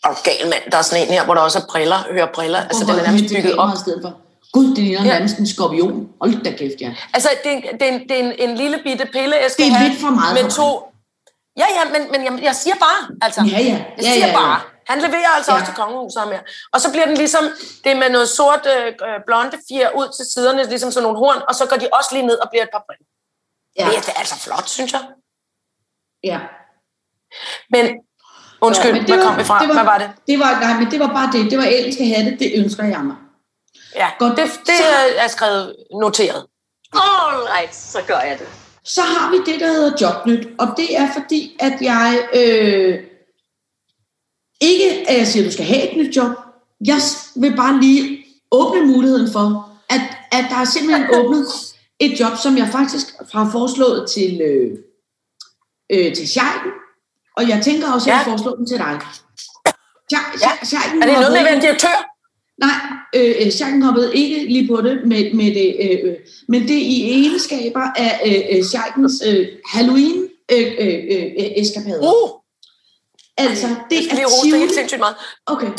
Og 0.05 0.17
gal 0.25 0.49
mand, 0.53 0.71
der 0.73 0.79
er 0.79 0.83
sådan 0.83 1.03
en 1.07 1.13
her, 1.13 1.25
hvor 1.25 1.35
der 1.35 1.41
også 1.41 1.59
er 1.59 1.67
briller, 1.73 1.99
hører 2.13 2.33
briller, 2.35 2.61
altså 2.61 2.85
den 2.85 2.91
er 2.99 3.03
nærmest 3.03 3.25
bygget 3.35 3.57
op. 3.59 3.69
For. 4.03 4.21
Gud, 4.53 4.67
det 4.77 4.79
ligner 4.85 5.05
Ja. 5.05 5.13
nærmest 5.15 5.37
en 5.39 5.47
skorpion. 5.55 6.09
Hold 6.21 6.45
da 6.45 6.51
kæft, 6.51 6.81
ja. 6.81 6.95
Altså, 7.15 7.29
det, 7.45 7.53
er- 7.57 7.61
det, 7.81 7.83
er 7.89 7.93
en, 7.93 8.01
det 8.09 8.11
er 8.21 8.25
en, 8.25 8.33
en 8.51 8.57
lille 8.57 8.79
bitte 8.87 9.07
pille, 9.07 9.37
jeg 9.45 9.51
skal 9.51 9.65
Det 9.65 9.73
er 9.73 9.77
have 9.77 9.89
lidt 9.91 10.01
for 10.01 10.11
meget 10.11 10.35
med 10.35 10.43
for 10.51 10.51
to... 10.51 10.69
Ja, 11.63 11.67
ja, 11.79 11.85
men, 11.99 12.03
men 12.13 12.21
jeg, 12.25 12.43
jeg 12.43 12.55
siger 12.57 12.75
bare, 12.87 13.01
altså. 13.23 13.41
Ja, 13.53 13.59
ja. 13.59 13.65
Jeg 13.97 14.05
ja, 14.05 14.13
siger 14.15 14.27
ja, 14.27 14.33
bare. 14.41 14.61
Han 14.87 14.99
leverer 15.07 15.29
altså 15.37 15.51
Ja. 15.51 15.57
ja. 15.57 15.61
også 15.63 15.73
til 15.73 15.77
kongehuset 15.83 16.23
her. 16.33 16.41
Og 16.73 16.81
så 16.81 16.91
bliver 16.93 17.07
den 17.07 17.17
ligesom, 17.17 17.45
det 17.85 17.93
er 17.93 17.97
med 17.97 18.11
noget 18.11 18.29
sort 18.29 18.67
øh, 18.77 18.87
øh, 18.87 19.19
blonde 19.27 19.57
fjer 19.69 19.91
ud 19.99 20.09
til 20.17 20.25
siderne, 20.33 20.63
ligesom 20.73 20.91
sådan 20.91 21.03
nogle 21.07 21.19
horn, 21.19 21.41
og 21.49 21.55
så 21.55 21.67
går 21.67 21.77
de 21.77 21.89
også 21.93 22.11
lige 22.13 22.27
ned 22.27 22.39
og 22.45 22.49
bliver 22.51 22.63
et 22.63 22.73
par 22.77 22.85
briller. 22.87 23.07
Ja, 23.79 23.85
Ja. 23.87 24.01
Det 24.01 24.09
er 24.15 24.19
altså 24.19 24.37
flot, 24.45 24.69
synes 24.69 24.93
jeg. 24.93 25.01
ja. 26.25 26.39
Men, 27.71 27.87
undskyld, 28.61 28.93
men 28.93 29.01
det 29.01 29.09
hvad 29.11 29.19
var- 29.19 29.25
kom 29.31 29.39
vi 29.39 29.45
fra? 29.45 29.61
det 29.61 29.69
var- 29.69 29.75
Hvad 29.75 29.85
var 29.85 29.99
det? 29.99 30.11
Det 30.27 30.39
var, 30.39 30.61
nej, 30.61 30.81
men 30.81 30.91
det 30.91 31.01
var 31.01 31.07
bare 31.09 31.33
det. 31.33 31.51
Det 31.51 31.59
var 31.59 31.65
engelske 31.65 32.15
hatte, 32.15 32.37
det 32.39 32.53
ønsker 32.57 32.85
jeg 32.85 33.01
mig. 33.05 33.17
Ja, 33.95 34.09
Godt. 34.19 34.37
det, 34.37 34.45
det 34.67 34.75
Så- 34.79 35.15
er 35.25 35.29
skrevet 35.29 35.77
noteret. 36.03 36.47
All 36.93 37.37
right, 37.57 37.75
så 37.75 37.99
gør 38.07 38.19
jeg 38.21 38.39
det. 38.39 38.47
Så 38.85 39.01
har 39.03 39.31
vi 39.31 39.53
det, 39.53 39.61
der 39.61 39.67
hedder 39.67 39.97
Jobnyt, 40.01 40.49
og 40.59 40.67
det 40.77 40.97
er 40.97 41.09
fordi, 41.13 41.57
at 41.61 41.73
jeg 41.81 42.29
øh, 42.35 42.99
ikke, 44.61 45.09
at 45.11 45.19
jeg 45.19 45.27
siger, 45.27 45.45
at 45.45 45.47
du 45.49 45.53
skal 45.53 45.65
have 45.65 45.91
et 45.91 45.97
nyt 45.97 46.17
job. 46.17 46.31
Jeg 46.87 46.99
vil 47.37 47.57
bare 47.57 47.81
lige 47.81 48.25
åbne 48.53 48.87
muligheden 48.87 49.33
for, 49.33 49.71
at, 49.91 50.01
at 50.33 50.45
der 50.51 50.57
er 50.57 50.65
simpelthen 50.65 51.07
åbnet 51.19 51.47
et 52.01 52.21
job, 52.21 52.33
som 52.43 52.57
jeg 52.59 52.69
faktisk 52.73 53.07
har 53.33 53.49
foreslået 53.53 54.11
til, 54.11 54.41
øh, 54.41 54.79
øh, 55.93 56.15
til 56.17 56.29
Scheiken, 56.29 56.71
og 57.41 57.49
jeg 57.49 57.59
tænker 57.65 57.93
også, 57.93 58.11
at 58.11 58.15
jeg 58.17 58.23
Ja. 58.27 58.31
foreslår 58.33 58.55
den 58.57 58.67
til 58.67 58.79
dig. 58.79 59.01
Ja, 60.15 60.21
Ja. 60.45 60.51
Er 61.03 61.07
det 61.07 61.15
noget 61.15 61.33
med 61.33 61.39
at 61.39 61.45
være 61.45 61.55
en 61.55 61.61
direktør? 61.61 61.97
Nej, 62.67 62.79
øh, 63.17 63.35
øh, 63.47 63.53
Scheiken 63.53 63.83
hoppede 63.83 64.17
ikke 64.17 64.39
lige 64.55 64.69
på 64.69 64.77
det, 64.87 64.95
med, 65.07 65.35
med 65.35 65.47
det 65.59 65.69
øh, 65.85 66.11
øh, 66.11 66.17
men 66.49 66.63
det 66.63 66.79
i 66.95 66.97
egenskaber 67.11 67.81
af 67.97 68.13
øh, 68.27 68.57
øh, 68.59 68.65
Scheikens 68.65 69.23
øh, 69.27 69.49
Halloween 69.73 70.29
øh, 70.53 70.67
øh, 70.81 71.33
eskapader. 71.63 72.01
Uh, 72.13 72.31
altså, 73.37 73.67
det 73.69 73.77
det 73.91 74.05
skal 74.05 74.17
lige 74.17 74.23
er 74.23 74.27
rose 74.27 74.51
det 74.51 74.59
helt 74.59 74.75
sindssygt 74.75 74.99
meget. 75.01 75.17
Okay, 75.47 75.71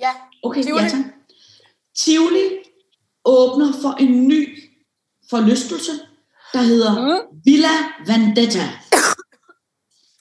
Ja, 0.00 0.10
okay, 0.42 0.62
Tivoli. 0.62 0.82
ja 0.82 0.88
tak. 0.88 1.04
Tivoli 1.98 2.48
åbner 3.24 3.72
for 3.82 3.96
en 4.00 4.28
ny 4.28 4.58
forlystelse, 5.30 5.92
der 6.52 6.58
hedder 6.62 6.92
Mm. 7.00 7.38
Villa 7.44 7.68
Vendetta. 8.06 8.64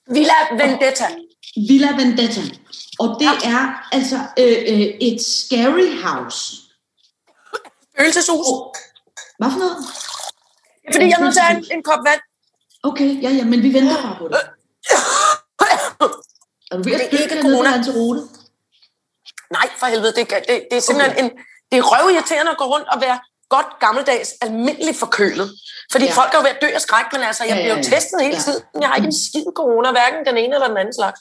Villa 0.07 0.33
Vendetta. 0.51 1.07
Villa 1.55 1.91
Vendetta. 1.91 2.41
Og 2.99 3.17
det 3.19 3.27
er 3.43 3.87
altså 3.91 4.15
øh, 4.39 4.57
øh, 4.71 4.87
et 5.01 5.21
scary 5.21 5.89
house. 6.05 6.55
Følelseshus. 7.97 8.47
Hvad 9.37 9.51
for 9.51 9.59
noget? 9.59 9.77
Fordi 10.93 11.05
jeg 11.05 11.15
er 11.19 11.23
nødt 11.23 11.33
til 11.33 11.41
at 11.49 11.57
en, 11.57 11.65
en 11.77 11.83
kop 11.83 11.99
vand. 12.05 12.21
Okay, 12.83 13.21
ja, 13.23 13.29
ja, 13.29 13.43
men 13.43 13.63
vi 13.63 13.73
venter 13.73 14.01
bare 14.01 14.15
på 14.19 14.27
det. 14.27 14.41
Er 16.71 16.77
du 16.77 16.83
ved 16.83 16.93
Det 16.93 16.99
at 16.99 17.05
er 17.05 17.11
dykke 17.11 17.23
ikke 17.23 17.35
dernede 17.35 17.57
på. 17.57 17.63
Lanzarote? 17.63 18.21
Nej, 19.51 19.67
for 19.79 19.85
helvede. 19.85 20.13
Det, 20.17 20.29
det, 20.29 20.67
det 20.71 20.77
er 20.77 20.79
simpelthen 20.79 21.11
okay. 21.11 21.23
en... 21.23 21.29
Det 21.71 21.77
er 21.77 21.83
røvirriterende 21.83 22.51
at 22.51 22.57
gå 22.57 22.65
rundt 22.73 22.87
og 22.93 23.01
være, 23.01 23.19
godt 23.55 23.69
gammeldags, 23.85 24.29
almindeligt 24.45 24.97
forkølet. 25.05 25.49
Fordi 25.93 26.05
Ja. 26.05 26.11
folk 26.19 26.29
er 26.33 26.37
jo 26.39 26.43
ved 26.47 26.53
at 26.57 26.61
dø 26.63 26.69
af 26.79 26.81
skræk, 26.87 27.07
men 27.13 27.21
altså, 27.29 27.43
jeg 27.49 27.55
Ja, 27.57 27.61
bliver 27.63 27.77
jo 27.77 27.83
testet 27.93 28.17
hele 28.27 28.35
Ja. 28.39 28.41
tiden. 28.47 28.61
Jeg 28.81 28.87
har 28.89 28.95
ikke 28.99 29.11
en 29.13 29.19
skid 29.27 29.45
corona, 29.59 29.87
hverken 29.97 30.19
den 30.29 30.37
ene 30.43 30.53
eller 30.57 30.67
den 30.73 30.77
anden 30.81 30.95
slags. 30.99 31.19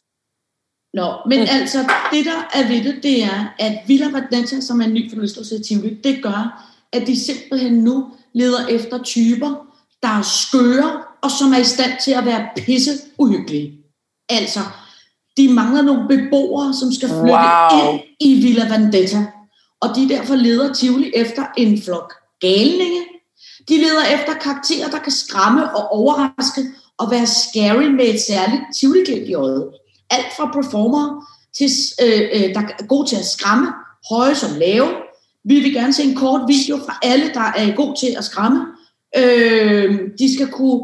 Nå, 0.99 1.09
men 1.31 1.39
mm. 1.41 1.47
altså, 1.59 1.79
det 2.13 2.25
der 2.31 2.41
er 2.59 2.69
ved 2.69 2.81
det, 2.85 3.03
det 3.03 3.17
er, 3.25 3.39
at 3.59 3.75
Villa 3.87 4.09
Vadneta, 4.15 4.61
som 4.61 4.81
er 4.81 4.85
en 4.85 4.95
ny 4.95 5.11
forlystelse 5.13 5.55
i 5.57 5.63
Tivoli, 5.67 5.95
det 6.07 6.23
gør, 6.23 6.69
at 6.93 7.03
de 7.07 7.25
simpelthen 7.27 7.75
nu 7.89 8.11
leder 8.35 8.67
efter 8.67 9.03
typer, 9.03 9.51
der 10.03 10.09
er 10.09 10.23
skøre, 10.23 11.03
og 11.23 11.31
som 11.31 11.53
er 11.53 11.59
i 11.59 11.65
stand 11.65 11.93
til 12.05 12.13
at 12.13 12.25
være 12.27 12.49
pisse 12.57 12.91
uhyggelige. 13.19 13.69
Altså, 14.29 14.61
de 15.37 15.49
mangler 15.53 15.83
nogle 15.83 16.09
beboere, 16.09 16.75
som 16.81 16.93
skal 16.93 17.09
flytte 17.09 17.33
Wow. 17.33 17.93
ind 17.93 18.01
i 18.21 18.35
Villa 18.43 18.65
Vendetta. 18.75 19.27
Og 19.81 19.89
de 19.97 20.09
derfor 20.09 20.35
leder 20.35 20.73
Tivoli 20.73 21.13
efter 21.15 21.45
en 21.57 21.83
flok 21.83 22.15
galninge. 22.43 23.03
De 23.69 23.77
leder 23.77 24.05
efter 24.15 24.35
karakterer, 24.35 24.91
der 24.91 24.99
kan 24.99 25.13
skræmme 25.13 25.77
og 25.77 25.89
overraske 25.89 26.63
og 26.99 27.11
være 27.11 27.27
scary 27.27 27.89
med 27.99 28.15
et 28.15 28.21
særligt 28.21 28.63
tivoli 28.81 29.29
i 29.31 29.35
øjet. 29.35 29.71
Alt 30.11 30.27
fra 30.37 30.51
performer 30.53 31.05
til, 31.57 31.71
øh, 32.03 32.21
øh 32.35 32.55
der 32.55 32.61
er 32.61 32.87
god 32.87 33.07
til 33.07 33.17
at 33.17 33.27
skræmme, 33.27 33.69
høje 34.11 34.35
som 34.35 34.51
lave. 34.59 34.89
Vi 35.45 35.61
vil 35.61 35.73
gerne 35.73 35.93
se 35.93 36.03
en 36.03 36.15
kort 36.15 36.41
video 36.49 36.77
fra 36.77 36.99
alle, 37.03 37.31
der 37.35 37.53
er 37.57 37.77
god 37.77 37.97
til 37.97 38.15
at 38.19 38.25
skræmme. 38.25 38.67
Øh, 39.17 40.01
de 40.19 40.35
skal 40.35 40.49
kunne 40.49 40.83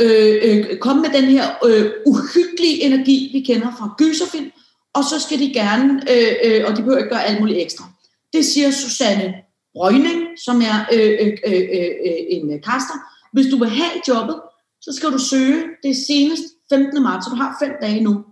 øh, 0.00 0.36
øh, 0.42 0.78
komme 0.78 1.02
med 1.02 1.10
den 1.10 1.24
her 1.24 1.44
øh, 1.66 1.90
uhyggelige 2.06 2.82
energi, 2.82 3.30
vi 3.32 3.40
kender 3.40 3.70
fra 3.78 3.94
gyserfilm, 3.98 4.50
og 4.94 5.04
så 5.04 5.20
skal 5.20 5.38
de 5.38 5.52
gerne, 5.54 6.02
øh, 6.10 6.34
øh, 6.44 6.64
og 6.66 6.76
de 6.76 6.82
behøver 6.82 6.98
ikke 6.98 7.10
gøre 7.10 7.24
alt 7.24 7.40
muligt 7.40 7.58
ekstra. 7.58 7.84
Det 8.32 8.44
siger 8.44 8.70
Susanne 8.70 9.34
Røgning, 9.74 10.19
som 10.44 10.62
er 10.62 10.76
øh, 10.92 11.10
øh, 11.20 11.32
øh, 11.46 11.62
øh, 12.06 12.20
en 12.28 12.52
øh, 12.52 12.62
kaster. 12.62 12.96
Hvis 13.32 13.46
du 13.52 13.58
vil 13.58 13.68
have 13.70 13.90
jobbet, 14.08 14.40
så 14.80 14.92
skal 14.96 15.08
du 15.12 15.18
søge 15.18 15.62
det 15.82 15.96
senest 16.08 16.42
15. 16.72 17.02
marts, 17.02 17.24
så 17.26 17.30
du 17.30 17.36
har 17.36 17.56
fem 17.62 17.72
dage 17.82 18.00
nu. 18.00 18.24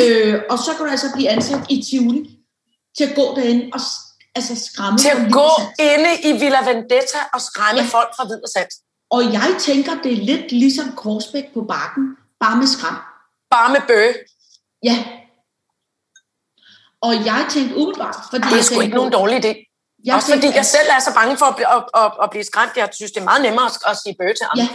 Øh, 0.00 0.34
og 0.50 0.58
så 0.58 0.70
kan 0.76 0.84
du 0.86 0.90
altså 0.90 1.06
blive 1.14 1.28
ansat 1.28 1.60
i 1.70 1.82
Tivoli 1.90 2.38
til 2.96 3.04
at 3.04 3.14
gå 3.14 3.34
derinde 3.36 3.70
og 3.72 3.80
altså 4.34 4.54
skræmme. 4.66 4.98
Til 4.98 5.08
at 5.08 5.32
gå 5.32 5.48
inde 5.78 6.10
i 6.24 6.32
Villa 6.40 6.60
Vendetta 6.70 7.18
og 7.34 7.40
skræmme 7.40 7.80
Ja. 7.80 7.86
folk 7.86 8.10
fra 8.16 8.24
vid 8.24 8.42
og 8.42 8.48
sans. 8.56 8.74
Og 9.10 9.22
jeg 9.32 9.54
tænker, 9.58 9.92
det 10.02 10.12
er 10.12 10.16
lidt 10.16 10.52
ligesom 10.52 10.92
Korsbæk 10.96 11.44
på 11.54 11.62
bakken, 11.64 12.04
bare 12.40 12.56
med 12.56 12.66
skram. 12.66 12.96
Bare 13.50 13.72
med 13.72 13.80
bøge. 13.88 14.14
Ja. 14.84 15.04
Og 17.00 17.14
jeg 17.14 17.46
tænkte 17.50 17.76
umiddelbart, 17.76 18.16
fordi 18.30 18.44
Det 18.50 18.58
er 18.58 18.62
sgu 18.62 18.80
ikke 18.80 18.94
nogen 18.94 19.12
dårlig 19.12 19.44
idé. 19.44 19.67
Jeg 20.04 20.14
Også 20.14 20.28
fordi 20.34 20.48
jeg 20.60 20.64
selv 20.64 20.88
er 20.96 21.00
så 21.08 21.12
bange 21.14 21.36
for 21.36 21.46
at 21.46 21.56
blive, 21.56 21.70
at, 21.76 21.82
at, 22.02 22.10
at 22.22 22.30
blive 22.30 22.44
skræmt. 22.44 22.72
Jeg 22.76 22.88
synes, 22.92 23.12
det 23.12 23.20
er 23.20 23.24
meget 23.24 23.42
nemmere 23.42 23.66
at, 23.66 23.72
at 23.90 23.96
sige 24.02 24.14
bøge 24.20 24.34
til 24.40 24.46
andre. 24.52 24.62
Ja. 24.62 24.68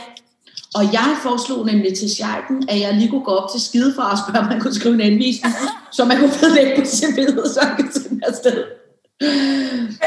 Og 0.78 0.84
jeg 0.98 1.10
foreslog 1.26 1.66
nemlig 1.66 1.92
til 2.00 2.10
Scheiken, 2.16 2.58
at 2.72 2.78
jeg 2.80 2.94
lige 2.94 3.10
kunne 3.10 3.26
gå 3.30 3.34
op 3.40 3.50
til 3.54 3.62
skidefar 3.68 4.08
og 4.14 4.18
spørge, 4.24 4.40
om 4.40 4.48
man 4.54 4.60
kunne 4.62 4.76
skrive 4.80 4.94
en 5.00 5.02
anvisning, 5.12 5.54
så 5.92 6.06
man 6.06 6.18
kunne 6.20 6.36
vedlægge 6.42 6.72
på 6.82 6.86
billede, 7.16 7.54
så 7.54 7.60
han 7.68 7.76
kan 7.78 7.94
sende 7.94 8.22
afsted. 8.28 8.58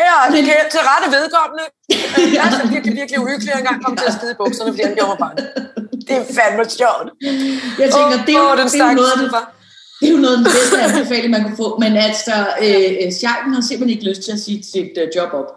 Ja, 0.05 0.19
det 0.33 0.45
Men- 0.45 0.71
til 0.75 0.81
rette 0.91 1.07
vedkommende. 1.17 1.65
Jeg 2.37 2.43
er 2.47 2.51
så 2.61 2.67
virkelig, 2.75 2.95
virkelig 3.01 3.19
uhyggelig, 3.21 3.53
at 3.53 3.59
engang 3.59 3.85
kom 3.85 3.97
til 3.97 4.07
at 4.11 4.15
skide 4.19 4.33
i 4.33 4.39
bukserne, 4.43 4.71
fordi 4.73 4.83
han 4.83 4.95
gjorde 4.95 5.11
mig 5.13 5.19
bange. 5.25 5.43
Det 6.07 6.15
er 6.23 6.25
fandme 6.39 6.65
sjovt. 6.81 7.07
Jeg 7.83 7.89
tænker, 7.97 8.17
det 8.27 8.35
er, 8.35 8.43
jo, 8.45 8.51
Åh, 8.51 8.59
den 8.59 8.69
det, 8.69 8.81
er 8.81 8.93
noget 9.03 9.13
det, 9.19 9.31
det 10.01 10.09
er 10.09 10.13
jo 10.17 10.19
noget 10.25 10.37
af 10.37 10.41
den 10.43 10.53
bedste 10.57 10.77
anbefaling, 10.87 11.31
man 11.37 11.45
kan 11.49 11.57
få. 11.57 11.79
Men 11.79 11.97
altså, 12.09 12.37
øh, 12.67 12.91
øh, 13.03 13.13
Scheiken 13.19 13.55
har 13.55 13.63
simpelthen 13.69 13.95
ikke 13.97 14.09
lyst 14.11 14.23
til 14.23 14.33
at 14.33 14.41
sige 14.47 14.59
sit 14.75 14.93
øh, 15.03 15.09
job 15.17 15.31
op. 15.41 15.51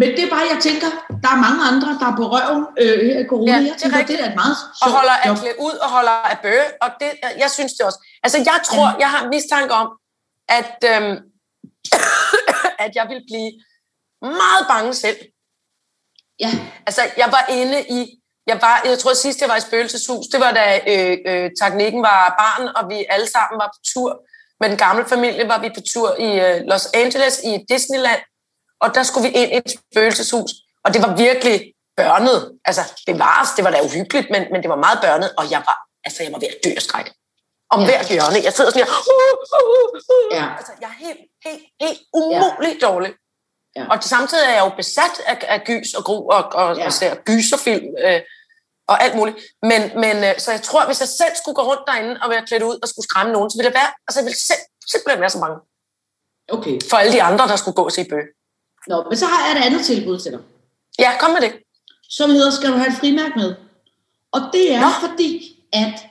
Men 0.00 0.08
det 0.16 0.22
er 0.24 0.30
bare, 0.36 0.46
jeg 0.54 0.60
tænker, 0.68 0.90
der 1.24 1.30
er 1.36 1.40
mange 1.46 1.62
andre, 1.70 1.88
der 2.00 2.06
er 2.12 2.16
på 2.20 2.24
røven 2.34 2.64
øh, 2.82 2.96
her 3.06 3.18
i 3.24 3.26
corona. 3.32 3.52
Ja, 3.52 3.56
jeg 3.56 3.64
det 3.64 3.72
er 3.72 3.78
tænker, 3.82 4.06
det 4.10 4.16
er 4.24 4.28
et 4.32 4.38
meget 4.42 4.56
og 4.70 4.76
sjovt 4.78 4.94
holder 4.98 5.16
af 5.22 5.28
job. 5.28 5.36
klæde 5.42 5.58
ud 5.66 5.76
og 5.84 5.88
holder 5.96 6.16
af 6.32 6.38
bøge. 6.44 6.66
Og 6.84 6.90
det, 7.00 7.10
jeg 7.42 7.50
synes 7.56 7.72
det 7.76 7.82
også. 7.88 8.00
Altså, 8.24 8.38
jeg 8.50 8.58
tror, 8.68 8.86
jeg 9.04 9.10
har 9.14 9.22
mistanke 9.34 9.72
om, 9.82 9.88
at, 10.60 10.78
øhm, 10.92 11.16
at 12.84 12.90
jeg 12.98 13.06
vil 13.10 13.20
blive 13.28 13.50
meget 14.42 14.62
bange 14.72 14.94
selv. 15.04 15.18
Ja, 16.44 16.50
Altså, 16.86 17.02
jeg 17.16 17.28
var 17.36 17.44
inde 17.58 17.78
i... 17.98 18.00
Jeg, 18.50 18.58
var, 18.60 18.82
jeg 18.84 18.98
tror 18.98 19.14
sidst, 19.14 19.40
jeg 19.40 19.48
var 19.48 19.56
i 19.56 19.60
spøgelseshus, 19.60 20.26
det 20.32 20.40
var 20.40 20.52
da 20.60 20.66
øh, 20.92 21.18
øh, 21.30 21.50
teknikken 21.62 22.02
var 22.02 22.20
barn, 22.42 22.64
og 22.76 22.82
vi 22.90 23.06
alle 23.08 23.28
sammen 23.34 23.56
var 23.62 23.66
på 23.74 23.80
tur. 23.94 24.10
Med 24.60 24.68
den 24.68 24.78
gamle 24.78 25.04
familie 25.08 25.48
var 25.48 25.58
vi 25.60 25.68
på 25.74 25.80
tur 25.92 26.08
i 26.26 26.30
øh, 26.46 26.60
Los 26.70 26.86
Angeles 26.94 27.40
i 27.44 27.52
Disneyland, 27.68 28.20
og 28.80 28.94
der 28.94 29.02
skulle 29.02 29.28
vi 29.28 29.34
ind 29.34 29.52
i 29.52 29.56
et 29.56 29.70
spøgelseshus, 29.92 30.50
og 30.84 30.94
det 30.94 31.02
var 31.02 31.16
virkelig 31.16 31.56
børnet. 31.96 32.38
Altså, 32.64 32.82
det 33.06 33.18
var, 33.18 33.52
det 33.56 33.64
var 33.64 33.70
da 33.70 33.80
uhyggeligt, 33.88 34.26
men, 34.30 34.42
men 34.52 34.62
det 34.62 34.68
var 34.70 34.76
meget 34.86 34.98
børnet, 35.02 35.30
og 35.38 35.50
jeg 35.50 35.58
var, 35.68 35.78
altså, 36.04 36.22
jeg 36.22 36.32
var 36.32 36.38
ved 36.38 36.48
at 36.48 36.58
dø 36.64 36.70
af 36.76 36.82
skræk. 36.82 37.08
Om 37.70 37.80
Ja. 37.80 37.86
hvert 37.86 38.08
hjørne. 38.08 38.38
Jeg 38.44 38.52
sidder 38.52 38.70
sådan 38.70 38.84
her. 38.84 38.92
Uh, 38.92 39.34
uh, 39.56 39.68
uh, 39.74 40.00
uh. 40.14 40.36
Ja. 40.38 40.46
Altså, 40.58 40.72
jeg 40.80 40.86
er 40.94 40.98
helt, 41.06 41.20
helt, 41.46 41.62
helt 41.82 41.98
umuligt 42.14 42.82
ja. 42.82 42.86
dårlig. 42.88 43.12
Ja. 43.76 43.84
Og 43.90 43.96
samtidig 44.02 44.44
er 44.44 44.52
jeg 44.58 44.64
jo 44.66 44.72
besat 44.76 45.14
af, 45.26 45.36
af 45.54 45.60
gys 45.70 45.94
og 45.98 46.04
gru 46.04 46.30
og, 46.36 46.44
og, 46.60 46.68
Ja. 46.76 46.80
ja. 46.80 46.86
og 46.86 46.92
ser 46.92 47.14
gyserfilm 47.14 47.86
øh, 48.06 48.20
og 48.88 48.96
alt 49.04 49.14
muligt. 49.16 49.36
Men, 49.70 49.80
men 50.02 50.16
øh, 50.26 50.34
så 50.38 50.48
jeg 50.56 50.62
tror, 50.62 50.86
hvis 50.86 51.00
jeg 51.00 51.08
selv 51.08 51.34
skulle 51.40 51.56
gå 51.58 51.62
rundt 51.70 51.84
derinde 51.86 52.20
og 52.22 52.30
være 52.30 52.46
klædt 52.46 52.62
ud 52.62 52.76
og 52.82 52.88
skulle 52.88 53.08
skræmme 53.08 53.32
nogen, 53.32 53.50
så 53.50 53.56
ville 53.58 53.70
det 53.70 53.78
være, 53.80 53.90
altså 54.06 54.20
jeg 54.20 54.26
ville 54.28 54.40
selv, 54.50 54.64
simpelthen 54.92 55.20
være 55.20 55.30
så 55.30 55.40
bange 55.40 55.58
okay. 56.48 56.78
for 56.90 56.96
alle 56.96 57.12
de 57.12 57.22
andre, 57.22 57.48
der 57.48 57.56
skulle 57.56 57.74
gå 57.74 57.84
og 57.84 57.92
se 57.92 58.04
bøge. 58.04 58.28
Nå, 58.86 59.04
men 59.08 59.16
så 59.16 59.26
har 59.26 59.48
jeg 59.48 59.58
et 59.58 59.64
andet 59.66 59.86
tilbud 59.86 60.18
til 60.18 60.32
dig. 60.32 60.40
Ja, 60.98 61.18
kom 61.20 61.30
med 61.30 61.40
det. 61.40 61.52
som 62.10 62.30
hedder, 62.30 62.50
skal 62.50 62.68
du 62.72 62.76
have 62.76 62.88
et 62.88 62.98
frimærk 63.00 63.36
med? 63.36 63.54
Og 64.32 64.40
det 64.52 64.74
er 64.74 64.80
Nå. 64.80 65.08
fordi, 65.08 65.62
at 65.72 66.06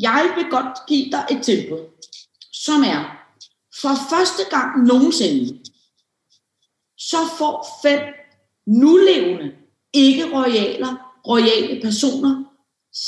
jeg 0.00 0.32
vil 0.36 0.50
godt 0.50 0.78
give 0.88 1.10
dig 1.10 1.26
et 1.30 1.44
tilbud, 1.44 1.80
som 2.52 2.82
er, 2.82 3.18
for 3.80 3.94
første 4.10 4.42
gang 4.50 4.84
nogensinde, 4.86 5.64
så 6.98 7.16
får 7.38 7.78
fem 7.82 8.00
nulevende, 8.66 9.52
ikke 9.92 10.24
royaler, 10.32 11.11
royale 11.28 11.80
personer 11.82 12.44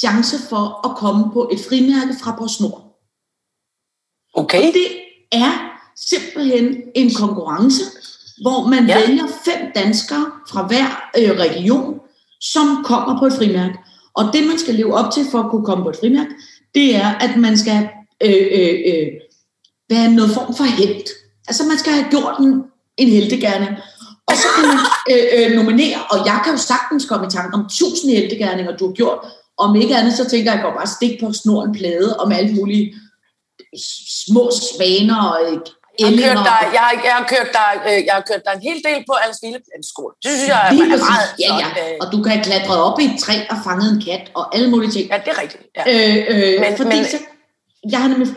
chance 0.00 0.38
for 0.48 0.90
at 0.90 0.96
komme 0.96 1.32
på 1.32 1.50
et 1.52 1.60
frimærke 1.68 2.14
fra 2.22 2.36
PostNord. 2.38 3.00
Okay. 4.34 4.58
Og 4.58 4.64
det 4.74 4.86
er 5.32 5.52
simpelthen 5.96 6.82
en 6.94 7.14
konkurrence, 7.14 7.84
hvor 8.42 8.66
man 8.66 8.86
ja. 8.86 8.98
Vælger 8.98 9.26
fem 9.44 9.72
danskere 9.74 10.26
fra 10.50 10.66
hver 10.66 11.10
øh, 11.18 11.30
region, 11.30 12.00
som 12.40 12.84
kommer 12.84 13.18
på 13.18 13.26
et 13.26 13.32
frimærke. 13.32 13.78
Og 14.14 14.24
det, 14.32 14.46
man 14.46 14.58
skal 14.58 14.74
leve 14.74 14.94
op 14.94 15.12
til 15.12 15.26
for 15.30 15.38
at 15.38 15.50
kunne 15.50 15.64
komme 15.64 15.84
på 15.84 15.90
et 15.90 15.96
frimærke, 15.96 16.30
det 16.74 16.96
er, 16.96 17.08
at 17.08 17.36
man 17.36 17.58
skal 17.58 17.88
øh, 18.22 18.46
øh, 18.52 18.74
øh, 18.86 19.08
være 19.90 20.12
noget 20.12 20.30
form 20.30 20.54
for 20.56 20.64
held. 20.64 21.06
Altså, 21.48 21.64
man 21.64 21.78
skal 21.78 21.92
have 21.92 22.10
gjort 22.10 22.38
en, 22.40 22.62
en 22.96 23.08
heldegærning. 23.08 23.70
Og 24.26 24.34
så 24.36 24.46
kan 24.56 24.68
man 24.68 24.78
øh, 25.10 25.24
øh, 25.36 25.52
nominere, 25.56 25.98
og 26.10 26.18
jeg 26.26 26.40
kan 26.44 26.52
jo 26.52 26.58
sagtens 26.58 27.04
komme 27.04 27.26
i 27.26 27.30
tanke 27.30 27.54
om 27.54 27.66
tusind 27.78 28.10
heldegærninger, 28.12 28.76
du 28.76 28.86
har 28.86 28.92
gjort. 28.94 29.18
Om 29.58 29.76
ikke 29.76 29.96
andet, 29.96 30.14
så 30.14 30.24
tænker 30.28 30.50
jeg, 30.50 30.52
at 30.52 30.64
jeg 30.64 30.72
går 30.72 30.78
bare 30.78 30.86
stik 30.86 31.20
på 31.20 31.32
snor 31.32 31.64
en 31.64 31.74
plade 31.74 32.16
om 32.16 32.32
alle 32.32 32.52
mulige 32.54 32.94
små 34.26 34.50
svaner 34.62 35.18
og 35.22 35.38
øh, 35.46 35.58
Jeg 36.00 36.06
har, 36.08 36.16
kørt 36.16 36.36
dig, 36.50 36.62
jeg, 36.76 36.80
har, 36.86 36.94
jeg, 37.08 37.12
har 37.20 37.26
kørt 37.34 37.50
dig, 37.60 37.72
øh, 37.88 37.98
jeg 38.06 38.14
har 38.18 38.24
kørt 38.30 38.42
dig 38.46 38.52
en 38.58 38.62
hel 38.68 38.78
del 38.88 39.00
på 39.08 39.14
Alles 39.24 39.38
Hvileplanskole. 39.42 40.12
Det 40.22 40.30
synes 40.30 40.48
jeg 40.48 40.60
er, 40.66 40.72
er 40.72 40.98
meget 41.12 41.28
ja, 41.44 41.50
ja. 41.62 41.68
øh, 41.82 41.96
Og 42.02 42.06
du 42.12 42.22
kan 42.22 42.32
have 42.32 42.44
klatret 42.44 42.78
op 42.88 43.00
i 43.00 43.04
et 43.04 43.16
træ 43.24 43.36
og 43.50 43.56
fanget 43.66 43.88
en 43.94 44.00
kat 44.06 44.24
og 44.38 44.44
alle 44.56 44.70
mulige 44.70 44.90
ting. 44.96 45.04
Ja, 45.12 45.16
det 45.24 45.30
er 45.36 45.40
rigtigt. 45.42 45.62
Ja. 45.78 45.82
Øh, 45.92 46.16
øh, 46.32 46.60
Men- 46.60 46.76
fordi 46.76 46.96
men- 46.96 47.04
så, 47.14 47.18
jeg 47.90 48.00
har 48.02 48.08
nemlig 48.08 48.28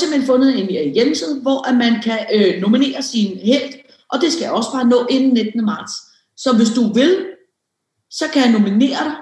simpelthen 0.00 0.26
fundet 0.26 0.48
en 0.60 0.92
hjemmeside, 0.94 1.34
hvor 1.42 1.68
at 1.68 1.74
man 1.84 1.92
kan 2.06 2.18
øh, 2.34 2.60
nominere 2.62 3.02
sin 3.02 3.38
held, 3.44 3.72
og 4.12 4.20
det 4.20 4.32
skal 4.32 4.42
jeg 4.42 4.52
også 4.52 4.70
bare 4.72 4.84
nå 4.84 5.06
inden 5.10 5.30
19. 5.34 5.64
marts. 5.64 5.92
Så 6.42 6.48
hvis 6.56 6.70
du 6.78 6.92
vil, 6.92 7.12
så 8.10 8.24
kan 8.32 8.42
jeg 8.42 8.50
nominere 8.52 9.04
dig 9.08 9.16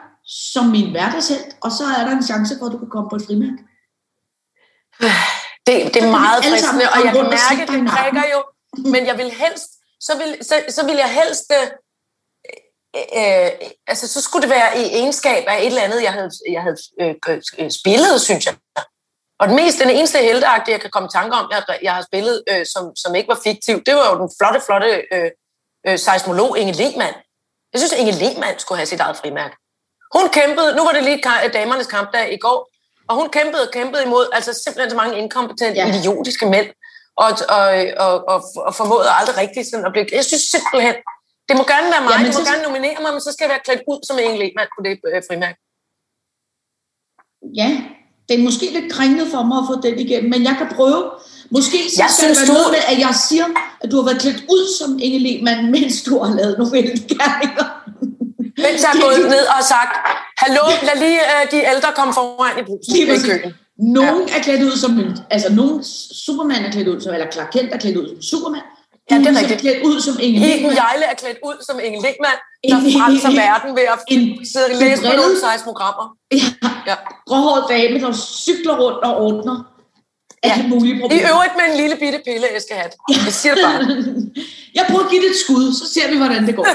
som 0.52 0.64
min 0.66 0.90
hverdagshelt, 0.90 1.56
og 1.60 1.70
så 1.78 1.84
er 1.98 2.04
der 2.04 2.12
en 2.16 2.22
chance 2.30 2.54
for, 2.58 2.66
at 2.66 2.72
du 2.72 2.78
kan 2.78 2.90
komme 2.90 3.10
på 3.10 3.16
et 3.16 3.26
frimærke. 3.26 3.62
Det, 5.66 5.74
det 5.94 6.00
er 6.02 6.10
meget 6.20 6.44
fristende, 6.44 6.84
og 6.94 6.98
jeg 7.04 7.12
kan 7.18 7.24
mærke, 7.38 7.62
dig 7.72 7.80
det 7.80 7.88
prikker 7.94 8.24
jo. 8.34 8.40
Men 8.92 9.06
jeg 9.06 9.16
vil 9.18 9.30
helst, 9.30 9.70
så 10.00 10.12
vil, 10.20 10.30
så, 10.48 10.54
så 10.68 10.86
vil 10.86 10.96
jeg 10.96 11.10
helst, 11.20 11.52
øh, 11.58 11.66
øh, 13.20 13.50
altså 13.86 14.08
så 14.08 14.20
skulle 14.20 14.42
det 14.42 14.50
være 14.50 14.70
i 14.82 14.84
egenskab 15.00 15.44
af 15.48 15.58
et 15.58 15.66
eller 15.66 15.82
andet, 15.82 16.02
jeg 16.02 16.12
havde, 16.12 16.30
jeg 16.50 16.62
havde 16.62 16.78
øh, 17.00 17.14
øh, 17.58 17.70
spillet, 17.70 18.20
synes 18.20 18.46
jeg. 18.46 18.54
Og 19.40 19.48
den, 19.48 19.56
mest, 19.56 19.78
den 19.78 19.90
eneste 19.90 20.18
helteagtige, 20.18 20.72
jeg 20.72 20.80
kan 20.80 20.90
komme 20.90 21.06
i 21.06 21.14
tanke 21.18 21.36
om, 21.36 21.50
jeg, 21.50 21.78
jeg 21.82 21.94
har 21.94 22.02
spillet, 22.02 22.44
øh, 22.50 22.66
som, 22.72 22.96
som 22.96 23.14
ikke 23.14 23.28
var 23.28 23.40
fiktiv, 23.44 23.76
det 23.86 23.94
var 23.94 24.06
jo 24.10 24.20
den 24.22 24.30
flotte, 24.38 24.60
flotte 24.66 24.90
øh, 25.14 25.30
øh, 25.88 25.98
seismolog 25.98 26.58
Inge 26.58 26.72
Lehmann. 26.82 27.14
Jeg 27.72 27.78
synes, 27.80 27.92
Inge 28.00 28.12
Lehmann 28.22 28.58
skulle 28.58 28.78
have 28.78 28.86
sit 28.86 29.00
eget 29.00 29.16
frimærke. 29.16 29.56
Hun 30.16 30.28
kæmpede, 30.38 30.76
nu 30.76 30.82
var 30.84 30.92
det 30.92 31.02
lige 31.04 31.22
damernes 31.58 31.86
kampdag 31.86 32.32
i 32.32 32.38
går, 32.46 32.58
og 33.08 33.14
hun 33.20 33.28
kæmpede 33.36 33.62
og 33.66 33.72
kæmpede 33.72 34.02
imod 34.04 34.24
altså 34.32 34.52
simpelthen 34.64 34.90
så 34.90 34.96
mange 34.96 35.18
inkompetente, 35.18 35.76
Ja. 35.80 35.98
idiotiske 35.98 36.46
mænd, 36.46 36.68
og, 37.16 37.30
og, 37.58 37.66
og, 38.04 38.12
og, 38.32 38.38
og 38.66 38.74
formåede 38.74 39.08
aldrig 39.18 39.36
rigtigt 39.36 39.66
sådan 39.70 39.86
at 39.86 39.92
blive... 39.92 40.06
Jeg 40.12 40.24
synes 40.24 40.42
simpelthen, 40.54 40.94
Det 41.48 41.56
må 41.56 41.64
gerne 41.74 41.88
være 41.94 42.02
mig, 42.06 42.12
ja, 42.18 42.18
du 42.26 42.38
må 42.38 42.44
så- 42.44 42.50
gerne 42.52 42.62
nominere 42.68 42.98
mig, 43.04 43.12
men 43.14 43.20
så 43.26 43.30
skal 43.32 43.44
jeg 43.44 43.50
være 43.54 43.64
klædt 43.66 43.82
ud 43.92 43.98
som 44.08 44.18
Inge 44.18 44.38
Lehmann 44.42 44.68
på 44.76 44.80
det 44.86 44.92
øh, 45.08 45.22
frimærke. 45.28 45.58
Ja, 47.60 47.68
det 48.28 48.34
er 48.38 48.42
måske 48.48 48.66
lidt 48.76 48.92
kringlet 48.92 49.28
for 49.34 49.42
mig 49.50 49.58
at 49.62 49.66
få 49.70 49.74
den 49.86 49.98
igennem, 50.04 50.30
men 50.30 50.42
jeg 50.48 50.54
kan 50.58 50.68
prøve. 50.76 51.02
Måske 51.50 51.78
så 51.90 51.96
Jeg 52.02 52.10
skal 52.10 52.24
synes, 52.24 52.38
det 52.38 52.48
være 52.48 52.48
du- 52.48 52.58
noget 52.58 52.70
med, 52.76 52.82
at 52.92 52.98
jeg 53.06 53.14
siger, 53.28 53.46
at 53.82 53.90
du 53.90 53.96
har 54.00 54.04
været 54.08 54.20
klædt 54.24 54.40
ud 54.54 54.62
som 54.78 54.90
Inge 55.06 55.18
Lehmann, 55.26 55.70
mens 55.70 56.02
du 56.02 56.12
har 56.22 56.30
lavet 56.40 56.54
novellekærninger. 56.58 57.64
Mens 58.64 58.78
jeg 58.84 58.90
er 58.96 59.00
gået 59.06 59.20
ned 59.36 59.44
og 59.56 59.62
sagt, 59.74 59.92
hallo, 60.42 60.64
lad 60.88 60.96
lige 61.04 61.20
øh, 61.34 61.42
de 61.52 61.58
ældre 61.72 61.90
komme 61.98 62.12
foran 62.18 62.54
i 62.60 62.62
brusen 62.68 62.92
Lige 62.94 63.20
køen. 63.28 63.54
Nogen 63.98 64.22
er 64.36 64.40
klædt 64.46 64.62
ud 64.68 64.76
som 64.84 64.92
en, 65.02 65.10
altså 65.30 65.48
nogen 65.60 65.84
Superman 66.24 66.64
er 66.66 66.70
klædt 66.70 66.88
ud 66.88 67.00
som, 67.00 67.12
eller 67.14 67.30
Clark 67.34 67.50
Kent 67.52 67.70
er 67.74 67.78
klædt 67.78 67.96
ud 67.96 68.06
som 68.08 68.22
Superman. 68.22 68.64
Ja, 69.10 69.16
det 69.18 69.26
er 69.26 69.38
rigtigt. 69.40 69.60
klædt 69.60 69.80
ud 69.88 70.00
som 70.00 70.14
Inge 70.20 70.38
Lehmann. 70.40 70.76
Jejle 70.76 71.04
er 71.12 71.14
klædt 71.22 71.38
ud 71.48 71.56
som 71.68 71.76
Inge 71.86 71.98
Lehmann, 72.06 72.38
der 72.70 72.78
frelser 72.98 73.30
verden 73.44 73.70
ved 73.78 73.86
at 73.94 73.98
en 74.14 74.46
sidde 74.52 74.66
og 74.66 74.70
læse 74.82 75.02
på 75.02 75.12
nogle 75.22 75.36
seismogrammer. 75.44 76.06
Ja, 76.32 76.46
Ja. 76.90 76.94
gråhåret 77.28 77.64
dame, 77.74 77.96
der 78.04 78.12
cykler 78.46 78.74
rundt 78.82 78.98
og 79.08 79.12
ordner 79.26 79.56
alle 80.42 80.68
mulige 80.68 80.96
I 80.96 81.00
problemer. 81.00 81.28
øvrigt 81.32 81.52
med 81.56 81.64
en 81.70 81.76
lille 81.76 81.96
bitte 81.96 82.20
pille 82.24 82.46
æskehat. 82.56 82.96
Jeg 83.26 83.32
siger 83.32 83.54
det 83.54 83.64
bare. 83.64 83.80
Jeg 84.78 84.84
prøver 84.90 85.04
at 85.04 85.10
give 85.10 85.22
det 85.22 85.30
et 85.30 85.36
skud, 85.44 85.64
så 85.80 85.84
ser 85.94 86.10
vi, 86.10 86.16
hvordan 86.16 86.46
det 86.46 86.56
går. 86.56 86.66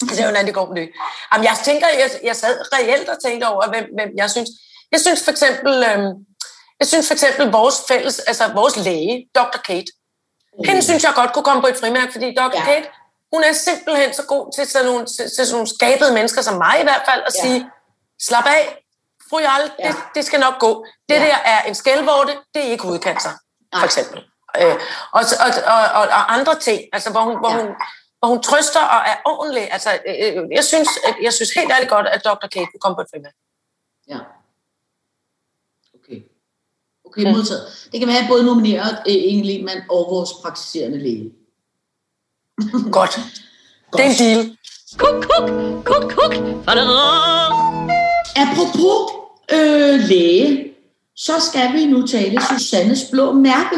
Det 0.00 0.18
er 0.20 0.24
jo, 0.24 0.30
hvordan 0.30 0.46
det 0.46 0.54
går 0.54 0.66
med 0.68 0.76
det. 0.82 0.88
Jamen, 1.32 1.44
jeg 1.44 1.56
tænker, 1.64 1.86
jeg, 2.02 2.10
jeg 2.24 2.36
sad 2.36 2.54
reelt 2.76 3.08
og 3.08 3.16
tænkte 3.24 3.44
over, 3.52 3.68
hvem, 3.72 3.84
hvem 3.98 4.08
jeg 4.16 4.30
synes. 4.30 4.48
Jeg 4.92 5.00
synes 5.00 5.24
for 5.24 5.30
eksempel, 5.30 5.72
øhm, 5.90 6.10
jeg 6.80 6.86
synes 6.90 7.06
for 7.06 7.14
eksempel 7.14 7.46
vores 7.60 7.76
fælles, 7.88 8.18
altså 8.18 8.44
vores 8.54 8.76
læge, 8.76 9.28
Dr. 9.34 9.58
Kate. 9.66 9.90
Hende 10.66 10.82
synes 10.82 11.02
jeg 11.04 11.12
godt 11.14 11.32
kunne 11.32 11.44
komme 11.48 11.62
på 11.62 11.68
et 11.68 11.76
frimærke, 11.76 12.12
fordi 12.12 12.28
Dr. 12.34 12.42
Ja. 12.42 12.48
Ja. 12.58 12.64
Kate, 12.64 12.86
hun 13.32 13.42
er 13.44 13.52
simpelthen 13.52 14.14
så 14.14 14.22
god 14.22 14.44
til 14.56 14.66
sådan 14.72 14.86
nogle, 14.90 15.06
til, 15.06 15.24
til 15.36 15.46
sådan 15.46 15.52
nogle 15.52 15.68
skabede 15.76 16.12
mennesker 16.18 16.42
som 16.42 16.56
mig 16.64 16.76
i 16.80 16.86
hvert 16.88 17.02
fald, 17.08 17.22
at 17.26 17.34
Ja. 17.34 17.48
ja. 17.48 17.48
sige, 17.48 17.66
slap 18.26 18.46
af, 18.46 18.64
fru 19.30 19.38
Jarl, 19.38 19.70
Ja. 19.78 19.88
det, 19.88 19.96
det 20.14 20.24
skal 20.24 20.40
nok 20.40 20.58
gå. 20.60 20.86
Det 21.08 21.14
Ja. 21.14 21.20
der 21.20 21.36
er 21.44 21.62
en 21.62 21.74
skældvorte, 21.74 22.32
det 22.54 22.66
er 22.66 22.70
ikke 22.70 22.84
hudcancer, 22.84 23.30
Nej. 23.72 23.80
for 23.80 23.84
eksempel. 23.84 24.18
Øh, 24.60 24.74
og, 25.12 25.22
og, 25.44 25.50
og, 25.74 25.82
og, 25.98 26.02
og 26.18 26.34
andre 26.34 26.54
ting, 26.58 26.80
altså 26.92 27.10
hvor 27.10 27.20
hun, 27.20 27.38
hvor 27.38 27.50
Ja. 27.50 27.56
hun, 27.60 27.66
hvor 28.18 28.28
hun 28.28 28.42
trøster 28.42 28.80
og 28.80 29.00
er 29.12 29.16
ordentlig. 29.24 29.72
Altså, 29.72 29.90
øh, 30.08 30.36
jeg, 30.58 30.64
synes, 30.64 30.88
jeg 31.22 31.32
synes 31.32 31.50
helt 31.50 31.70
ærligt 31.72 31.90
godt, 31.90 32.06
at 32.06 32.24
Dr. 32.24 32.46
Kate 32.54 32.66
kunne 32.70 32.80
komme 32.80 32.96
på 32.96 33.00
et 33.00 33.06
frimærke. 33.12 33.36
Ja. 34.08 34.18
Okay. 35.94 36.22
Okay, 37.06 37.22
modtaget. 37.32 37.88
Det 37.92 38.00
kan 38.00 38.08
være, 38.08 38.28
både 38.28 38.44
nominerer 38.46 38.88
øh, 39.08 39.14
Inge 39.30 39.44
Lehmann 39.46 39.82
og 39.90 40.06
vores 40.10 40.30
praktiserende 40.42 40.98
læge. 40.98 41.32
Godt. 42.98 43.20
Det 43.92 44.00
er 44.00 44.10
en 44.10 44.16
deal. 44.18 44.56
Kuk, 44.98 45.14
kuk, 45.22 45.48
kuk, 45.84 46.12
kuk. 46.12 46.32
Apropos 48.36 49.17
øh, 49.52 50.00
læge, 50.00 50.74
så 51.16 51.40
skal 51.40 51.72
vi 51.72 51.86
nu 51.86 52.06
tale 52.06 52.42
Susannes 52.42 53.04
blå 53.10 53.32
mærke. 53.32 53.76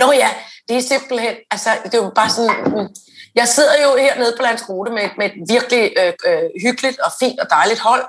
Nå 0.00 0.12
ja, 0.12 0.28
det 0.68 0.76
er 0.76 0.80
simpelthen, 0.80 1.34
altså 1.50 1.70
det 1.84 1.94
er 1.94 2.02
jo 2.04 2.12
bare 2.14 2.30
sådan, 2.30 2.56
mm, 2.66 2.88
jeg 3.34 3.48
sidder 3.48 3.82
jo 3.82 3.96
hernede 3.96 4.34
på 4.36 4.42
Landsrute 4.42 4.92
med, 4.92 5.08
med 5.18 5.26
et 5.26 5.32
virkelig 5.48 5.92
øh, 5.98 6.12
øh, 6.26 6.50
hyggeligt 6.62 7.00
og 7.00 7.12
fint 7.20 7.40
og 7.40 7.50
dejligt 7.50 7.80
hold, 7.80 8.04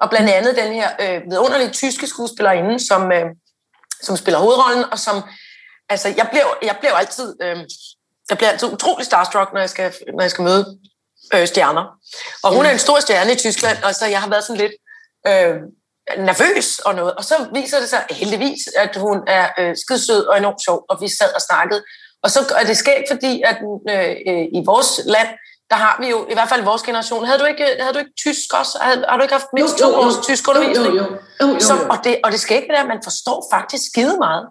og 0.00 0.10
blandt 0.10 0.30
andet 0.30 0.56
den 0.56 0.72
her 0.72 0.88
øh, 1.00 1.30
vidunderlige 1.30 1.70
tyske 1.70 2.06
skuespillerinde, 2.06 2.86
som, 2.86 3.12
øh, 3.12 3.26
som 4.02 4.16
spiller 4.16 4.38
hovedrollen, 4.38 4.84
og 4.92 4.98
som, 4.98 5.22
altså 5.88 6.08
jeg 6.16 6.28
bliver, 6.30 6.46
jeg 6.62 6.76
blev 6.80 6.90
altid, 6.94 7.36
øh, 7.42 7.58
jeg 8.30 8.36
bliver 8.36 8.50
altid 8.50 8.72
utrolig 8.72 9.06
starstruck, 9.06 9.52
når 9.52 9.60
jeg 9.60 9.70
skal, 9.70 9.94
når 10.14 10.22
jeg 10.22 10.30
skal 10.30 10.44
møde 10.44 10.78
øh, 11.34 11.46
stjerner. 11.46 11.84
Og 12.42 12.54
hun 12.54 12.66
er 12.66 12.70
en 12.70 12.78
stor 12.78 13.00
stjerne 13.00 13.32
i 13.32 13.36
Tyskland, 13.36 13.78
og 13.84 13.94
så 13.94 14.06
jeg 14.06 14.20
har 14.20 14.28
været 14.28 14.44
sådan 14.44 14.60
lidt 14.60 14.72
øh, 15.26 15.56
nervøs 16.18 16.78
og 16.78 16.94
noget. 16.94 17.14
Og 17.14 17.24
så 17.24 17.34
viser 17.54 17.80
det 17.80 17.88
sig 17.88 18.02
heldigvis, 18.10 18.58
at 18.76 18.96
hun 18.96 19.18
er 19.26 19.48
øh, 19.58 19.76
skidsød 19.76 20.26
og 20.26 20.38
enormt 20.38 20.62
sjov, 20.64 20.84
og 20.88 20.98
vi 21.00 21.08
sad 21.08 21.34
og 21.34 21.40
snakkede. 21.40 21.82
Og 22.22 22.30
så 22.30 22.40
er 22.60 22.64
det 22.64 22.76
skægt, 22.76 23.04
fordi 23.10 23.42
at 23.50 23.56
øh, 23.90 24.16
øh, 24.28 24.44
i 24.58 24.62
vores 24.66 25.00
land, 25.04 25.28
der 25.70 25.76
har 25.76 25.96
vi 26.00 26.08
jo, 26.08 26.26
i 26.30 26.34
hvert 26.34 26.48
fald 26.48 26.62
vores 26.62 26.82
generation, 26.82 27.24
havde 27.24 27.38
du 27.38 27.44
ikke, 27.44 27.66
havde 27.80 27.94
du 27.94 27.98
ikke 27.98 28.16
tysk 28.18 28.48
også? 28.60 28.78
Havde, 28.80 29.04
har 29.08 29.16
du 29.16 29.22
ikke 29.22 29.34
haft 29.34 29.46
mindst 29.56 29.78
to 29.78 29.94
års 29.94 30.26
tysk 30.26 30.48
undervisning? 30.48 30.94
Jo, 30.96 31.02
jo, 31.02 31.08
jo. 31.40 31.46
jo, 31.46 31.46
jo, 31.46 31.74
jo. 31.82 31.88
og, 31.90 31.98
det, 32.04 32.18
og 32.24 32.32
det 32.32 32.40
skægge 32.40 32.72
er, 32.72 32.80
at 32.80 32.88
man 32.88 33.00
forstår 33.04 33.46
faktisk 33.52 33.82
skide 33.92 34.16
meget. 34.18 34.46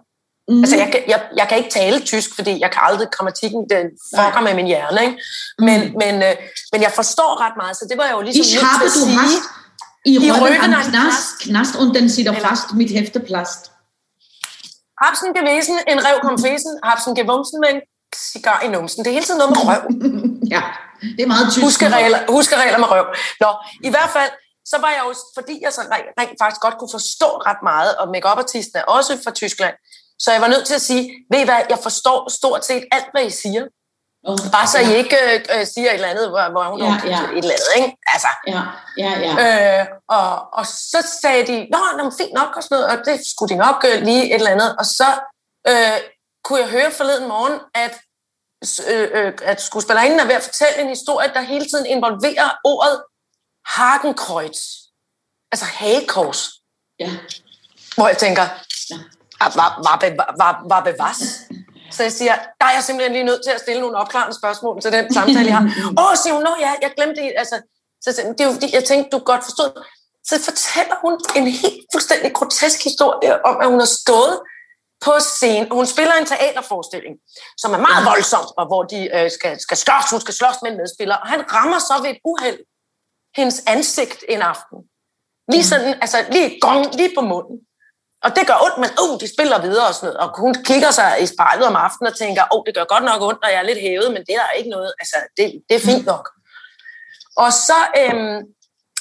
Mm. 0.48 0.60
Altså, 0.62 0.76
jeg, 0.76 1.04
jeg, 1.08 1.20
jeg 1.36 1.46
kan 1.48 1.58
ikke 1.58 1.70
tale 1.70 2.00
tysk, 2.00 2.34
fordi 2.34 2.60
jeg 2.60 2.70
kan 2.70 2.82
aldrig 2.84 3.08
grammatikken, 3.12 3.60
den 3.70 3.86
fucker 4.16 4.40
med 4.40 4.54
min 4.54 4.66
hjerne, 4.66 5.00
ikke? 5.06 5.16
Men, 5.58 5.80
Mm. 5.80 5.94
men, 6.02 6.14
øh, 6.22 6.34
men 6.72 6.82
jeg 6.82 6.92
forstår 7.00 7.30
ret 7.44 7.56
meget, 7.62 7.76
så 7.76 7.86
det 7.90 7.98
var 7.98 8.04
jeg 8.04 8.12
jo 8.12 8.20
ligesom 8.20 8.46
nødt 8.62 8.80
til 8.80 8.86
at 8.86 8.92
sige. 8.92 9.18
hast 9.18 9.42
i 10.04 10.16
an 10.16 10.74
an 10.74 10.82
Knast, 10.90 11.38
Knast 11.40 11.76
und 11.76 11.94
den 11.96 12.10
sitter 12.10 12.32
Eller- 12.32 12.48
fast 12.48 12.74
mit 12.74 12.90
Hefteplast. 12.90 13.72
Hapsen 15.02 15.34
gewesen, 15.34 15.74
en 15.88 15.98
rev 16.06 16.18
kom 16.22 16.38
fesen, 16.38 16.72
hapsen 16.82 17.14
gewumsen 17.14 17.60
med 17.60 17.68
en 17.74 17.80
cigar 18.16 18.60
i 18.66 18.68
numsen. 18.68 19.04
Det 19.04 19.10
er 19.10 19.14
hele 19.14 19.26
tiden 19.26 19.38
noget 19.38 19.50
med 19.56 19.62
røv. 19.70 19.82
Ja, 20.54 20.62
det 21.16 21.22
er 21.22 21.26
meget 21.26 21.46
tysk. 21.52 21.64
Huskeregler, 21.64 22.18
huskeregler 22.28 22.78
med 22.78 22.90
røv. 22.90 23.06
Nå, 23.40 23.50
i 23.88 23.90
hvert 23.90 24.10
fald, 24.16 24.30
så 24.70 24.76
var 24.80 24.90
jeg 24.96 25.02
jo, 25.06 25.14
fordi 25.38 25.54
jeg 25.64 25.72
så 25.72 25.80
rent, 25.80 26.08
rent 26.20 26.36
faktisk 26.42 26.60
godt 26.60 26.76
kunne 26.78 26.92
forstå 26.98 27.26
ret 27.48 27.62
meget, 27.62 27.96
og 28.00 28.08
make 28.14 28.28
artisten 28.28 28.76
er 28.80 28.84
også 28.96 29.12
fra 29.24 29.30
Tyskland, 29.30 29.74
så 30.18 30.32
jeg 30.32 30.40
var 30.40 30.48
nødt 30.48 30.66
til 30.66 30.74
at 30.74 30.82
sige, 30.82 31.02
ved 31.32 31.40
I 31.40 31.44
hvad, 31.44 31.60
jeg 31.72 31.78
forstår 31.82 32.30
stort 32.38 32.64
set 32.64 32.84
alt, 32.96 33.08
hvad 33.12 33.24
I 33.26 33.30
siger. 33.30 33.62
Oh, 34.24 34.38
Bare 34.52 34.66
så 34.66 34.78
I 34.78 34.96
ikke 34.96 35.16
øh, 35.34 35.44
øh, 35.60 35.66
siger 35.66 35.88
et 35.90 35.94
eller 35.94 36.08
andet, 36.08 36.28
hvor, 36.28 36.50
hvor 36.50 36.64
hun 36.70 36.80
Ja, 36.80 36.84
ja, 36.86 37.00
ja. 37.04 37.10
ja. 37.10 37.22
et 37.22 37.38
eller 37.44 37.54
andet, 37.56 37.72
ikke? 37.76 37.96
Altså, 38.06 38.28
Ja, 38.46 38.62
ja, 38.98 39.10
ja. 39.26 39.80
øh, 39.80 39.86
og, 40.08 40.52
og 40.52 40.66
så 40.66 41.06
sagde 41.22 41.46
de, 41.46 41.68
nå, 41.72 41.78
nå, 41.98 42.10
fint 42.18 42.32
nok 42.34 42.56
og 42.56 42.62
sådan 42.62 42.78
noget, 42.78 42.98
og 42.98 43.04
det 43.06 43.20
skulle 43.26 43.54
de 43.54 43.58
nok 43.58 43.84
øh, 43.88 44.02
lige 44.02 44.24
et 44.28 44.34
eller 44.34 44.50
andet. 44.50 44.76
Og 44.78 44.86
så 44.86 45.04
øh, 45.68 45.98
kunne 46.44 46.60
jeg 46.60 46.68
høre 46.68 46.90
forleden 46.90 47.28
morgen, 47.28 47.60
at, 47.74 47.94
øh, 48.90 49.08
øh, 49.14 49.32
at 49.42 49.60
skuespillerinden 49.62 50.20
er 50.20 50.24
ved 50.26 50.34
at 50.34 50.42
fortælle 50.42 50.80
en 50.82 50.88
historie, 50.88 51.28
der 51.34 51.40
hele 51.40 51.64
tiden 51.64 51.86
involverer 51.86 52.50
ordet 52.64 53.02
Hakenkreuz. 53.66 54.58
Altså 55.52 55.64
hagekors. 55.64 56.50
ja. 57.00 57.10
Hvor 57.94 58.08
jeg 58.08 58.18
tænker, 58.18 58.42
Ja. 58.90 58.96
"Ah, 59.40 59.52
var, 59.56 59.80
var, 59.86 59.98
var, 60.16 60.34
var, 60.38 60.62
var 60.68 60.80
bevares? 60.84 61.22
Så 61.90 62.02
jeg 62.02 62.12
siger, 62.12 62.34
der 62.60 62.66
er 62.66 62.74
jeg 62.76 62.84
simpelthen 62.84 63.12
lige 63.12 63.24
nødt 63.30 63.42
til 63.44 63.50
at 63.50 63.60
stille 63.60 63.80
nogle 63.80 63.96
opklarende 63.96 64.36
spørgsmål 64.40 64.80
til 64.82 64.92
den 64.92 65.14
samtale, 65.14 65.46
jeg 65.46 65.56
har. 65.56 65.64
Åh, 66.02 66.16
siger 66.22 66.34
hun, 66.34 66.42
nå 66.42 66.54
ja, 66.60 66.72
jeg 66.82 66.90
glemte 66.96 67.22
det. 67.22 67.32
Altså, 67.36 67.56
så 68.04 68.12
siger, 68.12 68.32
det 68.32 68.40
er 68.40 68.48
jo 68.50 68.52
fordi, 68.52 68.68
jeg 68.74 68.84
tænkte, 68.84 69.10
du 69.10 69.18
godt 69.18 69.44
forstod. 69.44 69.70
Så 70.28 70.34
fortæller 70.48 70.96
hun 71.04 71.12
en 71.36 71.46
helt 71.62 71.84
fuldstændig 71.94 72.30
grotesk 72.38 72.84
historie 72.84 73.46
om, 73.48 73.56
at 73.62 73.66
hun 73.72 73.78
har 73.78 73.92
stået 74.02 74.36
på 75.04 75.12
scenen. 75.20 75.70
Hun 75.70 75.86
spiller 75.86 76.14
en 76.14 76.26
teaterforestilling, 76.26 77.14
som 77.62 77.70
er 77.76 77.80
meget 77.88 78.02
voldsom, 78.10 78.44
og 78.60 78.66
hvor 78.66 78.82
de 78.82 79.00
øh, 79.16 79.30
skal, 79.30 79.60
skal 79.60 79.76
slås. 79.76 80.10
Hun 80.10 80.20
skal 80.20 80.34
slås 80.34 80.56
med 80.62 80.70
en 80.70 80.76
medspiller, 80.76 81.16
og 81.16 81.28
han 81.28 81.40
rammer 81.54 81.78
så 81.78 81.94
ved 82.02 82.10
et 82.10 82.20
uheld 82.24 82.60
hendes 83.36 83.62
ansigt 83.66 84.24
en 84.28 84.42
aften. 84.42 84.78
Lige 85.52 85.64
sådan, 85.64 85.94
altså 86.04 86.18
lige 86.34 86.60
gong, 86.60 86.94
lige 86.94 87.12
på 87.18 87.22
munden. 87.32 87.56
Og 88.24 88.36
det 88.36 88.46
gør 88.46 88.58
ondt, 88.64 88.78
men 88.82 88.90
uh, 89.02 89.20
de 89.20 89.28
spiller 89.34 89.58
videre 89.60 89.86
og 89.88 89.94
sådan 89.94 90.06
noget. 90.06 90.20
Og 90.22 90.40
hun 90.40 90.54
kigger 90.64 90.90
sig 90.90 91.10
i 91.22 91.26
spejlet 91.26 91.66
om 91.66 91.76
aftenen 91.76 92.12
og 92.12 92.18
tænker, 92.18 92.42
åh, 92.42 92.48
oh, 92.58 92.62
det 92.66 92.74
gør 92.74 92.84
godt 92.94 93.04
nok 93.04 93.22
ondt, 93.22 93.44
og 93.44 93.50
jeg 93.50 93.58
er 93.58 93.62
lidt 93.70 93.80
hævet, 93.80 94.12
men 94.14 94.22
det 94.26 94.32
er 94.34 94.42
der 94.46 94.50
ikke 94.58 94.70
noget. 94.70 94.92
Altså, 95.00 95.16
det, 95.36 95.44
det 95.68 95.74
er 95.76 95.80
fint 95.90 96.06
nok. 96.06 96.24
Og 97.36 97.52
så 97.52 97.78
øhm, 98.00 98.38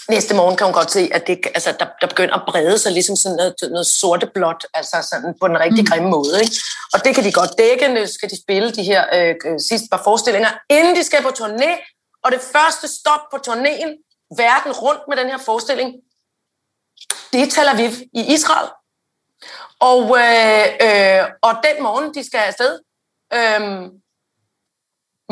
næste 0.10 0.36
morgen 0.36 0.56
kan 0.58 0.66
hun 0.68 0.74
godt 0.74 0.92
se, 0.92 1.10
at 1.14 1.28
det, 1.28 1.40
altså, 1.56 1.72
der, 1.80 1.88
der 2.02 2.08
begynder 2.08 2.36
at 2.36 2.46
brede 2.48 2.78
sig 2.80 2.92
ligesom 2.92 3.16
sådan 3.16 3.36
noget, 3.36 3.56
noget 3.62 3.88
sorte 3.88 4.28
blåt, 4.34 4.66
altså 4.74 5.08
sådan 5.12 5.34
på 5.42 5.48
den 5.48 5.60
rigtig 5.60 5.84
Mm. 5.84 5.90
grimme 5.90 6.10
måde. 6.10 6.42
Ikke? 6.42 6.56
Og 6.94 7.06
det 7.06 7.16
kan 7.16 7.24
de 7.24 7.32
godt 7.32 7.58
dække, 7.58 7.88
nu 7.88 8.08
skal 8.08 8.30
de 8.30 8.42
spille 8.44 8.72
de 8.72 8.84
her 8.84 9.02
øh, 9.14 9.36
øh, 9.46 9.60
sidste 9.70 9.88
par 9.92 10.02
forestillinger, 10.04 10.50
inden 10.70 10.96
de 10.96 11.04
skal 11.04 11.22
på 11.24 11.34
turné. 11.40 11.72
Og 12.24 12.32
det 12.32 12.42
første 12.54 12.88
stop 12.88 13.24
på 13.32 13.38
turnéen, 13.48 13.92
verden 14.38 14.72
rundt 14.72 15.02
med 15.10 15.18
den 15.18 15.28
her 15.28 15.38
forestilling, 15.38 15.90
det 17.34 17.42
er 17.42 17.50
Tel 17.50 17.68
Aviv 17.68 17.92
i 18.14 18.34
Israel. 18.34 18.70
Og, 19.80 20.02
øh, 20.02 20.66
øh, 20.86 21.24
og 21.42 21.54
den 21.64 21.84
morgen, 21.84 22.14
de 22.14 22.26
skal 22.26 22.38
afsted 22.38 22.80
øh, 23.34 23.62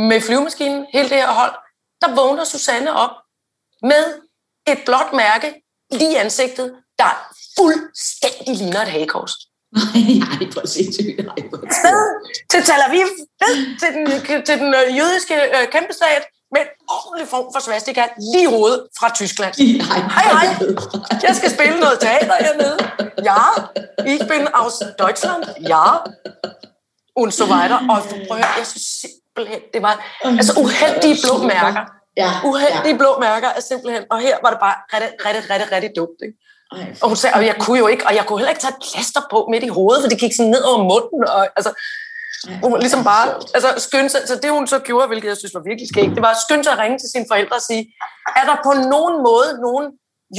med 0.09 0.21
flyvemaskinen, 0.21 0.87
hele 0.93 1.09
det 1.09 1.17
her 1.17 1.33
hold, 1.33 1.55
der 2.01 2.15
vågner 2.15 2.43
Susanne 2.43 2.93
op 2.93 3.15
med 3.81 4.21
et 4.67 4.79
blåt 4.85 5.13
mærke 5.13 5.61
lige 5.91 6.11
i 6.11 6.15
ansigtet, 6.15 6.75
der 6.99 7.11
fuldstændig 7.57 8.55
ligner 8.55 8.81
et 8.81 8.87
hagekors. 8.87 9.33
Nej, 9.71 10.47
hvor 10.53 10.67
sindssygt. 10.67 11.25
Nej, 11.25 11.39
hvor 11.49 11.59
til 12.51 12.61
Tel 12.67 12.81
Aviv, 12.87 13.07
ned 13.41 13.79
til 13.81 13.89
den, 13.95 14.05
til 14.45 14.59
den 14.59 14.73
øh, 14.79 14.97
jødiske 14.97 15.35
øh, 15.55 15.67
kæmpestat, 15.71 16.23
med 16.55 16.61
en 16.67 16.71
ordentlig 16.97 17.27
form 17.33 17.47
for 17.53 17.61
svastika 17.67 18.03
lige 18.33 18.49
hovedet 18.55 18.79
fra 18.99 19.07
Tyskland. 19.19 19.53
Hej, 19.91 20.25
hej. 20.37 20.47
Jeg 21.27 21.33
skal 21.39 21.49
spille 21.57 21.77
noget 21.83 21.97
teater 22.05 22.37
hernede. 22.45 22.77
Ja, 23.29 23.41
ich 24.13 24.21
bin 24.31 24.43
aus 24.61 24.75
Deutschland. 25.01 25.43
Ja. 25.73 25.85
Und 27.21 27.31
so 27.39 27.45
weiter. 27.53 27.79
Og 27.91 27.97
du 28.11 28.15
prøver, 28.27 28.45
jeg 28.59 28.67
synes 28.73 28.87
simpelthen, 29.03 29.59
det 29.73 29.81
var 29.87 29.95
altså 30.39 30.53
uheldige 30.63 31.15
blå 31.23 31.33
mærker. 31.53 31.83
Ja, 32.23 32.31
Uheldige 32.49 32.95
ja. 32.95 33.01
blå 33.01 33.11
mærker 33.19 33.49
er 33.57 33.61
simpelthen, 33.71 34.03
og 34.11 34.17
her 34.19 34.35
var 34.43 34.49
det 34.53 34.59
bare 34.65 34.77
rigtig, 34.93 35.11
rigtig, 35.25 35.43
rigtig, 35.51 35.67
rigtig 35.75 35.91
dumt. 35.99 36.19
Ikke? 36.25 36.37
Ej, 36.71 36.95
Og 37.01 37.07
hun 37.11 37.17
sagde, 37.21 37.33
og 37.39 37.45
jeg 37.45 37.55
kunne 37.63 37.79
jo 37.83 37.87
ikke, 37.87 38.03
og 38.07 38.13
jeg 38.15 38.25
kunne 38.25 38.39
heller 38.39 38.53
ikke 38.53 38.63
tage 38.65 38.75
et 38.77 38.83
plaster 38.87 39.21
på 39.31 39.47
midt 39.51 39.63
i 39.69 39.71
hovedet, 39.77 40.01
for 40.03 40.09
det 40.09 40.19
gik 40.23 40.33
sådan 40.35 40.53
ned 40.55 40.63
over 40.69 40.81
munden, 40.93 41.21
og 41.35 41.41
altså, 41.57 41.71
hun 42.63 42.71
var 42.73 42.79
ligesom 42.79 43.03
bare, 43.03 43.27
altså 43.53 43.69
skyndte 43.77 44.09
sig, 44.09 44.21
så 44.27 44.35
det 44.43 44.51
hun 44.51 44.67
så 44.67 44.79
gjorde, 44.79 45.07
hvilket 45.07 45.27
jeg 45.27 45.37
synes 45.37 45.53
var 45.53 45.61
virkelig 45.69 45.87
skægt, 45.93 46.09
det 46.15 46.21
var 46.21 46.31
at 46.31 46.41
skynde 46.47 46.63
sig 46.63 46.73
at 46.73 46.79
ringe 46.79 46.99
til 46.99 47.09
sine 47.09 47.25
forældre 47.31 47.55
og 47.55 47.61
sige, 47.61 47.93
er 48.35 48.45
der 48.49 48.55
på 48.63 48.71
nogen 48.93 49.15
måde 49.23 49.49
nogen 49.61 49.85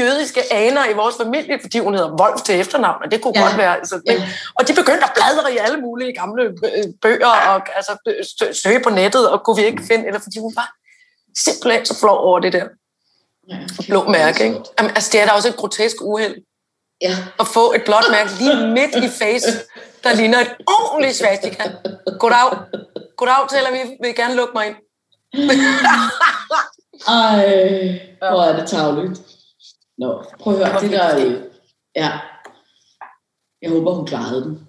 jødiske 0.01 0.53
aner 0.53 0.89
i 0.91 0.93
vores 0.93 1.15
familie, 1.23 1.59
fordi 1.61 1.79
hun 1.79 1.95
hedder 1.95 2.17
Wolf 2.21 2.41
til 2.43 2.61
efternavn, 2.61 3.03
og 3.05 3.11
det 3.11 3.21
kunne 3.23 3.33
Ja. 3.37 3.43
godt 3.47 3.57
være. 3.59 3.77
Altså, 3.79 4.01
Ja. 4.07 4.29
Og 4.59 4.69
de 4.69 4.73
begyndte 4.75 5.05
at 5.05 5.13
bladre 5.15 5.55
i 5.55 5.57
alle 5.57 5.77
mulige 5.81 6.13
gamle 6.15 6.43
øh, 6.45 6.85
bøger, 7.03 7.27
og 7.27 7.77
altså, 7.77 7.93
sø- 8.41 8.53
søge 8.53 8.81
på 8.81 8.91
nettet, 8.91 9.31
og 9.31 9.45
kunne 9.45 9.57
vi 9.57 9.67
ikke 9.67 9.83
finde, 9.91 10.07
eller 10.07 10.21
fordi 10.21 10.39
hun 10.41 10.53
var 10.57 10.69
simpelthen 11.39 11.87
så 11.87 11.99
flov 12.01 12.19
over 12.19 12.39
det 12.41 12.53
der 12.53 12.65
Ja. 13.49 13.57
blå 13.89 14.09
mærke. 14.09 14.45
Ikke? 14.45 14.61
Jamen, 14.79 14.91
altså, 14.91 15.11
det 15.13 15.21
er 15.21 15.27
da 15.27 15.33
også 15.33 15.49
et 15.49 15.57
grotesk 15.57 15.97
uheld 16.01 16.35
Ja. 17.03 17.17
at 17.41 17.47
få 17.47 17.73
et 17.73 17.83
blåt 17.85 18.05
mærke 18.11 18.31
lige 18.39 18.57
midt 18.67 18.95
i 19.05 19.09
face, 19.19 19.49
der 20.07 20.15
ligner 20.15 20.41
et 20.41 20.53
ordentligt 20.67 21.17
svastika. 21.17 21.63
Goddag. 22.19 22.51
Goddag, 23.17 23.49
Tel 23.51 23.67
Aviv. 23.67 23.87
Vil 24.03 24.15
gerne 24.15 24.35
lukke 24.35 24.55
mig 24.55 24.67
ind? 24.67 24.77
Ej, 27.09 27.47
hvor 28.19 28.43
er 28.43 28.57
det 28.61 28.69
tavligt. 28.69 29.21
Nå, 29.99 30.25
prøv 30.41 30.61
at 30.61 30.69
høre, 30.69 30.81
det 30.81 30.91
der... 30.91 31.41
Ja. 31.97 32.11
Jeg 33.63 33.71
håber, 33.71 33.93
hun 33.95 34.07
klarede 34.07 34.45
den. 34.45 34.69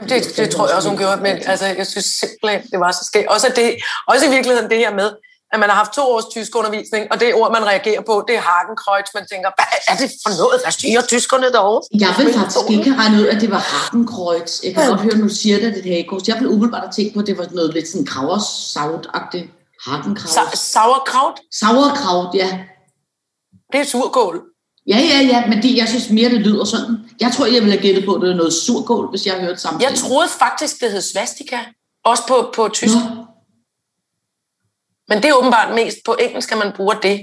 Det, 0.00 0.36
det 0.36 0.50
tror 0.50 0.66
jeg 0.66 0.76
også, 0.76 0.88
hun 0.88 0.98
gjorde. 0.98 1.22
Men 1.22 1.36
altså, 1.46 1.66
jeg 1.66 1.86
synes 1.86 2.04
simpelthen, 2.04 2.62
det 2.72 2.80
var 2.80 2.92
så 2.92 3.04
skægt. 3.04 3.28
Også, 3.28 3.52
det, 3.56 3.76
også 4.06 4.26
i 4.26 4.30
virkeligheden 4.30 4.70
det 4.70 4.78
her 4.78 4.94
med, 4.94 5.10
at 5.52 5.58
man 5.60 5.68
har 5.70 5.76
haft 5.76 5.92
to 5.92 6.02
års 6.14 6.24
tysk 6.34 6.56
undervisning, 6.60 7.02
og 7.12 7.20
det 7.20 7.34
ord, 7.34 7.52
man 7.52 7.64
reagerer 7.72 8.02
på, 8.10 8.14
det 8.28 8.36
er 8.36 8.40
Hakenkreuz. 8.40 9.08
Man 9.18 9.26
tænker, 9.32 9.48
hvad 9.58 9.70
er 9.90 9.96
det 10.02 10.08
for 10.24 10.32
noget? 10.42 10.56
Hvad 10.64 10.72
styrer 10.72 11.02
tyskerne 11.12 11.46
derovre? 11.56 11.82
Jeg 12.04 12.12
vil 12.18 12.28
faktisk 12.38 12.70
ikke 12.70 12.90
have 12.90 12.98
regnet 13.02 13.18
ud, 13.22 13.26
at 13.34 13.40
det 13.40 13.50
var 13.50 13.62
Hakenkreuz. 13.72 14.50
Jeg 14.64 14.74
kan 14.74 14.88
godt 14.88 15.00
høre, 15.00 15.16
nu 15.24 15.28
siger 15.28 15.56
det, 15.60 15.66
at 15.66 15.74
det 15.74 15.80
er 15.80 15.84
et 15.84 15.90
hagekors. 15.94 16.28
Jeg 16.28 16.36
vil 16.40 16.48
umiddelbart 16.48 16.82
have 16.82 16.92
tænkt 16.98 17.14
på, 17.14 17.20
at 17.20 17.26
det 17.26 17.38
var 17.38 17.46
noget 17.58 17.74
lidt 17.74 17.88
sådan 17.88 18.06
kraversavt-agtigt. 18.12 19.46
Hakenkreuz. 19.86 20.30
Sa- 20.36 20.56
sauerkraut, 20.56 21.36
Sauerkraut, 21.60 22.34
ja. 22.34 22.48
det 23.72 23.80
er 23.80 23.84
surkål. 23.84 24.42
Ja, 24.86 24.98
ja, 24.98 25.20
ja, 25.32 25.46
men 25.48 25.62
det, 25.62 25.76
jeg 25.76 25.88
synes 25.88 26.10
mere, 26.10 26.30
det 26.30 26.40
lyder 26.40 26.64
sådan. 26.64 26.96
Jeg 27.20 27.32
tror, 27.32 27.44
jeg 27.46 27.54
ville 27.62 27.70
have 27.70 27.82
gættet 27.82 28.04
på, 28.04 28.12
at 28.14 28.20
det 28.20 28.28
var 28.28 28.34
noget 28.36 28.52
surkål, 28.52 29.10
hvis 29.10 29.26
jeg 29.26 29.34
havde 29.34 29.46
hørt 29.46 29.60
samtidig. 29.60 29.90
Jeg 29.90 29.98
troede 29.98 30.28
faktisk, 30.28 30.80
det 30.80 30.90
hed 30.92 31.00
svastika. 31.00 31.58
Også 32.04 32.22
på, 32.28 32.50
på 32.54 32.68
tysk. 32.72 32.94
Nå, 32.94 33.00
Men 35.08 35.16
det 35.22 35.24
er 35.24 35.34
åbenbart 35.34 35.74
mest 35.74 35.96
på 36.04 36.16
engelsk, 36.20 36.52
at 36.52 36.58
man 36.58 36.72
bruger 36.76 36.94
det. 36.94 37.16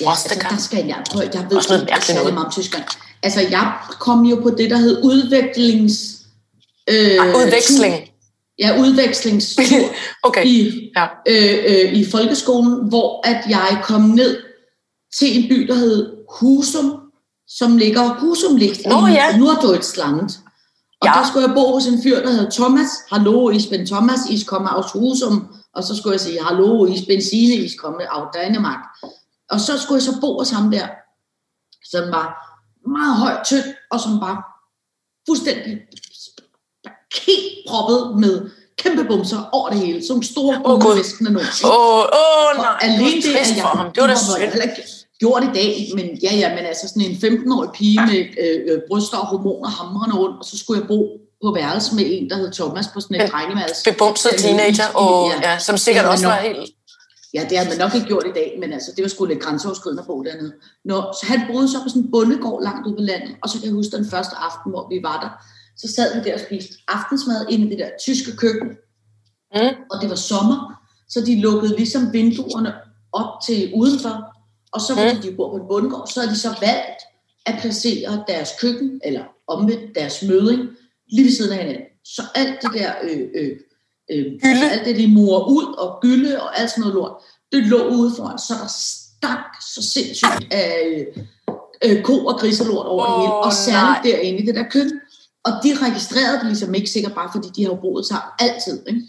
Ja, 0.00 0.10
altså, 0.10 0.46
der 0.50 0.56
skal 0.58 0.86
jeg 0.86 1.02
prøve. 1.10 1.30
Jeg 1.34 1.46
ved 1.50 1.56
Også 1.56 1.68
noget 1.68 1.82
ikke 1.82 1.90
mærkeligt 1.90 2.04
særlig 2.06 2.20
noget. 2.22 2.34
meget 2.34 2.46
om 2.46 2.52
Tyskland. 2.52 2.84
Altså, 3.22 3.40
jeg 3.40 3.72
kom 4.00 4.24
jo 4.24 4.36
på 4.42 4.50
det, 4.50 4.70
der 4.70 4.76
hed 4.76 5.02
udviklings... 5.04 5.94
Øh, 6.90 7.16
Ah, 7.20 7.28
udveksling. 7.36 7.94
tur- 7.94 8.12
Ja, 8.58 8.78
udvekslingstur 8.80 9.62
Okay. 10.28 10.44
i, 10.46 10.90
Ja. 10.96 11.06
øh, 11.28 11.64
øh, 11.66 11.92
i 11.92 12.10
folkeskolen, 12.10 12.88
hvor 12.88 13.26
at 13.26 13.44
jeg 13.48 13.80
kom 13.84 14.00
ned 14.00 14.42
til 15.18 15.42
en 15.42 15.48
by, 15.48 15.66
der 15.66 15.74
hed 15.74 16.16
Husum, 16.40 17.00
som 17.48 17.76
ligger, 17.76 18.14
Husum 18.20 18.56
ligger 18.56 18.88
Nå, 19.00 19.06
i 19.06 19.10
ja. 19.10 19.36
Norddeutschland. 19.36 20.30
Og 21.08 21.14
Ja. 21.14 21.20
der 21.20 21.26
skulle 21.28 21.46
jeg 21.46 21.54
bo 21.54 21.72
hos 21.72 21.86
en 21.86 22.02
fyr, 22.02 22.20
der 22.22 22.30
hed 22.30 22.50
Thomas. 22.50 22.88
Hallo, 23.12 23.50
ich 23.50 23.70
bin 23.70 23.86
Thomas, 23.86 24.20
ich 24.30 24.46
komme 24.46 24.68
aus 24.76 24.90
Husum. 24.92 25.36
Og 25.74 25.84
så 25.84 25.96
skulle 25.96 26.12
jeg 26.12 26.20
sige, 26.20 26.42
hallo, 26.44 26.86
ich 26.86 27.06
bin 27.06 27.22
Signe, 27.22 27.54
ich 27.54 27.76
komme 27.78 27.98
aus 28.16 28.28
Dänemark. 28.36 28.82
Og 29.50 29.60
så 29.60 29.78
skulle 29.82 29.96
jeg 29.96 30.02
så 30.02 30.20
bo 30.20 30.38
hos 30.38 30.50
ham 30.50 30.70
der, 30.70 30.86
som 31.92 32.04
var 32.16 32.26
meget 32.98 33.16
højt 33.16 33.44
tynd, 33.44 33.64
og 33.90 34.00
som 34.00 34.12
var 34.20 34.36
fuldstændig 35.28 35.78
helt 37.26 37.44
proppet 37.68 38.16
med 38.20 38.50
kæmpe 38.78 39.04
bumser 39.04 39.48
over 39.52 39.68
det 39.70 39.78
hele. 39.78 40.02
Nogle 40.08 40.24
store 40.24 40.62
Åh, 40.64 40.72
Gud. 40.74 40.80
guldvæskende 40.82 41.32
nogen. 41.32 41.48
Åh, 41.64 41.70
åh, 41.70 41.98
Og 41.98 42.56
nej. 42.56 42.76
alene 42.80 43.22
det, 43.22 43.36
at 43.36 43.56
jeg, 43.56 43.62
for 43.62 43.68
ham. 43.78 43.92
Det 43.92 44.00
var 44.00 44.06
da 44.06 44.14
synd. 44.16 45.05
Gjort 45.20 45.42
i 45.44 45.52
dag, 45.60 45.90
men 45.94 46.06
ja, 46.22 46.32
ja, 46.42 46.48
men 46.56 46.64
altså 46.70 46.88
sådan 46.88 47.02
en 47.02 47.16
15-årig 47.24 47.70
pige 47.74 48.00
med 48.10 48.20
øh, 48.44 48.60
øh, 48.74 48.78
bryster 48.88 49.18
og 49.18 49.26
hormoner 49.26 49.68
hamrende 49.68 50.16
rundt, 50.16 50.36
og 50.38 50.44
så 50.44 50.58
skulle 50.58 50.80
jeg 50.80 50.88
bo 50.88 51.00
på 51.44 51.52
værelse 51.52 51.94
med 51.94 52.04
en, 52.06 52.30
der 52.30 52.36
hed 52.36 52.52
Thomas 52.52 52.86
på 52.94 53.00
sådan 53.00 53.16
et 53.16 53.22
En 53.22 53.30
drengemærelse. 53.30 53.84
Bebumset 53.90 54.32
teenager, 54.38 54.88
og, 54.94 55.30
ja, 55.42 55.58
som 55.58 55.76
sikkert 55.76 56.04
Ja, 56.04 56.10
også 56.10 56.26
var 56.26 56.40
helt... 56.40 56.70
Ja, 57.34 57.46
det 57.50 57.58
har 57.58 57.64
man 57.64 57.78
nok 57.78 57.94
ikke 57.94 58.06
gjort 58.06 58.26
i 58.26 58.32
dag, 58.40 58.56
men 58.60 58.72
altså, 58.72 58.90
det 58.96 59.02
var 59.02 59.08
sgu 59.08 59.24
lidt 59.24 59.40
grænseoverskridende 59.40 60.00
at 60.00 60.06
bo 60.06 60.22
dernede. 60.22 60.52
Nå, 60.84 60.98
så 61.20 61.26
han 61.30 61.40
boede 61.50 61.68
så 61.68 61.78
på 61.82 61.88
sådan 61.88 62.02
en 62.02 62.10
bondegård 62.10 62.62
langt 62.62 62.86
ude 62.86 62.96
på 62.96 63.02
landet, 63.02 63.32
og 63.42 63.48
så 63.48 63.54
kan 63.58 63.66
jeg 63.68 63.74
huske 63.74 63.96
den 63.96 64.06
første 64.10 64.36
aften, 64.48 64.68
hvor 64.72 64.88
vi 64.92 64.98
var 65.02 65.16
der, 65.24 65.30
så 65.76 65.94
sad 65.96 66.08
vi 66.14 66.20
der 66.28 66.34
og 66.34 66.40
spiste 66.40 66.74
aftensmad 66.88 67.46
inde 67.50 67.66
i 67.66 67.70
det 67.70 67.78
der 67.78 67.90
tyske 68.06 68.36
køkken, 68.36 68.68
Mm. 69.54 69.74
og 69.90 70.00
det 70.00 70.10
var 70.10 70.16
sommer, 70.16 70.58
så 71.08 71.20
de 71.20 71.40
lukkede 71.40 71.76
ligesom 71.76 72.12
vinduerne 72.12 72.72
op 73.12 73.30
til 73.46 73.72
udenfor, 73.74 74.14
og 74.76 74.80
så 74.80 74.92
fordi 74.94 75.14
Mm. 75.16 75.22
de 75.22 75.36
bor 75.36 75.48
på 75.50 75.56
en 75.62 75.68
bondegård, 75.68 76.06
så 76.12 76.20
havde 76.20 76.32
de 76.34 76.38
så 76.38 76.48
valgt 76.60 77.00
at 77.46 77.54
placere 77.60 78.24
deres 78.28 78.50
køkken, 78.60 79.00
eller 79.04 79.24
omvendt 79.54 79.94
deres 79.94 80.22
møding, 80.28 80.60
lige 81.12 81.24
ved 81.24 81.32
siden 81.32 81.52
af 81.52 81.58
hinanden. 81.58 81.82
Så 82.04 82.22
alt 82.34 82.62
det 82.62 82.70
der, 82.74 82.92
øh, 83.02 83.20
øh, 83.38 83.50
øh, 84.12 84.24
Gylde. 84.42 84.70
alt 84.70 84.84
det 84.84 84.96
de 84.96 85.06
murer 85.08 85.42
ud, 85.56 85.74
og 85.78 85.98
gylde 86.02 86.42
og 86.42 86.60
alt 86.60 86.70
sådan 86.70 86.80
noget 86.80 86.94
lort, 86.94 87.12
det 87.52 87.66
lå 87.66 87.88
ude 87.88 88.12
foran, 88.16 88.38
så 88.38 88.54
der 88.62 88.68
stank 88.68 89.46
så 89.74 89.82
sindssygt 89.82 90.46
af 90.50 90.72
øh, 90.86 91.06
øh, 91.84 92.02
ko 92.02 92.24
og 92.26 92.38
griselort 92.40 92.86
over 92.86 93.04
det 93.06 93.14
Åh, 93.14 93.20
hele, 93.20 93.32
og 93.32 93.52
særligt 93.52 94.04
nej. 94.04 94.18
derinde 94.18 94.42
i 94.42 94.46
det 94.46 94.54
der 94.54 94.64
køkken. 94.70 95.00
Og 95.44 95.52
de 95.64 95.70
registrerede 95.86 96.38
det 96.38 96.46
ligesom 96.46 96.74
ikke 96.74 96.90
sikkert 96.90 97.14
bare, 97.14 97.28
fordi 97.34 97.48
de 97.56 97.64
har 97.64 97.74
boet 97.74 98.06
sammen 98.06 98.30
altid. 98.38 98.82
Ikke? 98.88 99.00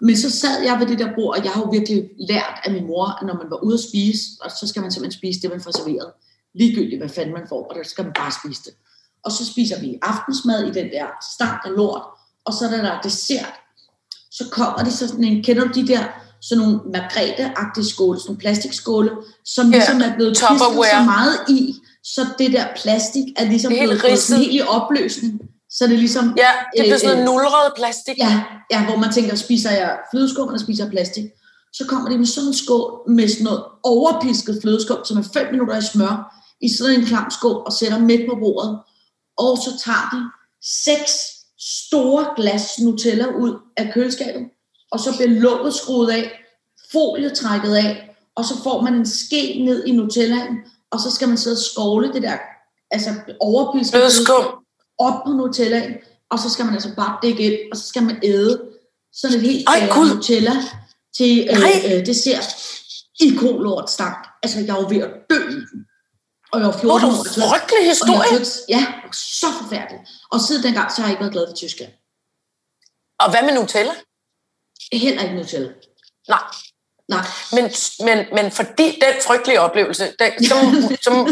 Men 0.00 0.16
så 0.16 0.30
sad 0.30 0.62
jeg 0.62 0.78
ved 0.80 0.86
det 0.86 0.98
der 0.98 1.14
bord, 1.14 1.38
og 1.38 1.44
jeg 1.44 1.52
har 1.52 1.60
jo 1.60 1.68
virkelig 1.70 2.10
lært 2.18 2.56
af 2.64 2.72
min 2.72 2.86
mor, 2.86 3.06
at 3.20 3.26
når 3.26 3.34
man 3.34 3.50
var 3.50 3.64
ude 3.64 3.74
at 3.74 3.80
spise, 3.80 4.22
og 4.40 4.50
så 4.50 4.66
skal 4.66 4.82
man 4.82 4.92
simpelthen 4.92 5.18
spise 5.18 5.40
det, 5.40 5.50
man 5.50 5.60
får 5.60 5.70
serveret. 5.70 6.10
Ligegyldigt, 6.54 7.00
hvad 7.00 7.08
fanden 7.08 7.34
man 7.34 7.48
får, 7.48 7.62
og 7.68 7.74
der 7.76 7.82
skal 7.82 8.04
man 8.04 8.12
bare 8.12 8.32
spise 8.42 8.62
det. 8.64 8.74
Og 9.24 9.32
så 9.32 9.46
spiser 9.46 9.80
vi 9.80 9.98
aftensmad 10.02 10.60
i 10.64 10.72
den 10.78 10.88
der 10.96 11.06
stank 11.34 11.60
af 11.64 11.70
lort, 11.76 12.02
og 12.44 12.52
så 12.52 12.64
er 12.66 12.70
der, 12.70 12.90
er 12.90 13.00
dessert. 13.00 13.54
Så 14.30 14.44
kommer 14.50 14.84
de 14.84 14.90
så 14.90 15.08
sådan 15.08 15.24
en, 15.24 15.42
kender 15.42 15.64
du 15.64 15.80
de 15.80 15.86
der, 15.86 16.04
sådan 16.40 16.64
nogle 16.64 16.80
margrethe-agtige 16.94 17.88
skåle, 17.88 18.18
sådan 18.18 18.28
nogle 18.30 18.40
plastikskåle, 18.40 19.10
som 19.44 19.70
Ja, 19.70 19.76
ligesom 19.76 20.00
er 20.00 20.14
blevet 20.16 20.32
pisket 20.32 20.88
så 20.96 21.02
meget 21.04 21.36
i, 21.48 21.74
så 22.04 22.26
det 22.38 22.52
der 22.52 22.66
plastik 22.82 23.24
er 23.36 23.44
ligesom 23.44 23.72
Det 23.72 23.82
er 23.82 23.86
helt 23.86 24.00
blevet 24.00 24.18
sådan 24.18 24.42
helt 24.42 24.54
i 24.54 24.60
opløsning. 24.60 25.40
Så 25.70 25.84
det 25.86 25.94
er 25.94 25.98
ligesom, 25.98 26.36
Ja, 26.36 26.50
det 26.82 27.00
sådan 27.00 27.18
Øh, 27.18 27.24
noget 27.24 27.42
nulret 27.42 27.72
plastik. 27.76 28.18
Ja, 28.18 28.42
ja, 28.72 28.84
hvor 28.84 28.96
man 28.96 29.12
tænker, 29.12 29.34
spiser 29.34 29.70
jeg 29.70 29.98
flødeskum, 30.10 30.48
eller 30.48 30.58
spiser 30.58 30.84
jeg 30.84 30.90
plastik? 30.90 31.24
Så 31.72 31.84
kommer 31.88 32.10
de 32.10 32.18
med 32.18 32.26
sådan 32.26 32.48
en 32.48 32.54
skål 32.54 33.10
med 33.10 33.28
sådan 33.28 33.44
noget 33.44 33.64
overpisket 33.82 34.58
flødeskum, 34.62 35.04
som 35.04 35.18
er 35.18 35.22
5 35.32 35.46
minutter 35.50 35.76
i 35.76 35.82
smør, 35.82 36.14
i 36.60 36.68
sådan 36.76 36.94
en 37.00 37.06
klam 37.06 37.30
skål, 37.30 37.62
og 37.66 37.72
sætter 37.72 37.98
midt 37.98 38.20
på 38.30 38.36
bordet. 38.40 38.78
Og 39.38 39.58
så 39.64 39.70
tager 39.84 40.08
de 40.14 40.20
seks 40.84 41.12
store 41.84 42.26
glas 42.36 42.78
Nutella 42.78 43.26
ud 43.26 43.58
af 43.76 43.90
køleskabet, 43.94 44.42
og 44.92 45.00
så 45.00 45.16
bliver 45.16 45.40
låget 45.40 45.74
skruet 45.74 46.10
af, 46.10 46.32
folie 46.92 47.30
trækket 47.30 47.74
af, 47.74 48.16
og 48.36 48.44
så 48.44 48.62
får 48.62 48.82
man 48.82 48.94
en 48.94 49.06
ske 49.06 49.62
ned 49.64 49.84
i 49.86 49.92
Nutellaen, 49.92 50.56
og 50.90 51.00
så 51.00 51.10
skal 51.10 51.28
man 51.28 51.38
sidde 51.38 51.54
og 51.54 51.64
skovle 51.72 52.12
det 52.12 52.22
der 52.22 52.36
altså 52.90 53.10
overpisket 53.40 53.92
Flødeskum. 53.92 54.44
Op 54.98 55.24
på 55.26 55.30
Nutellaen, 55.32 55.94
og 56.30 56.38
så 56.38 56.50
skal 56.50 56.64
man 56.64 56.74
altså 56.74 56.94
bare 56.96 57.18
dække 57.22 57.42
ind, 57.42 57.72
og 57.72 57.76
så 57.78 57.88
skal 57.88 58.02
man 58.02 58.18
æde 58.22 58.62
sådan 59.12 59.36
et 59.36 59.42
helt 59.42 59.68
Ej, 59.68 59.80
bære 59.80 59.94
Gud. 59.94 60.14
Nutella 60.14 60.52
til 61.16 61.48
øh, 61.50 61.92
øh, 61.98 62.06
dessert 62.06 62.44
i 63.20 63.34
kolort 63.38 63.90
stank. 63.90 64.26
Altså, 64.42 64.60
jeg 64.60 64.74
var 64.74 64.88
ved 64.88 65.02
at 65.02 65.10
dø 65.30 65.48
i 65.48 65.52
den. 65.54 65.86
Og 66.52 66.60
jeg 66.60 66.66
var 66.66 66.72
14 66.72 66.88
Hvor 66.88 66.98
er 66.98 67.06
år. 67.06 67.18
og 67.18 67.26
frygtelig 67.26 67.78
og 67.78 67.84
jeg 67.84 67.90
historie. 67.90 68.38
tog, 68.38 68.46
ja, 68.68 68.86
så 69.12 69.46
forfærdeligt. 69.62 70.02
Og 70.32 70.40
siden 70.40 70.62
dengang, 70.62 70.92
så 70.92 70.96
har 71.00 71.08
jeg 71.08 71.12
ikke 71.12 71.20
været 71.20 71.32
glad 71.32 71.46
for 71.50 71.54
Tyskland. 71.54 71.92
Og 73.22 73.30
hvad 73.30 73.42
med 73.42 73.52
Nutella? 73.60 73.92
Heller 74.92 75.22
ikke 75.22 75.36
Nutella. 75.36 75.68
Nej, 76.28 76.44
Nej. 77.08 77.24
men, 77.52 77.64
men, 78.06 78.18
men 78.36 78.52
fordi 78.52 78.86
den 79.04 79.14
frygtelige 79.26 79.60
oplevelse, 79.60 80.04
den, 80.18 80.44
som, 80.44 80.58
som, 81.02 81.14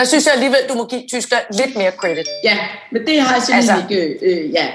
der 0.00 0.06
synes 0.06 0.24
jeg 0.26 0.34
alligevel, 0.34 0.58
du 0.68 0.74
må 0.74 0.84
give 0.86 1.02
Tyskland 1.08 1.44
lidt 1.60 1.76
mere 1.76 1.90
credit. 1.90 2.26
Ja, 2.44 2.58
men 2.92 3.06
det 3.06 3.20
har 3.22 3.34
jeg 3.34 3.42
simpelthen 3.42 3.76
Altså- 3.76 3.88
ikke... 3.94 4.26
Øh, 4.26 4.50
ja, 4.52 4.68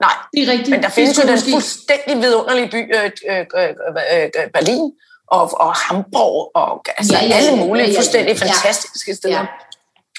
Nej, 0.00 0.12
det 0.34 0.42
er 0.42 0.52
rigtigt. 0.52 0.70
men 0.70 0.82
der 0.82 0.88
findes 0.88 1.18
jo 1.18 1.22
den 1.22 1.30
måske- 1.30 1.50
fuldstændig 1.50 2.16
vidunderlige 2.22 2.68
by, 2.70 2.96
øh, 2.96 3.10
øh, 3.30 3.46
øh, 3.56 3.68
øh, 4.14 4.22
øh, 4.24 4.50
Berlin 4.54 4.92
og, 5.30 5.60
og 5.60 5.72
Hamburg 5.74 6.50
og 6.54 6.84
altså 6.98 7.12
Ja, 7.14 7.20
ja, 7.24 7.28
ja, 7.28 7.34
alle 7.34 7.56
mulige 7.56 7.84
ja, 7.86 7.90
ja, 7.92 7.98
fuldstændig 7.98 8.36
ja. 8.36 8.44
fantastiske 8.46 9.14
steder. 9.14 9.38
Ja. 9.38 9.46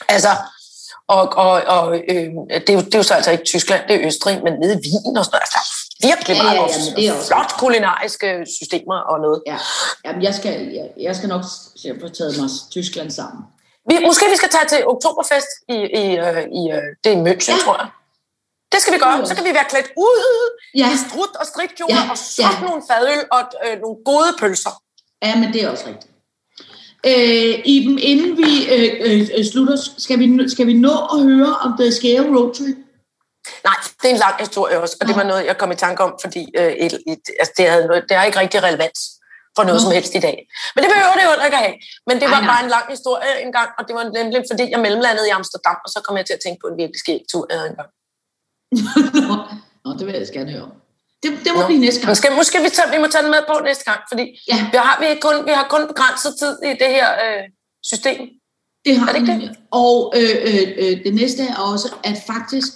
Altså, 0.09 0.29
Og, 1.07 1.23
og, 1.45 1.51
og 1.77 1.95
øh, 2.09 2.29
det, 2.49 2.69
er 2.69 2.73
jo, 2.73 2.81
det 2.81 2.93
er 2.95 2.99
jo 2.99 3.03
så 3.03 3.13
altså 3.13 3.31
ikke 3.31 3.43
Tyskland, 3.43 3.81
det 3.87 3.95
er 3.95 4.07
Østrig, 4.07 4.41
men 4.43 4.53
nede 4.61 4.73
i 4.73 4.77
Wien 4.83 5.17
og 5.17 5.25
sådan 5.25 5.35
noget. 5.35 5.45
Altså, 5.47 5.59
der 6.01 6.07
virkelig 6.07 6.37
meget 6.43 6.55
ja, 6.55 6.61
ja, 6.61 6.67
ja, 6.67 6.95
det 6.95 7.07
er 7.07 7.13
også- 7.13 7.27
flot 7.27 7.51
kulinariske 7.59 8.45
systemer 8.59 8.97
og 9.11 9.19
noget. 9.19 9.41
Ja, 9.47 9.57
Jamen, 10.05 10.23
jeg, 10.23 10.33
skal, 10.35 10.53
jeg, 10.77 10.87
jeg 11.01 11.15
skal 11.15 11.29
nok 11.29 11.43
se 11.81 11.89
at 11.89 11.95
få 12.01 12.07
taget 12.09 12.37
mig 12.41 12.49
Tyskland 12.71 13.11
sammen. 13.11 13.41
Vi, 13.89 13.95
måske 14.09 14.25
vi 14.33 14.35
skal 14.41 14.49
tage 14.49 14.67
til 14.73 14.79
Oktoberfest 14.87 15.51
i, 15.75 15.77
i, 16.01 16.05
øh, 16.25 16.43
i 16.59 16.61
øh, 16.75 16.87
det 17.03 17.09
er 17.13 17.17
i 17.19 17.21
München, 17.27 17.51
Ja. 17.51 17.57
tror 17.65 17.75
jeg. 17.81 17.89
Det 18.71 18.81
skal 18.81 18.93
vi 18.93 18.99
gøre. 18.99 19.27
Så 19.27 19.35
kan 19.35 19.43
vi 19.49 19.53
være 19.59 19.65
klædt 19.69 19.89
ud 19.97 20.19
Ja, 20.81 20.87
i 20.95 20.97
strut 21.09 21.33
og 21.41 21.45
strikkjoler 21.45 21.95
Ja, 21.95 22.11
og 22.11 22.17
sådan 22.17 22.51
ja. 22.59 22.65
nogle 22.67 22.81
fadøl 22.89 23.21
og 23.31 23.41
øh, 23.65 23.75
nogle 23.83 23.97
gode 24.05 24.31
pølser. 24.39 24.73
ja 25.23 25.35
men 25.39 25.53
det 25.53 25.63
er 25.63 25.69
også 25.69 25.85
rigtigt. 25.87 26.11
Øh, 27.05 27.61
Iben, 27.65 27.99
inden 27.99 28.37
vi 28.37 28.51
øh, 28.75 28.89
øh, 29.07 29.29
øh, 29.37 29.45
slutter, 29.51 29.77
skal 29.97 30.19
vi, 30.19 30.49
skal 30.49 30.67
vi 30.67 30.73
nå 30.73 30.95
at 31.13 31.19
høre 31.23 31.55
om 31.65 31.71
det 31.77 31.93
skæve 31.93 32.37
roadtrip? 32.37 32.77
Nej, 33.63 33.75
det 34.01 34.07
er 34.09 34.13
en 34.13 34.19
lang 34.27 34.35
historie 34.39 34.79
også, 34.81 34.97
og 35.01 35.07
det 35.07 35.15
var 35.15 35.23
noget, 35.23 35.45
jeg 35.45 35.57
kom 35.57 35.71
i 35.71 35.75
tanke 35.75 36.03
om, 36.03 36.13
fordi 36.21 36.45
øh, 36.57 36.71
et, 36.71 36.93
et, 37.07 37.21
altså, 37.39 37.53
det, 37.57 37.69
havde 37.69 37.87
noget, 37.87 38.03
det 38.09 38.17
har 38.17 38.23
ikke 38.25 38.39
rigtig 38.39 38.63
relevans 38.63 38.99
for 39.55 39.63
noget 39.67 39.79
Nå. 39.79 39.83
som 39.85 39.91
helst 39.97 40.13
i 40.19 40.21
dag. 40.27 40.37
Men 40.73 40.79
det 40.83 40.89
behøver 40.93 41.15
det 41.19 41.23
jo 41.29 41.33
ikke 41.47 41.57
at 41.59 41.63
have. 41.67 41.77
Men 42.07 42.15
det 42.21 42.27
Ej, 42.27 42.33
var 42.35 42.41
nej. 42.41 42.49
bare 42.51 42.61
en 42.65 42.71
lang 42.75 42.85
historie 42.95 43.31
engang, 43.45 43.69
og 43.77 43.81
det 43.87 43.93
var 43.99 44.05
nemlig 44.19 44.39
fordi, 44.51 44.65
jeg 44.73 44.79
mellemlandede 44.85 45.27
i 45.31 45.33
Amsterdam, 45.39 45.77
og 45.85 45.89
så 45.93 45.99
kom 46.05 46.13
jeg 46.19 46.25
til 46.27 46.35
at 46.37 46.41
tænke 46.45 46.59
på 46.63 46.67
en 46.71 46.77
virkelig 46.81 46.99
skæg 47.03 47.19
tur, 47.31 47.43
jeg 47.49 47.57
havde 47.59 47.69
engang. 47.73 47.89
Nå, 49.83 49.89
det 49.97 50.03
vil 50.07 50.13
jeg 50.15 50.27
gerne 50.39 50.51
høre 50.55 50.65
om. 50.69 50.73
Det, 51.23 51.29
det 51.45 51.51
må 51.55 51.59
Nå. 51.61 51.67
blive 51.69 51.81
næste 51.85 51.99
gang. 52.01 52.09
Måske, 52.11 52.27
måske 52.41 52.57
vi, 52.67 52.69
tager, 52.77 52.89
vi 52.95 52.99
må 53.03 53.07
tage 53.13 53.23
den 53.25 53.31
med 53.35 53.43
på 53.51 53.55
næste 53.69 53.85
gang, 53.89 53.99
fordi 54.11 54.25
Ja. 54.51 54.57
vi 54.73 54.77
har, 54.85 54.95
vi, 55.03 55.07
kun, 55.25 55.35
vi 55.49 55.53
har 55.59 55.65
kun 55.73 55.83
begrænset 55.91 56.31
tid 56.41 56.53
i 56.69 56.71
det 56.81 56.89
her 56.97 57.07
øh, 57.25 57.43
system. 57.91 58.19
Det 58.85 58.91
har 58.97 59.07
Er 59.07 59.13
det 59.13 59.21
ikke. 59.21 59.55
Og 59.71 60.13
øh, 60.19 60.35
øh, 60.49 60.67
øh, 60.83 61.03
det 61.05 61.13
næste 61.21 61.41
er 61.43 61.57
også, 61.71 61.87
at 62.03 62.17
faktisk 62.31 62.71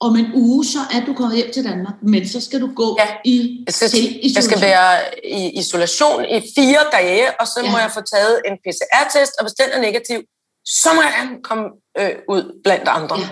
om 0.00 0.16
en 0.16 0.30
uge, 0.34 0.64
så 0.64 0.78
er 0.94 1.04
du 1.06 1.14
kommet 1.14 1.36
hjem 1.36 1.52
til 1.52 1.64
Danmark, 1.64 1.94
men 2.02 2.28
så 2.28 2.40
skal 2.40 2.60
du 2.60 2.70
gå 2.74 2.96
Ja. 3.00 3.06
i 3.24 3.64
Jeg 3.66 3.74
skal, 3.74 3.88
til 3.88 4.32
jeg 4.34 4.44
skal 4.44 4.60
være 4.60 5.00
i 5.26 5.58
isolation 5.58 6.24
i 6.24 6.40
fire 6.56 6.80
dage, 6.92 7.40
og 7.40 7.46
så 7.46 7.60
Ja. 7.64 7.70
må 7.72 7.78
jeg 7.78 7.90
få 7.94 8.00
taget 8.00 8.42
en 8.46 8.54
PCR-test, 8.64 9.32
og 9.38 9.44
hvis 9.44 9.52
den 9.52 9.68
er 9.72 9.80
negativ, 9.80 10.18
så 10.64 10.88
må 10.94 11.02
jeg 11.02 11.28
komme 11.44 11.64
øh, 11.98 12.14
ud 12.28 12.60
blandt 12.64 12.88
andre. 12.88 13.16
Ja. 13.18 13.28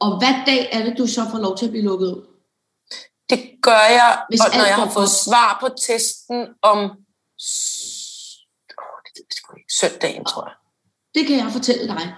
Og 0.00 0.18
hvad 0.18 0.34
dag 0.46 0.68
er 0.72 0.82
det, 0.84 0.94
du 0.98 1.06
så 1.06 1.22
får 1.30 1.38
lov 1.38 1.56
til 1.58 1.64
at 1.64 1.70
blive 1.70 1.84
lukket 1.84 2.06
ud? 2.06 2.22
Det 3.30 3.40
gør 3.62 3.84
jeg, 4.00 4.18
Hvis 4.28 4.40
og 4.40 4.46
når 4.56 4.64
jeg 4.64 4.74
har 4.74 4.90
fået 4.90 5.10
svar 5.10 5.56
på 5.60 5.68
testen 5.86 6.46
om 6.62 6.78
åh, 6.78 6.88
det 9.04 9.20
ikke, 9.20 9.64
søndagen, 9.80 10.24
tror 10.24 10.44
jeg. 10.48 10.54
Det 11.14 11.26
kan 11.26 11.36
jeg 11.36 11.52
fortælle 11.52 11.88
dig. 11.88 12.14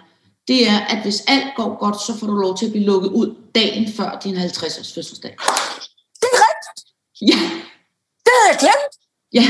Det 0.49 0.69
er, 0.69 0.79
at 0.93 0.99
hvis 1.03 1.21
alt 1.27 1.49
går 1.57 1.79
godt, 1.85 1.97
så 2.07 2.19
får 2.19 2.27
du 2.27 2.35
lov 2.35 2.57
til 2.59 2.67
at 2.67 2.73
blive 2.73 2.85
lukket 2.85 3.11
ud 3.11 3.35
dagen 3.55 3.93
før 3.97 4.19
din 4.25 4.37
50-års 4.37 4.93
fødselsdag. 4.95 5.35
Det 6.23 6.29
er 6.37 6.41
rigtigt. 6.49 6.79
Ja, 7.31 7.41
Det 8.25 8.33
havde 8.37 8.49
jeg 8.53 8.59
glemt. 8.65 8.93
ja. 9.39 9.47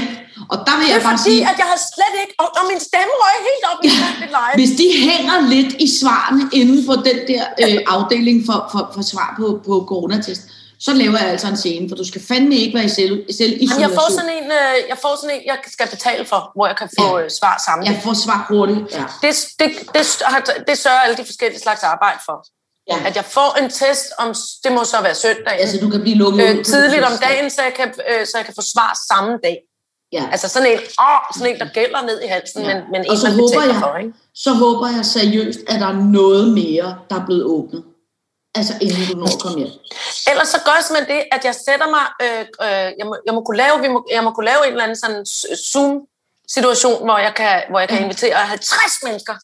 Og 0.53 0.57
der 0.67 0.75
vil 0.81 0.87
jeg 0.95 1.01
bare 1.09 1.19
fordi, 1.19 1.31
sige, 1.31 1.41
at 1.51 1.57
jeg 1.63 1.69
har 1.73 1.81
slet 1.95 2.15
ikke... 2.23 2.35
Og, 2.43 2.49
og 2.59 2.63
min 2.71 2.81
stemme 2.91 3.13
røg 3.23 3.37
helt 3.51 3.65
op 3.73 3.79
i 3.85 3.89
Ja. 3.89 4.09
det 4.23 4.29
live. 4.39 4.55
hvis 4.61 4.73
de 4.81 4.87
hænger 5.09 5.37
lidt 5.55 5.73
i 5.87 5.89
svarene 5.99 6.43
inden 6.61 6.81
for 6.87 6.97
den 7.09 7.19
der 7.31 7.43
øh, 7.65 7.79
afdeling 7.95 8.39
for, 8.49 8.59
for, 8.73 8.83
for 8.95 9.03
svar 9.13 9.29
på, 9.41 9.47
på 9.67 9.75
coronatest, 9.91 10.43
så 10.81 10.93
laver 10.93 11.19
jeg 11.19 11.29
altså 11.29 11.47
en 11.49 11.57
scene, 11.57 11.89
for 11.89 11.97
du 11.97 12.05
skal 12.05 12.23
fandme 12.29 12.55
ikke 12.55 12.75
være 12.79 12.85
i 12.85 12.89
selv, 12.89 13.33
selv 13.39 13.53
Jamen, 13.63 13.81
jeg 13.81 13.91
får 13.91 14.11
sådan 14.11 14.31
en, 14.39 14.45
øh, 14.45 14.75
jeg 14.89 14.99
får 15.03 15.17
sådan 15.21 15.37
en, 15.37 15.43
jeg 15.47 15.59
skal 15.73 15.89
betale 15.89 16.25
for, 16.25 16.51
hvor 16.55 16.67
jeg 16.67 16.77
kan 16.77 16.89
få 17.01 17.19
Ja. 17.19 17.25
øh, 17.25 17.31
svar 17.31 17.63
sammen. 17.67 17.87
Jeg 17.87 18.01
får 18.05 18.15
svar 18.25 18.47
hurtigt. 18.49 18.79
Ja. 18.93 19.05
Det, 19.23 19.33
det, 19.59 19.69
det, 19.95 20.05
det 20.69 20.79
sørger 20.79 20.99
alle 21.05 21.17
de 21.17 21.25
forskellige 21.25 21.61
slags 21.61 21.83
arbejde 21.83 22.19
for. 22.27 22.47
Ja. 22.91 22.99
At 23.09 23.17
jeg 23.17 23.25
får 23.25 23.51
en 23.63 23.71
test 23.71 24.07
om, 24.19 24.35
det 24.65 24.73
må 24.73 24.85
så 24.85 24.97
være 25.03 25.15
søndag, 25.15 25.53
Altså, 25.61 25.79
du 25.81 25.91
kan 25.91 26.01
blive 26.01 26.17
lukket 26.17 26.59
øh, 26.59 26.65
tidligt 26.65 27.05
om 27.05 27.13
dagen, 27.29 27.51
så 27.51 27.63
jeg, 27.63 27.75
kan, 27.75 27.89
øh, 27.89 28.27
så 28.27 28.33
jeg 28.39 28.45
kan 28.45 28.55
få 28.55 28.63
svar 28.75 28.91
samme 29.13 29.39
dag. 29.45 29.57
Ja. 30.13 30.25
Altså 30.33 30.49
sådan 30.49 30.69
en, 30.73 30.79
åh, 30.79 31.21
sådan 31.39 31.55
en, 31.55 31.61
der 31.61 31.69
gælder 31.75 32.03
ned 32.07 32.21
i 32.23 32.27
halsen, 32.27 32.63
Ja. 32.63 32.67
men, 32.75 32.77
men 32.93 33.01
Og 33.09 33.15
en, 33.15 33.21
så 33.21 33.27
man 33.27 33.35
håber 33.35 33.49
betaler 33.49 33.75
jeg- 33.75 33.83
for. 33.83 33.97
Ikke? 33.97 34.13
Så 34.35 34.51
håber 34.53 34.87
jeg 34.97 35.05
seriøst, 35.07 35.59
at 35.69 35.81
der 35.81 35.87
er 35.87 35.93
noget 36.21 36.49
mere, 36.55 36.99
der 37.11 37.17
er 37.21 37.25
blevet 37.27 37.45
åbnet. 37.45 37.83
Altså, 38.59 38.75
inden 38.85 39.03
du 39.11 39.15
når 39.23 39.27
at 39.37 39.41
komme 39.45 39.59
hjem. 39.59 39.73
Ellers 40.31 40.49
så 40.55 40.59
gør 40.67 40.75
jeg 40.79 40.85
simpelthen 40.85 41.11
det, 41.17 41.23
at 41.37 41.43
jeg 41.49 41.55
sætter 41.67 41.89
mig, 41.97 42.05
øh, 42.25 42.41
øh, 42.67 42.89
jeg, 43.01 43.07
må, 43.09 43.15
jeg, 43.27 43.33
må 43.37 43.41
kunne 43.47 43.57
lave, 43.65 43.75
vi 43.85 43.89
må, 43.95 43.99
jeg 44.17 44.23
må 44.27 44.31
kunne 44.37 44.47
lave 44.53 44.61
en 44.67 44.73
eller 44.75 44.85
anden 44.87 44.99
sådan 45.05 45.21
Zoom-situation, 45.73 46.99
hvor 47.09 47.19
jeg 47.27 47.33
kan, 47.41 47.63
hvor 47.71 47.79
jeg 47.83 47.89
kan 47.89 47.99
Ja. 47.99 48.05
invitere 48.05 48.35
50 48.37 49.03
mennesker. 49.07 49.35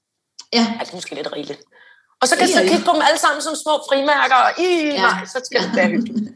Ja, 0.53 0.59
Ja, 0.59 0.81
det 0.85 0.91
er 0.91 0.95
måske 1.01 1.15
lidt 1.15 1.33
rigeligt. 1.37 1.61
Og 2.21 2.29
så 2.29 2.33
kan 2.37 2.43
jeg 2.49 2.55
så 2.59 2.63
kigge 2.71 2.85
på 2.89 2.93
dem 2.97 3.03
alle 3.09 3.21
sammen 3.25 3.41
som 3.43 3.55
små 3.65 3.75
frimærker, 3.89 4.39
og 4.47 4.51
i, 4.59 4.63
Ja. 4.65 4.93
ja. 4.95 5.01
nej, 5.01 5.27
så 5.35 5.39
skal 5.45 5.63
det 5.63 5.77
være 5.77 5.89
hyggeligt. 5.89 6.31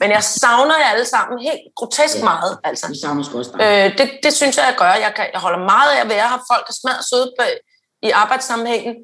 Men 0.00 0.10
jeg 0.10 0.22
savner 0.24 0.76
jer 0.82 0.88
alle 0.94 1.04
sammen 1.14 1.36
helt 1.48 1.60
grotesk 1.76 2.14
Ja. 2.14 2.18
ja. 2.18 2.24
meget, 2.24 2.52
altså. 2.64 2.84
vi 2.88 2.98
savner 3.02 3.24
også. 3.38 3.50
Øh, 3.66 3.98
det, 3.98 4.06
det 4.24 4.32
synes 4.40 4.56
jeg, 4.56 4.64
jeg 4.70 4.76
gør. 4.78 4.92
Jeg, 5.06 5.12
kan, 5.16 5.26
jeg 5.32 5.40
holder 5.40 5.58
meget 5.72 5.90
af 5.96 6.00
at 6.04 6.08
være 6.08 6.28
her. 6.32 6.38
Folk 6.52 6.66
er 6.68 6.76
smadret 6.80 7.04
søde 7.10 7.28
på, 7.38 7.44
i 8.02 8.10
arbejdssammenhængen. 8.10 8.94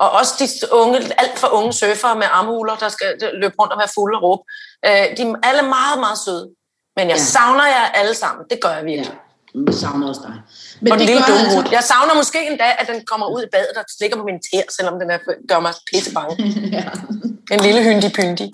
Og 0.00 0.08
også 0.18 0.32
de 0.38 0.46
unge, 0.80 0.96
alt 1.22 1.38
for 1.42 1.48
unge 1.58 1.72
surfere 1.72 2.16
med 2.16 2.26
armhuler, 2.30 2.74
der 2.76 2.88
skal 2.88 3.06
løbe 3.42 3.54
rundt 3.60 3.72
og 3.72 3.78
være 3.78 3.88
fulde 3.94 4.16
og 4.18 4.22
råbe. 4.22 4.42
Øh, 4.86 5.16
de 5.16 5.22
er 5.22 5.34
alle 5.48 5.62
meget, 5.76 5.98
meget 6.06 6.18
søde. 6.24 6.46
Men 6.96 7.04
jeg 7.08 7.16
Ja. 7.16 7.22
ja. 7.22 7.32
savner 7.36 7.66
jer 7.66 7.84
alle 8.00 8.14
sammen. 8.14 8.42
Det 8.50 8.58
gør 8.62 8.68
jeg 8.78 8.84
Ja, 8.86 8.90
virkelig. 8.90 9.18
vi 9.66 9.72
savner 9.72 10.08
også 10.08 10.20
dig. 10.28 10.34
Men 10.80 10.92
og 10.92 10.98
den 10.98 11.06
lille 11.06 11.22
dumme 11.28 11.40
altså... 11.40 11.68
Jeg 11.72 11.82
savner 11.92 12.14
måske 12.14 12.38
endda, 12.50 12.68
at 12.78 12.86
den 12.92 13.00
kommer 13.10 13.26
ud 13.34 13.42
i 13.42 13.50
badet 13.52 13.76
og 13.76 13.84
slikker 13.98 14.16
på 14.16 14.24
min 14.30 14.38
tær, 14.46 14.62
selvom 14.76 14.94
den 15.00 15.10
er, 15.10 15.18
gør 15.48 15.60
mig 15.60 15.74
pisse 15.92 16.12
bange. 16.14 16.34
ja. 16.78 16.84
En 17.54 17.60
lille 17.60 17.82
hyndig-pyndig. 17.82 18.50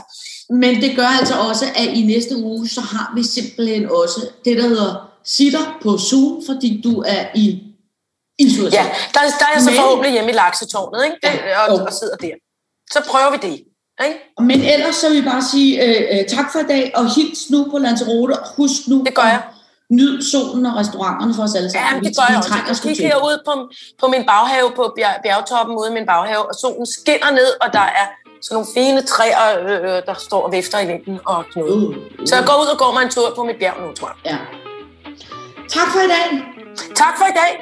Men 0.50 0.82
det 0.82 0.96
gør 0.96 1.06
altså 1.20 1.34
også, 1.48 1.64
at 1.76 1.84
i 1.84 2.02
næste 2.02 2.36
uge, 2.36 2.68
så 2.68 2.80
har 2.80 3.12
vi 3.16 3.22
simpelthen 3.22 3.90
også 3.90 4.20
det, 4.44 4.56
der 4.56 4.62
hedder 4.68 5.10
sitter 5.24 5.78
på 5.82 5.98
Zoom, 5.98 6.42
fordi 6.46 6.80
du 6.84 7.02
er 7.06 7.24
i 7.34 7.62
isolation. 8.38 8.72
Ja, 8.72 8.84
der, 9.14 9.20
der 9.40 9.46
er 9.48 9.52
jeg 9.54 9.62
så 9.62 9.70
Men- 9.70 9.78
forhåbentlig 9.80 10.12
hjemme 10.12 10.30
i 10.30 10.34
laksetårnet, 10.34 11.04
ikke? 11.04 11.16
Det, 11.22 11.32
Ja. 11.34 11.60
og, 11.72 11.80
og 11.86 11.92
sidder 11.92 12.16
der. 12.16 12.34
Så 12.90 12.98
prøver 13.10 13.30
vi 13.30 13.38
det. 13.48 13.56
Ikke? 14.06 14.18
Men 14.40 14.60
ellers 14.74 14.94
så 14.96 15.08
vil 15.08 15.16
jeg 15.16 15.24
bare 15.24 15.42
sige 15.52 15.70
øh, 15.84 16.18
øh, 16.18 16.26
tak 16.36 16.46
for 16.52 16.58
i 16.58 16.68
dag, 16.74 16.92
og 16.96 17.14
hils 17.14 17.50
nu 17.50 17.66
på 17.70 17.78
Lanzarote, 17.78 18.32
og 18.32 18.46
husk 18.56 18.80
nu 18.88 18.96
Det 19.06 19.14
gør 19.14 19.22
jeg. 19.22 19.42
nyd 19.90 20.22
solen 20.32 20.66
og 20.66 20.76
restauranterne 20.76 21.34
for 21.34 21.42
os 21.42 21.54
alle 21.54 21.70
Ja, 21.74 21.78
sammen. 21.78 21.94
men 21.94 22.00
Vi- 22.04 22.08
det 22.08 22.16
gør 22.18 22.26
jeg 22.28 22.38
også. 22.38 22.54
Jeg 22.68 22.76
kigger 22.96 23.06
herud 23.14 23.36
på, 23.48 23.52
på 24.00 24.06
min 24.14 24.24
baghave, 24.32 24.68
på 24.76 24.84
bjerg, 24.96 25.16
bjergtoppen 25.24 25.76
ude 25.80 25.88
i 25.90 25.94
min 25.98 26.06
baghave, 26.06 26.42
og 26.50 26.54
solen 26.62 26.86
skinner 26.96 27.30
ned, 27.30 27.50
og 27.64 27.68
der 27.72 27.86
er 28.00 28.06
sådan 28.42 28.54
nogle 28.56 28.68
fine 28.78 29.00
træer, 29.12 29.44
øh, 29.68 30.02
der 30.08 30.14
står 30.28 30.42
og 30.46 30.52
vifter 30.52 30.78
i 30.84 30.86
vinden 30.86 31.18
og 31.26 31.44
noget. 31.56 31.72
Uh, 31.86 31.96
uh. 31.96 32.26
Så 32.28 32.32
jeg 32.38 32.44
går 32.50 32.56
ud 32.62 32.68
og 32.74 32.78
går 32.78 32.92
mig 32.92 33.02
en 33.02 33.10
tur 33.10 33.28
på 33.36 33.42
mit 33.44 33.56
bjerg 33.62 33.76
nu, 33.82 33.92
tror 33.98 34.08
jeg. 34.14 34.18
Ja. 34.32 34.38
Tak 35.76 35.88
for 35.92 36.00
i 36.06 36.10
dag. 36.16 36.26
Tak 37.02 37.14
for 37.18 37.24
i 37.32 37.34
dag. 37.42 37.52